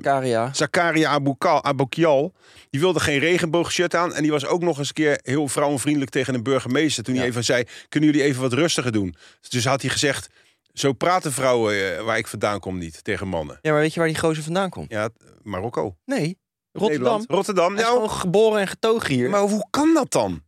Karia. 0.00 0.52
Zakaria 0.52 1.10
Aboukal- 1.10 1.64
Aboukial. 1.64 2.32
Die 2.70 2.80
wilde 2.80 3.00
geen 3.00 3.18
regenboogshirt 3.18 3.94
aan. 3.94 4.14
En 4.14 4.22
die 4.22 4.30
was 4.30 4.46
ook 4.46 4.62
nog 4.62 4.78
eens 4.78 4.88
een 4.88 4.94
keer 4.94 5.18
heel 5.22 5.48
vrouwenvriendelijk 5.48 6.10
tegen 6.10 6.34
een 6.34 6.42
burgemeester. 6.42 7.04
Toen 7.04 7.14
hij 7.14 7.24
even 7.26 7.44
zei, 7.44 7.64
kunnen 7.88 8.10
jullie 8.10 8.24
even 8.26 8.42
wat 8.42 8.52
rustiger 8.52 8.92
doen? 8.92 9.14
Dus 9.48 9.64
had 9.64 9.80
hij 9.80 9.90
gezegd, 9.90 10.28
zo 10.72 10.92
praten 10.92 11.32
vrouwen 11.32 11.96
eh, 11.96 12.02
waar 12.04 12.18
ik 12.18 12.26
vandaan 12.26 12.60
kom 12.60 12.78
niet 12.78 13.04
tegen 13.04 13.28
mannen. 13.28 13.58
Ja, 13.62 13.70
maar 13.72 13.80
weet 13.80 13.92
je 13.94 13.98
waar 14.00 14.08
die 14.08 14.18
gozer 14.18 14.42
vandaan 14.42 14.70
komt? 14.70 14.90
Ja, 14.90 15.08
Marokko. 15.42 15.96
Nee, 16.04 16.38
Rotterdam. 16.72 16.88
Nederland. 17.02 17.24
Rotterdam. 17.30 17.72
Hij 17.72 17.82
is 17.82 17.88
Nou, 17.88 17.94
gewoon 17.94 18.10
geboren 18.10 18.60
en 18.60 18.66
getogen 18.68 19.14
hier. 19.14 19.30
maar 19.30 19.40
hoe 19.40 19.66
kan 19.70 19.94
dat 19.94 20.10
dan? 20.12 20.42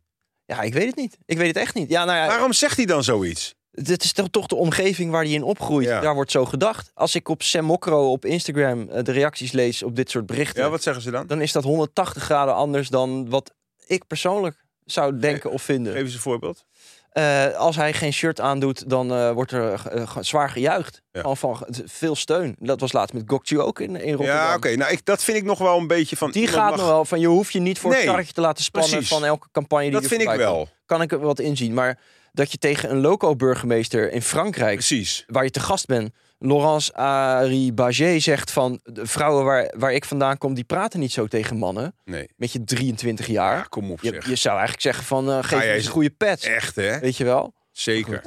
Ja, 0.49 0.61
ik 0.61 0.73
weet 0.73 0.85
het 0.85 0.95
niet. 0.95 1.17
Ik 1.25 1.37
weet 1.37 1.47
het 1.47 1.57
echt 1.57 1.75
niet. 1.75 1.89
Ja, 1.89 2.05
nou 2.05 2.17
ja, 2.17 2.27
Waarom 2.27 2.53
zegt 2.53 2.77
hij 2.77 2.85
dan 2.85 3.03
zoiets? 3.03 3.55
dit 3.71 4.03
is 4.03 4.13
toch, 4.31 4.45
de 4.45 4.55
omgeving 4.55 5.11
waar 5.11 5.23
hij 5.23 5.31
in 5.31 5.43
opgroeit. 5.43 5.87
Ja. 5.87 6.01
Daar 6.01 6.13
wordt 6.13 6.31
zo 6.31 6.45
gedacht. 6.45 6.91
Als 6.93 7.15
ik 7.15 7.29
op 7.29 7.43
Sam 7.43 7.65
Mokro 7.65 8.11
op 8.11 8.25
Instagram 8.25 8.89
eh, 8.89 9.03
de 9.03 9.11
reacties 9.11 9.51
lees 9.51 9.83
op 9.83 9.95
dit 9.95 10.09
soort 10.09 10.25
berichten... 10.25 10.63
Ja, 10.63 10.69
wat 10.69 10.83
zeggen 10.83 11.03
ze 11.03 11.11
dan? 11.11 11.27
dan 11.27 11.41
is 11.41 11.51
dat 11.51 11.63
180 11.63 12.23
graden 12.23 12.55
anders 12.55 12.89
dan 12.89 13.29
wat 13.29 13.53
ik 13.87 14.07
persoonlijk 14.07 14.65
zou 14.85 15.19
denken 15.19 15.51
of 15.51 15.61
vinden. 15.61 15.93
Geef 15.93 16.01
eens 16.03 16.13
een 16.13 16.19
voorbeeld. 16.19 16.65
Eh, 17.09 17.45
als 17.55 17.75
hij 17.75 17.93
geen 17.93 18.13
shirt 18.13 18.39
aandoet, 18.41 18.89
dan 18.89 19.11
eh, 19.13 19.31
wordt 19.31 19.51
er 19.51 19.87
eh, 19.87 20.17
zwaar 20.19 20.49
gejuicht. 20.49 21.01
Ja. 21.11 21.19
Gewoon 21.21 21.37
van 21.37 21.67
veel 21.85 22.15
steun. 22.15 22.55
Dat 22.59 22.79
was 22.79 22.91
laatst 22.91 23.13
met 23.13 23.23
Gokju 23.25 23.59
ook 23.59 23.79
in, 23.79 23.89
in 23.95 24.13
Rotterdam. 24.13 24.35
Ja, 24.35 24.55
oké. 24.55 24.75
Nou, 24.75 24.91
ik, 24.91 25.05
dat 25.05 25.23
vind 25.23 25.37
ik 25.37 25.43
nog 25.43 25.59
wel 25.59 25.77
een 25.77 25.87
beetje 25.87 26.17
van... 26.17 26.31
Die 26.31 26.47
gaat 26.47 26.69
mag- 26.69 26.79
nog 26.79 26.87
wel 26.87 27.05
van 27.05 27.19
je 27.19 27.27
hoeft 27.27 27.53
je 27.53 27.59
niet 27.59 27.79
voor 27.79 27.89
het 27.89 27.99
Nee, 27.99 28.07
karretje 28.09 28.33
te 28.33 28.41
laten 28.41 28.63
spannen 28.63 28.89
precies. 28.91 29.09
van 29.09 29.25
elke 29.25 29.47
campagne 29.51 29.83
die 29.83 29.93
Dat 29.93 30.03
er 30.03 30.09
vind 30.09 30.21
ik 30.21 30.29
wel. 30.37 30.55
komt. 30.55 30.69
Kan 30.85 31.01
ik 31.01 31.11
er 31.11 31.19
wat 31.19 31.39
inzien. 31.39 31.73
Maar 31.73 31.99
dat 32.31 32.51
je 32.51 32.57
tegen 32.57 32.91
een 32.91 33.01
loco-burgemeester 33.01 34.11
in 34.11 34.21
Frankrijk, 34.21 34.73
Precies. 34.75 35.23
waar 35.27 35.43
je 35.43 35.51
te 35.51 35.59
gast 35.59 35.85
bent, 35.85 36.11
Laurence 36.39 36.93
Aribaget 36.93 38.21
zegt 38.21 38.51
van 38.51 38.79
de 38.83 39.05
vrouwen 39.07 39.45
waar, 39.45 39.73
waar 39.77 39.93
ik 39.93 40.05
vandaan 40.05 40.37
kom, 40.37 40.53
die 40.53 40.63
praten 40.63 40.99
niet 40.99 41.11
zo 41.11 41.27
tegen 41.27 41.57
mannen. 41.57 41.95
Nee. 42.05 42.29
Met 42.37 42.51
je 42.51 42.63
23 42.63 43.27
jaar. 43.27 43.55
Ja, 43.57 43.63
kom 43.63 43.91
op 43.91 44.01
je, 44.01 44.09
zeg. 44.09 44.27
je 44.27 44.35
zou 44.35 44.53
eigenlijk 44.53 44.83
zeggen 44.83 45.03
van 45.03 45.29
eh, 45.31 45.37
geef 45.41 45.61
eens 45.63 45.85
een 45.85 45.91
goede 45.91 46.09
pet. 46.09 46.43
Echt, 46.43 46.75
hè? 46.75 46.99
Weet 46.99 47.17
je 47.17 47.23
wel? 47.23 47.53
Zeker. 47.71 48.21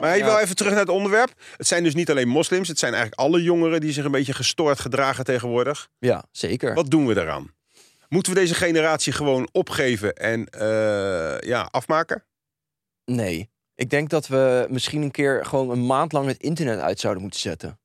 Maar 0.00 0.12
je 0.12 0.18
Ja. 0.18 0.24
wil 0.24 0.38
even 0.38 0.56
terug 0.56 0.72
naar 0.72 0.80
het 0.80 0.88
onderwerp. 0.90 1.32
Het 1.56 1.66
zijn 1.66 1.82
dus 1.84 1.94
niet 1.94 2.10
alleen 2.10 2.28
moslims. 2.28 2.68
Het 2.68 2.78
zijn 2.78 2.92
eigenlijk 2.94 3.20
alle 3.22 3.42
jongeren 3.42 3.80
die 3.80 3.92
zich 3.92 4.04
een 4.04 4.10
beetje 4.10 4.32
gestoord 4.34 4.80
gedragen 4.80 5.24
tegenwoordig. 5.24 5.88
Ja, 5.98 6.24
zeker. 6.32 6.74
Wat 6.74 6.90
doen 6.90 7.06
we 7.06 7.14
daaraan? 7.14 7.54
Moeten 8.08 8.32
we 8.32 8.38
deze 8.38 8.54
generatie 8.54 9.12
gewoon 9.12 9.48
opgeven 9.52 10.14
en 10.14 10.46
eh, 10.46 11.38
ja, 11.48 11.68
afmaken? 11.70 12.24
Nee. 13.04 13.50
Ik 13.78 13.90
denk 13.90 14.08
dat 14.10 14.26
we 14.26 14.66
misschien 14.70 15.02
een 15.02 15.10
keer 15.10 15.44
gewoon 15.46 15.70
een 15.70 15.86
maand 15.86 16.12
lang 16.12 16.26
het 16.26 16.40
internet 16.40 16.78
uit 16.78 17.00
zouden 17.00 17.22
moeten 17.22 17.40
zetten. 17.40 17.78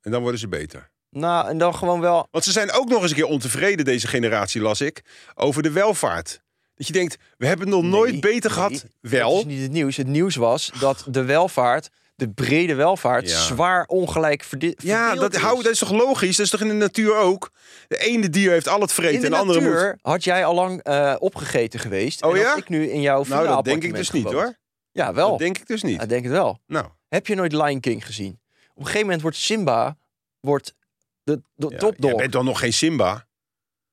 En 0.00 0.10
dan 0.10 0.22
worden 0.22 0.40
ze 0.40 0.48
beter. 0.48 0.90
Nou, 1.10 1.48
en 1.48 1.58
dan 1.58 1.74
gewoon 1.74 2.00
wel. 2.00 2.28
Want 2.30 2.44
ze 2.44 2.52
zijn 2.52 2.72
ook 2.72 2.88
nog 2.88 3.02
eens 3.02 3.10
een 3.10 3.16
keer 3.16 3.26
ontevreden, 3.26 3.84
deze 3.84 4.06
generatie, 4.08 4.60
las 4.60 4.80
ik, 4.80 5.02
over 5.34 5.62
de 5.62 5.70
welvaart. 5.70 6.40
Dat 6.74 6.86
je 6.86 6.92
denkt, 6.92 7.16
we 7.36 7.46
hebben 7.46 7.66
het 7.66 7.76
nog 7.76 7.84
nooit 7.84 8.20
beter 8.20 8.50
nee, 8.50 8.52
gehad. 8.58 8.70
Dat 8.70 8.84
Wel, 9.00 9.38
is 9.38 9.44
niet 9.44 9.62
het 9.62 9.70
nieuws. 9.70 9.96
Het 9.96 10.06
nieuws 10.06 10.36
was 10.36 10.70
dat 10.80 11.04
de 11.08 11.24
welvaart, 11.24 11.88
de 12.14 12.30
brede 12.30 12.74
welvaart, 12.74 13.30
Ja. 13.30 13.40
zwaar 13.42 13.84
ongelijk 13.86 14.42
verde- 14.42 14.74
ja, 14.76 15.08
verdeeld 15.08 15.32
dat, 15.32 15.40
hou, 15.42 15.56
is. 15.58 15.62
dat 15.64 15.72
is 15.72 15.78
toch 15.78 15.90
logisch? 15.92 16.36
Dat 16.36 16.46
is 16.46 16.52
toch 16.52 16.60
in 16.60 16.68
de 16.68 16.74
natuur 16.74 17.16
ook? 17.16 17.50
De 17.86 17.98
ene 17.98 18.28
dier 18.28 18.50
heeft 18.50 18.68
al 18.68 18.80
het 18.80 18.92
vreten 18.92 19.14
In 19.14 19.20
de 19.20 19.26
en 19.26 19.32
de 19.32 19.38
andere 19.38 19.60
natuur 19.60 19.86
moet... 19.90 19.98
had 20.12 20.24
jij 20.24 20.44
al 20.44 20.54
lang 20.54 20.82
eh, 20.82 21.14
opgegeten 21.18 21.80
geweest. 21.80 22.22
Oh 22.22 22.32
en 22.34 22.40
ja? 22.40 22.56
ik 22.56 22.68
nu 22.68 22.90
in 22.90 23.00
jouw 23.00 23.24
Nou, 23.24 23.46
dat 23.46 23.64
denk 23.64 23.82
ik 23.84 23.94
dus 23.94 24.10
niet 24.10 24.32
hoor. 24.32 24.56
Ja, 24.98 25.14
wel. 25.14 25.28
Dat 25.30 25.38
denk 25.38 25.58
ik 25.58 25.66
dus 25.66 25.82
niet. 25.82 26.00
Ja, 26.00 26.06
denk 26.06 26.22
het 26.22 26.32
wel. 26.32 26.60
Nou, 26.66 26.86
Heb 27.08 27.26
je 27.26 27.34
nooit 27.34 27.52
Lion 27.52 27.80
King 27.80 28.06
gezien? 28.06 28.40
Op 28.70 28.76
een 28.76 28.84
gegeven 28.84 29.00
moment 29.00 29.22
wordt 29.22 29.36
Simba 29.36 29.96
wordt 30.40 30.74
de, 31.22 31.42
de 31.54 31.66
ja, 31.70 31.78
topdog. 31.78 32.10
jij 32.10 32.18
bent 32.20 32.32
dan 32.32 32.44
nog 32.44 32.58
geen 32.58 32.72
Simba? 32.72 33.26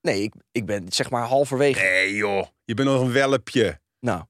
Nee, 0.02 0.22
ik, 0.22 0.34
ik 0.52 0.66
ben 0.66 0.86
zeg 0.90 1.10
maar 1.10 1.24
halverwege. 1.24 1.80
Nee 1.80 2.16
joh, 2.16 2.48
je 2.66 2.74
bent 2.74 2.90
nog 2.90 3.02
een 3.02 3.12
welpje. 3.12 3.80
Nou, 4.00 4.24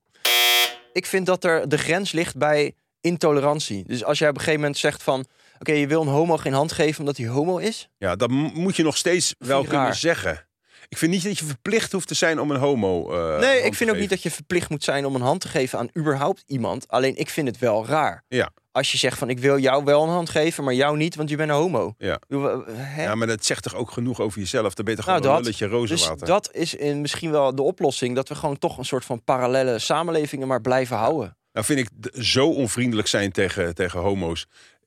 ik 0.94 1.06
vind 1.06 1.26
dat 1.26 1.44
er 1.44 1.70
de 1.70 1.78
grens 1.78 2.12
ligt 2.12 2.38
bij 2.38 2.76
intolerantie. 3.02 3.84
Dus 3.88 4.04
als 4.04 4.20
jij 4.20 4.30
op 4.30 4.36
een 4.36 4.40
gegeven 4.40 4.60
moment 4.62 4.80
zegt 4.80 5.04
van... 5.04 5.26
Oké, 5.60 5.72
je 5.72 5.88
wil 5.88 6.02
een 6.02 6.08
homo 6.08 6.38
geen 6.38 6.54
hand 6.54 6.72
geven 6.72 7.00
omdat 7.00 7.18
hij 7.18 7.28
homo 7.28 7.58
is? 7.58 7.90
Ja, 7.98 8.16
dat 8.16 8.30
moet 8.30 8.76
je 8.76 8.84
nog 8.84 8.98
steeds 8.98 9.36
wel 9.40 9.62
je 9.62 9.68
kunnen 9.68 9.96
zeggen. 9.96 10.45
Ik 10.88 10.98
vind 10.98 11.12
niet 11.12 11.24
dat 11.24 11.40
je 11.40 11.46
verplicht 11.46 11.92
hoeft 11.92 12.08
te 12.08 12.14
zijn 12.14 12.40
om 12.40 12.52
een 12.52 12.60
homo. 12.60 13.10
hand 13.30 13.42
nee, 13.42 13.62
ik 13.62 13.74
vind 13.74 13.90
ook 13.90 13.98
niet 13.98 14.10
dat 14.10 14.24
je 14.24 14.32
verplicht 14.32 14.70
moet 14.70 14.84
zijn 14.84 15.06
om 15.06 15.16
een 15.16 15.22
hand 15.22 15.42
te 15.42 15.48
geven 15.48 15.80
aan 15.80 15.90
überhaupt 15.98 16.44
iemand. 16.48 16.88
Alleen 16.88 17.16
ik 17.16 17.30
vind 17.30 17.48
het 17.48 17.60
wel 17.60 17.86
raar. 17.86 18.24
Ja. 18.28 18.52
Als 18.72 18.92
je 18.92 18.98
zegt 18.98 19.18
van 19.18 19.30
ik 19.30 19.40
wil 19.40 19.60
jou 19.60 19.84
wel 19.84 20.04
een 20.04 20.10
hand 20.10 20.30
geven, 20.30 20.64
maar 20.64 20.74
jou 20.74 20.98
niet, 20.98 21.16
want 21.16 21.30
je 21.30 21.36
bent 21.36 21.50
een 21.50 21.56
homo. 21.56 21.94
Ja. 21.98 22.20
Hè? 22.72 23.04
Ja, 23.04 23.16
maar 23.16 23.28
dat 23.28 23.46
zegt 23.46 23.64
toch 23.64 23.76
ook 23.76 23.92
genoeg 23.92 24.20
over 24.20 24.40
jezelf? 24.40 24.74
Dan 24.74 24.86
ben 24.86 24.94
je 24.96 25.00
toch 25.00 25.10
Nou, 25.10 25.22
gewoon 25.22 25.38
een 25.38 25.44
dat. 25.44 25.54
lulletje 25.56 25.80
Dus 25.88 26.00
rozenwater. 26.00 26.28
dat 26.28 26.50
is 26.54 26.74
in 26.74 27.02
misschien 27.02 27.32
wel 27.32 27.56
de 27.56 27.62
oplossing. 27.62 28.16
Dat 28.16 28.30
we 28.30 28.36
gewoon 28.36 28.58
toch 28.58 28.78
een 28.78 28.86
soort 28.86 29.06
van 29.06 29.24
parallele 29.24 29.80
samenlevingen 29.80 30.48
maar 30.48 30.62
blijven 30.62 30.98
houden. 30.98 31.38
Nou 31.54 31.66
vind 31.66 31.80
ik 31.80 31.90
zo 32.24 32.48
onvriendelijk 32.50 33.08
zijn 33.08 33.32
tegen, 33.32 33.76
tegen 33.76 34.00
homo's 34.00 34.46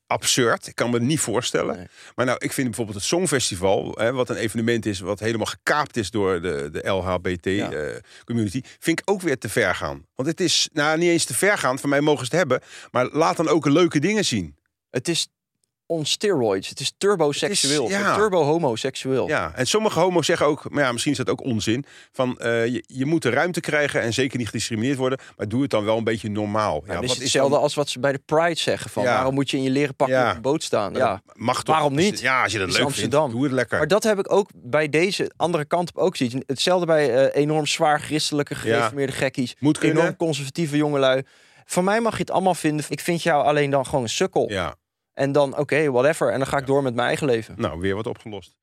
absurd. 0.08 0.66
Ik 0.66 0.74
kan 0.74 0.90
me 0.90 0.96
het 0.96 1.06
niet 1.06 1.20
voorstellen. 1.20 1.76
Nee. 1.76 1.86
Maar 2.14 2.26
nou, 2.26 2.38
ik 2.38 2.52
vind 2.52 2.66
bijvoorbeeld 2.66 2.96
het 2.96 3.06
Songfestival, 3.06 3.94
hè, 3.98 4.12
wat 4.12 4.30
een 4.30 4.36
evenement 4.36 4.86
is, 4.86 5.00
wat 5.00 5.20
helemaal 5.20 5.46
gekaapt 5.46 5.96
is 5.96 6.10
door 6.10 6.40
de, 6.40 6.68
de 6.72 6.80
Ja. 6.84 6.92
LHBT-community, 6.92 8.62
vind 8.78 9.00
ik 9.00 9.10
ook 9.10 9.20
weer 9.20 9.38
te 9.38 9.48
ver 9.48 9.74
gaan. 9.74 10.06
Want 10.14 10.28
het 10.28 10.40
is 10.40 10.68
nou 10.72 10.98
niet 10.98 11.10
eens 11.10 11.24
te 11.24 11.34
ver 11.34 11.58
gaan, 11.58 11.78
van 11.78 11.88
mij 11.88 12.00
mogen 12.00 12.26
ze 12.26 12.36
het 12.36 12.38
hebben, 12.38 12.68
maar 12.90 13.08
laat 13.12 13.36
dan 13.36 13.48
ook 13.48 13.66
leuke 13.66 13.98
dingen 13.98 14.24
zien. 14.24 14.56
Het 14.90 15.08
is 15.08 15.28
on 15.90 16.04
steroids. 16.04 16.68
Het 16.68 16.80
is 16.80 16.92
turboseksueel. 16.98 17.88
Ja. 17.88 18.14
Turbo-homoseksueel. 18.16 19.28
Ja, 19.28 19.52
en 19.54 19.66
sommige 19.66 20.00
homo's 20.00 20.26
zeggen 20.26 20.46
ook, 20.46 20.70
maar 20.70 20.82
ja, 20.84 20.92
misschien 20.92 21.12
is 21.12 21.18
dat 21.18 21.30
ook 21.30 21.44
onzin, 21.44 21.84
van 22.12 22.38
eh, 22.38 22.66
je, 22.66 22.84
je 22.86 23.06
moet 23.06 23.22
de 23.22 23.30
ruimte 23.30 23.60
krijgen 23.60 24.00
en 24.00 24.12
zeker 24.14 24.38
niet 24.38 24.46
gediscrimineerd 24.46 24.96
worden, 24.98 25.18
maar 25.36 25.48
doe 25.48 25.62
het 25.62 25.70
dan 25.70 25.84
wel 25.84 25.96
een 25.96 26.04
beetje 26.04 26.30
normaal. 26.30 26.82
Ja, 26.86 26.92
Ja, 26.92 27.00
wat 27.00 27.10
is 27.10 27.18
hetzelfde 27.18 27.52
dan- 27.54 27.62
als 27.62 27.74
wat 27.74 27.88
ze 27.88 28.00
bij 28.00 28.12
de 28.12 28.20
Pride 28.24 28.54
zeggen. 28.60 28.90
Van, 28.90 29.02
Ja. 29.02 29.12
Waarom 29.14 29.34
moet 29.34 29.50
je 29.50 29.56
in 29.56 29.62
je 29.62 29.70
leren 29.70 29.94
pakje 29.94 30.14
Ja. 30.14 30.28
op 30.30 30.36
een 30.36 30.42
boot 30.42 30.62
staan? 30.62 30.94
Ja. 30.94 31.22
mag 31.34 31.62
toch? 31.62 31.74
Waarom 31.74 31.94
niet? 31.94 32.20
Ja, 32.20 32.42
als 32.42 32.52
je 32.52 32.58
dat 32.58 32.68
is 32.68 32.74
leuk 32.76 32.84
Amsterdam. 32.84 33.20
vindt, 33.20 33.34
doe 33.36 33.44
het 33.44 33.52
lekker. 33.52 33.78
Maar 33.78 33.88
dat 33.88 34.02
heb 34.02 34.18
ik 34.18 34.32
ook 34.32 34.50
bij 34.54 34.88
deze 34.88 35.30
andere 35.36 35.64
kant 35.64 35.88
op 35.88 35.96
ook 35.96 36.16
gezien. 36.16 36.42
Hetzelfde 36.46 36.86
bij 36.86 37.14
eh, 37.30 37.42
enorm 37.42 37.66
zwaar 37.66 38.00
christelijke 38.00 38.54
gereformeerde 38.54 39.12
gekkies. 39.12 39.56
Moet 39.58 39.78
kunnen. 39.78 39.96
Enorm 40.02 40.16
conservatieve 40.16 40.76
jongelui. 40.76 41.22
Van 41.64 41.84
mij 41.84 42.00
mag 42.00 42.12
je 42.12 42.20
het 42.20 42.30
allemaal 42.30 42.54
vinden. 42.54 42.84
Ik 42.88 43.00
vind 43.00 43.22
jou 43.22 43.44
alleen 43.44 43.70
dan 43.70 43.84
gewoon 43.86 44.02
een 44.02 44.08
sukkel. 44.08 44.50
Ja, 44.50 44.74
En 45.18 45.32
dan, 45.32 45.56
oké, 45.56 45.90
whatever. 45.90 46.32
En 46.32 46.38
dan 46.38 46.46
ga 46.46 46.58
ik 46.58 46.66
door 46.66 46.82
met 46.82 46.94
mijn 46.94 47.06
eigen 47.06 47.26
leven. 47.26 47.54
nou, 47.56 47.80
weer 47.80 47.94
wat 47.94 48.06
opgelost. 48.06 48.56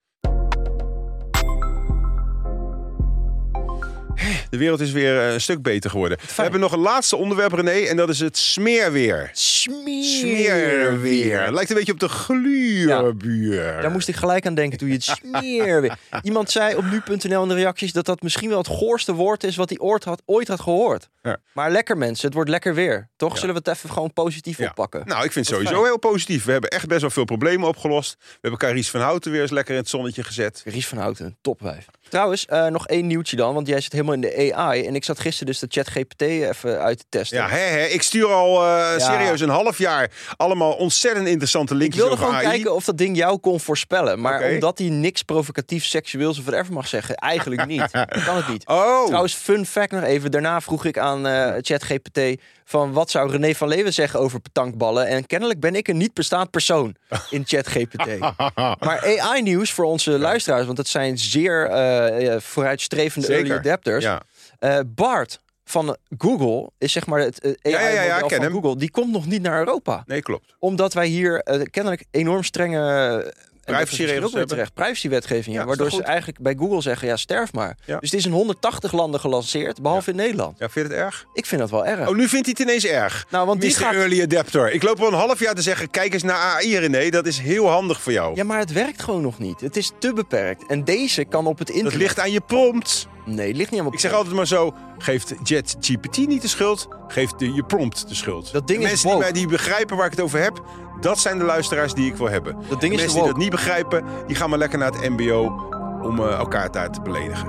De 4.49 4.57
wereld 4.57 4.79
is 4.79 4.91
weer 4.91 5.19
eh, 5.19 5.33
een 5.33 5.41
stuk 5.41 5.61
beter 5.61 5.89
geworden. 5.89 6.17
We 6.35 6.41
hebben 6.41 6.59
nog 6.59 6.71
een 6.71 6.79
laatste 6.79 7.15
onderwerp, 7.15 7.51
René, 7.51 7.71
en 7.87 7.97
dat 7.97 8.09
is 8.09 8.19
het 8.19 8.37
smeerweer. 8.37 9.29
Smeerweer. 9.33 11.51
Lijkt 11.51 11.69
een 11.69 11.75
beetje 11.75 11.91
op 11.91 11.99
de 11.99 12.09
gluurbuur. 12.09 13.81
Daar 13.81 13.91
moest 13.91 14.07
ik 14.07 14.15
gelijk 14.15 14.45
aan 14.45 14.55
denken 14.55 14.77
toen 14.77 14.87
je 14.87 14.93
het 14.93 15.03
smeerweer. 15.21 15.97
Iemand 16.21 16.51
zei 16.51 16.75
op 16.75 16.83
nu.nl 16.83 17.41
in 17.41 17.47
de 17.49 17.55
reacties 17.55 17.93
dat 17.93 18.05
dat 18.05 18.21
misschien 18.21 18.49
wel 18.49 18.57
het 18.57 18.67
goorste 18.67 19.13
woord 19.13 19.43
is 19.43 19.55
wat 19.55 19.69
hij 19.69 19.79
ooit 19.79 20.03
had, 20.03 20.21
ooit 20.25 20.47
had 20.47 20.61
gehoord. 20.61 21.09
Ja. 21.21 21.37
Maar 21.53 21.71
lekker 21.71 21.97
mensen, 21.97 22.25
het 22.25 22.33
wordt 22.33 22.49
lekker 22.49 22.73
weer. 22.73 23.09
Toch 23.15 23.37
zullen 23.37 23.55
we 23.55 23.61
het 23.63 23.77
even 23.77 23.89
gewoon 23.89 24.13
positief 24.13 24.59
oppakken. 24.59 25.01
Nou, 25.05 25.23
ik 25.23 25.31
vind 25.31 25.45
het 25.45 25.55
sowieso 25.55 25.73
fijn. 25.73 25.85
heel 25.85 25.99
positief. 25.99 26.45
We 26.45 26.51
hebben 26.51 26.69
echt 26.69 26.87
best 26.87 27.01
wel 27.01 27.09
veel 27.09 27.25
problemen 27.25 27.67
opgelost. 27.67 28.15
We 28.19 28.25
hebben 28.41 28.59
Carice 28.59 28.91
van 28.91 29.01
Houten 29.01 29.31
weer 29.31 29.41
eens 29.41 29.51
lekker 29.51 29.73
in 29.73 29.79
het 29.79 29.89
zonnetje 29.89 30.23
gezet. 30.23 30.61
Ries 30.65 30.87
van 30.87 30.97
Houten, 30.97 31.37
topwijf. 31.41 31.85
Trouwens, 32.09 32.45
eh, 32.45 32.67
nog 32.67 32.87
één 32.87 33.07
nieuwtje 33.07 33.35
dan, 33.35 33.53
want 33.53 33.67
jij 33.67 33.81
zit 33.81 33.91
helemaal 33.91 34.04
in 34.13 34.21
de 34.21 34.53
AI. 34.53 34.85
En 34.85 34.95
ik 34.95 35.03
zat 35.03 35.19
gisteren 35.19 35.47
dus 35.47 35.59
de 35.59 35.67
chat 35.69 35.87
GPT 35.87 36.21
even 36.21 36.79
uit 36.81 36.97
te 36.97 37.05
testen. 37.09 37.37
Ja, 37.37 37.47
hè, 37.47 37.57
hè. 37.57 37.85
ik 37.85 38.01
stuur 38.01 38.27
al 38.27 38.65
eh, 38.65 38.97
serieus 38.97 39.41
een 39.41 39.49
half 39.49 39.77
jaar 39.77 40.11
allemaal 40.37 40.73
ontzettend 40.73 41.27
interessante 41.27 41.73
ik 41.73 41.79
linkjes 41.79 42.01
wilde 42.01 42.17
over 42.17 42.25
gewoon 42.25 42.45
AI. 42.45 42.53
kijken 42.55 42.75
of 42.75 42.85
dat 42.85 42.97
ding 42.97 43.17
jou 43.17 43.37
kon 43.37 43.59
voorspellen. 43.59 44.21
Maar 44.21 44.49
omdat 44.49 44.77
hij 44.77 44.89
niks 44.89 45.23
provocatief, 45.23 45.85
seksueels 45.85 46.39
of 46.39 46.45
whatever 46.45 46.73
mag 46.73 46.87
zeggen, 46.87 47.15
eigenlijk 47.15 47.65
niet. 47.75 47.91
kan 48.25 48.35
het 48.35 48.47
niet. 48.47 48.67
Oh, 48.67 49.05
Trouwens, 49.05 49.33
fun 49.33 49.65
fact 49.65 49.91
nog 49.91 50.03
even. 50.03 50.31
Daarna 50.31 50.61
vroeg 50.61 50.85
ik 50.85 50.97
aan 50.97 51.27
eh 51.27 51.53
ChatGPT 51.61 52.19
van 52.65 52.91
wat 52.93 53.09
zou 53.09 53.31
René 53.31 53.53
van 53.53 53.67
Leeuwen 53.67 53.93
zeggen 53.93 54.19
over 54.19 54.39
petankballen. 54.39 55.07
En 55.07 55.25
kennelijk 55.25 55.59
ben 55.59 55.75
ik 55.75 55.87
een 55.87 55.97
niet 55.97 56.13
bestaand 56.13 56.51
persoon 56.51 56.95
in 57.29 57.43
ChatGPT. 57.47 58.19
maar 58.85 59.17
AI-nieuws 59.19 59.71
voor 59.71 59.85
onze 59.85 60.19
luisteraars, 60.19 60.65
want 60.65 60.77
het 60.77 60.87
zijn 60.87 61.17
zeer 61.17 61.65
eh, 61.65 62.35
vooruitstrevende 62.39 63.27
Zeker. 63.27 63.45
early 63.45 63.59
adapters. 63.59 63.94
Ja. 64.03 64.21
Eh, 64.59 64.79
Bart 64.87 65.41
van 65.63 65.97
Google 66.17 66.71
is 66.77 66.91
zeg 66.91 67.05
maar 67.05 67.19
het 67.19 67.39
eh, 67.39 67.71
ja, 67.71 67.79
ja, 67.79 68.01
ja, 68.01 68.19
van 68.19 68.31
hem. 68.31 68.51
Google. 68.51 68.77
Die 68.77 68.91
komt 68.91 69.11
nog 69.11 69.25
niet 69.25 69.41
naar 69.41 69.57
Europa 69.59 70.03
Nee, 70.05 70.21
klopt. 70.21 70.55
omdat 70.59 70.93
wij 70.93 71.07
hier 71.07 71.39
eh, 71.39 71.61
kennelijk 71.61 72.05
enorm 72.11 72.43
strenge 72.43 73.33
Is 73.65 73.73
Privacyregels 73.73 74.17
ook 74.25 74.29
weer 74.29 74.37
hebben. 74.39 74.47
terecht. 74.55 74.73
Privacywetgeving, 74.73 75.45
ja, 75.45 75.51
Ja, 75.53 75.59
is 75.61 75.65
waardoor 75.65 75.89
ze 75.91 76.03
eigenlijk 76.03 76.39
bij 76.39 76.55
Google 76.59 76.81
zeggen, 76.81 77.07
ja, 77.07 77.15
sterf 77.15 77.53
maar. 77.53 77.77
Ja. 77.85 77.99
Dus 77.99 78.09
het 78.11 78.19
is 78.19 78.25
in 78.25 78.31
180 78.31 78.91
landen 78.91 79.19
gelanceerd, 79.19 79.81
behalve 79.81 80.09
in 80.09 80.15
Nederland. 80.15 80.59
Ja, 80.59 80.69
vind 80.69 80.87
je 80.87 80.93
het 80.93 81.01
erg? 81.03 81.25
Ik 81.33 81.45
vind 81.45 81.61
dat 81.61 81.69
wel 81.69 81.85
erg. 81.85 82.07
Oh, 82.09 82.15
nu 82.15 82.27
vindt 82.27 82.45
hij 82.45 82.55
het 82.57 82.59
ineens 82.59 82.85
erg. 82.85 83.25
Nou, 83.29 83.47
want 83.47 83.61
die 83.61 83.73
gaat- 83.75 83.93
Early 83.93 84.21
Adapter. 84.21 84.71
Ik 84.71 84.83
loop 84.83 85.01
al 85.01 85.07
een 85.07 85.13
half 85.13 85.39
jaar 85.39 85.53
te 85.55 85.61
zeggen, 85.61 85.89
kijk 85.89 86.13
eens 86.13 86.23
naar 86.23 86.37
AI, 86.37 86.77
René. 86.77 87.09
Dat 87.09 87.25
is 87.25 87.39
heel 87.39 87.67
handig 87.69 88.01
voor 88.01 88.11
jou. 88.11 88.35
Ja, 88.35 88.43
maar 88.43 88.59
het 88.59 88.71
werkt 88.71 89.01
gewoon 89.03 89.21
nog 89.21 89.39
niet. 89.39 89.61
Het 89.61 89.77
is 89.77 89.91
te 89.99 90.13
beperkt. 90.13 90.65
En 90.67 90.83
deze 90.83 91.23
kan 91.25 91.47
op 91.47 91.59
het 91.59 91.67
internet... 91.69 91.91
dat 91.93 92.01
ligt 92.01 92.19
aan 92.19 92.31
je 92.31 92.41
prompt. 92.41 93.07
Nee, 93.25 93.47
het 93.47 93.57
ligt 93.57 93.71
niet 93.71 93.79
aan 93.81 93.91
Ik 93.91 93.99
zeg 93.99 94.11
altijd 94.13 94.35
maar 94.35 94.47
zo, 94.47 94.73
geeft 94.97 95.33
ChatGPT 95.43 96.17
niet 96.27 96.41
de 96.41 96.47
schuld, 96.47 96.87
geeft 97.07 97.39
de, 97.39 97.53
je 97.53 97.63
prompt 97.63 98.07
de 98.09 98.15
schuld. 98.15 98.51
Dat 98.51 98.67
ding 98.67 98.79
De 98.79 98.83
is 98.85 98.89
mensen 98.89 99.07
die, 99.09 99.17
woke. 99.17 99.31
mij, 99.31 99.41
die 99.41 99.47
begrijpen 99.47 99.97
waar 99.97 100.05
ik 100.05 100.11
het 100.11 100.21
over 100.21 100.39
heb, 100.41 100.61
dat 100.99 101.19
zijn 101.19 101.37
de 101.37 101.43
luisteraars 101.43 101.93
die 101.93 102.07
ik 102.11 102.15
wil 102.15 102.29
hebben. 102.29 102.55
Dat 102.69 102.79
ding 102.79 102.79
De 102.79 102.97
is 102.97 103.03
mensen 103.03 103.19
die 103.19 103.31
dat 103.31 103.37
niet 103.37 103.49
begrijpen, 103.49 104.05
die 104.27 104.35
gaan 104.35 104.49
maar 104.49 104.59
lekker 104.59 104.79
naar 104.79 104.91
het 104.91 105.09
mbo 105.09 105.69
om 106.01 106.19
eh, 106.19 106.37
elkaar 106.37 106.71
daar 106.71 106.91
te 106.91 107.01
beledigen. 107.01 107.47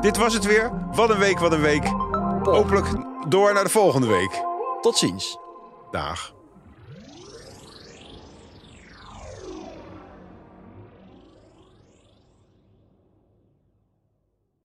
Dit 0.00 0.16
was 0.16 0.34
het 0.34 0.44
weer. 0.44 0.70
Wat 0.94 1.10
een 1.10 1.18
week, 1.18 1.38
wat 1.38 1.52
een 1.52 1.60
week. 1.60 1.84
Hopelijk 2.42 2.86
door 3.28 3.52
naar 3.54 3.64
de 3.64 3.70
volgende 3.70 4.06
week. 4.06 4.42
Tot 4.80 4.96
ziens. 4.96 5.38
Dag. 5.90 6.35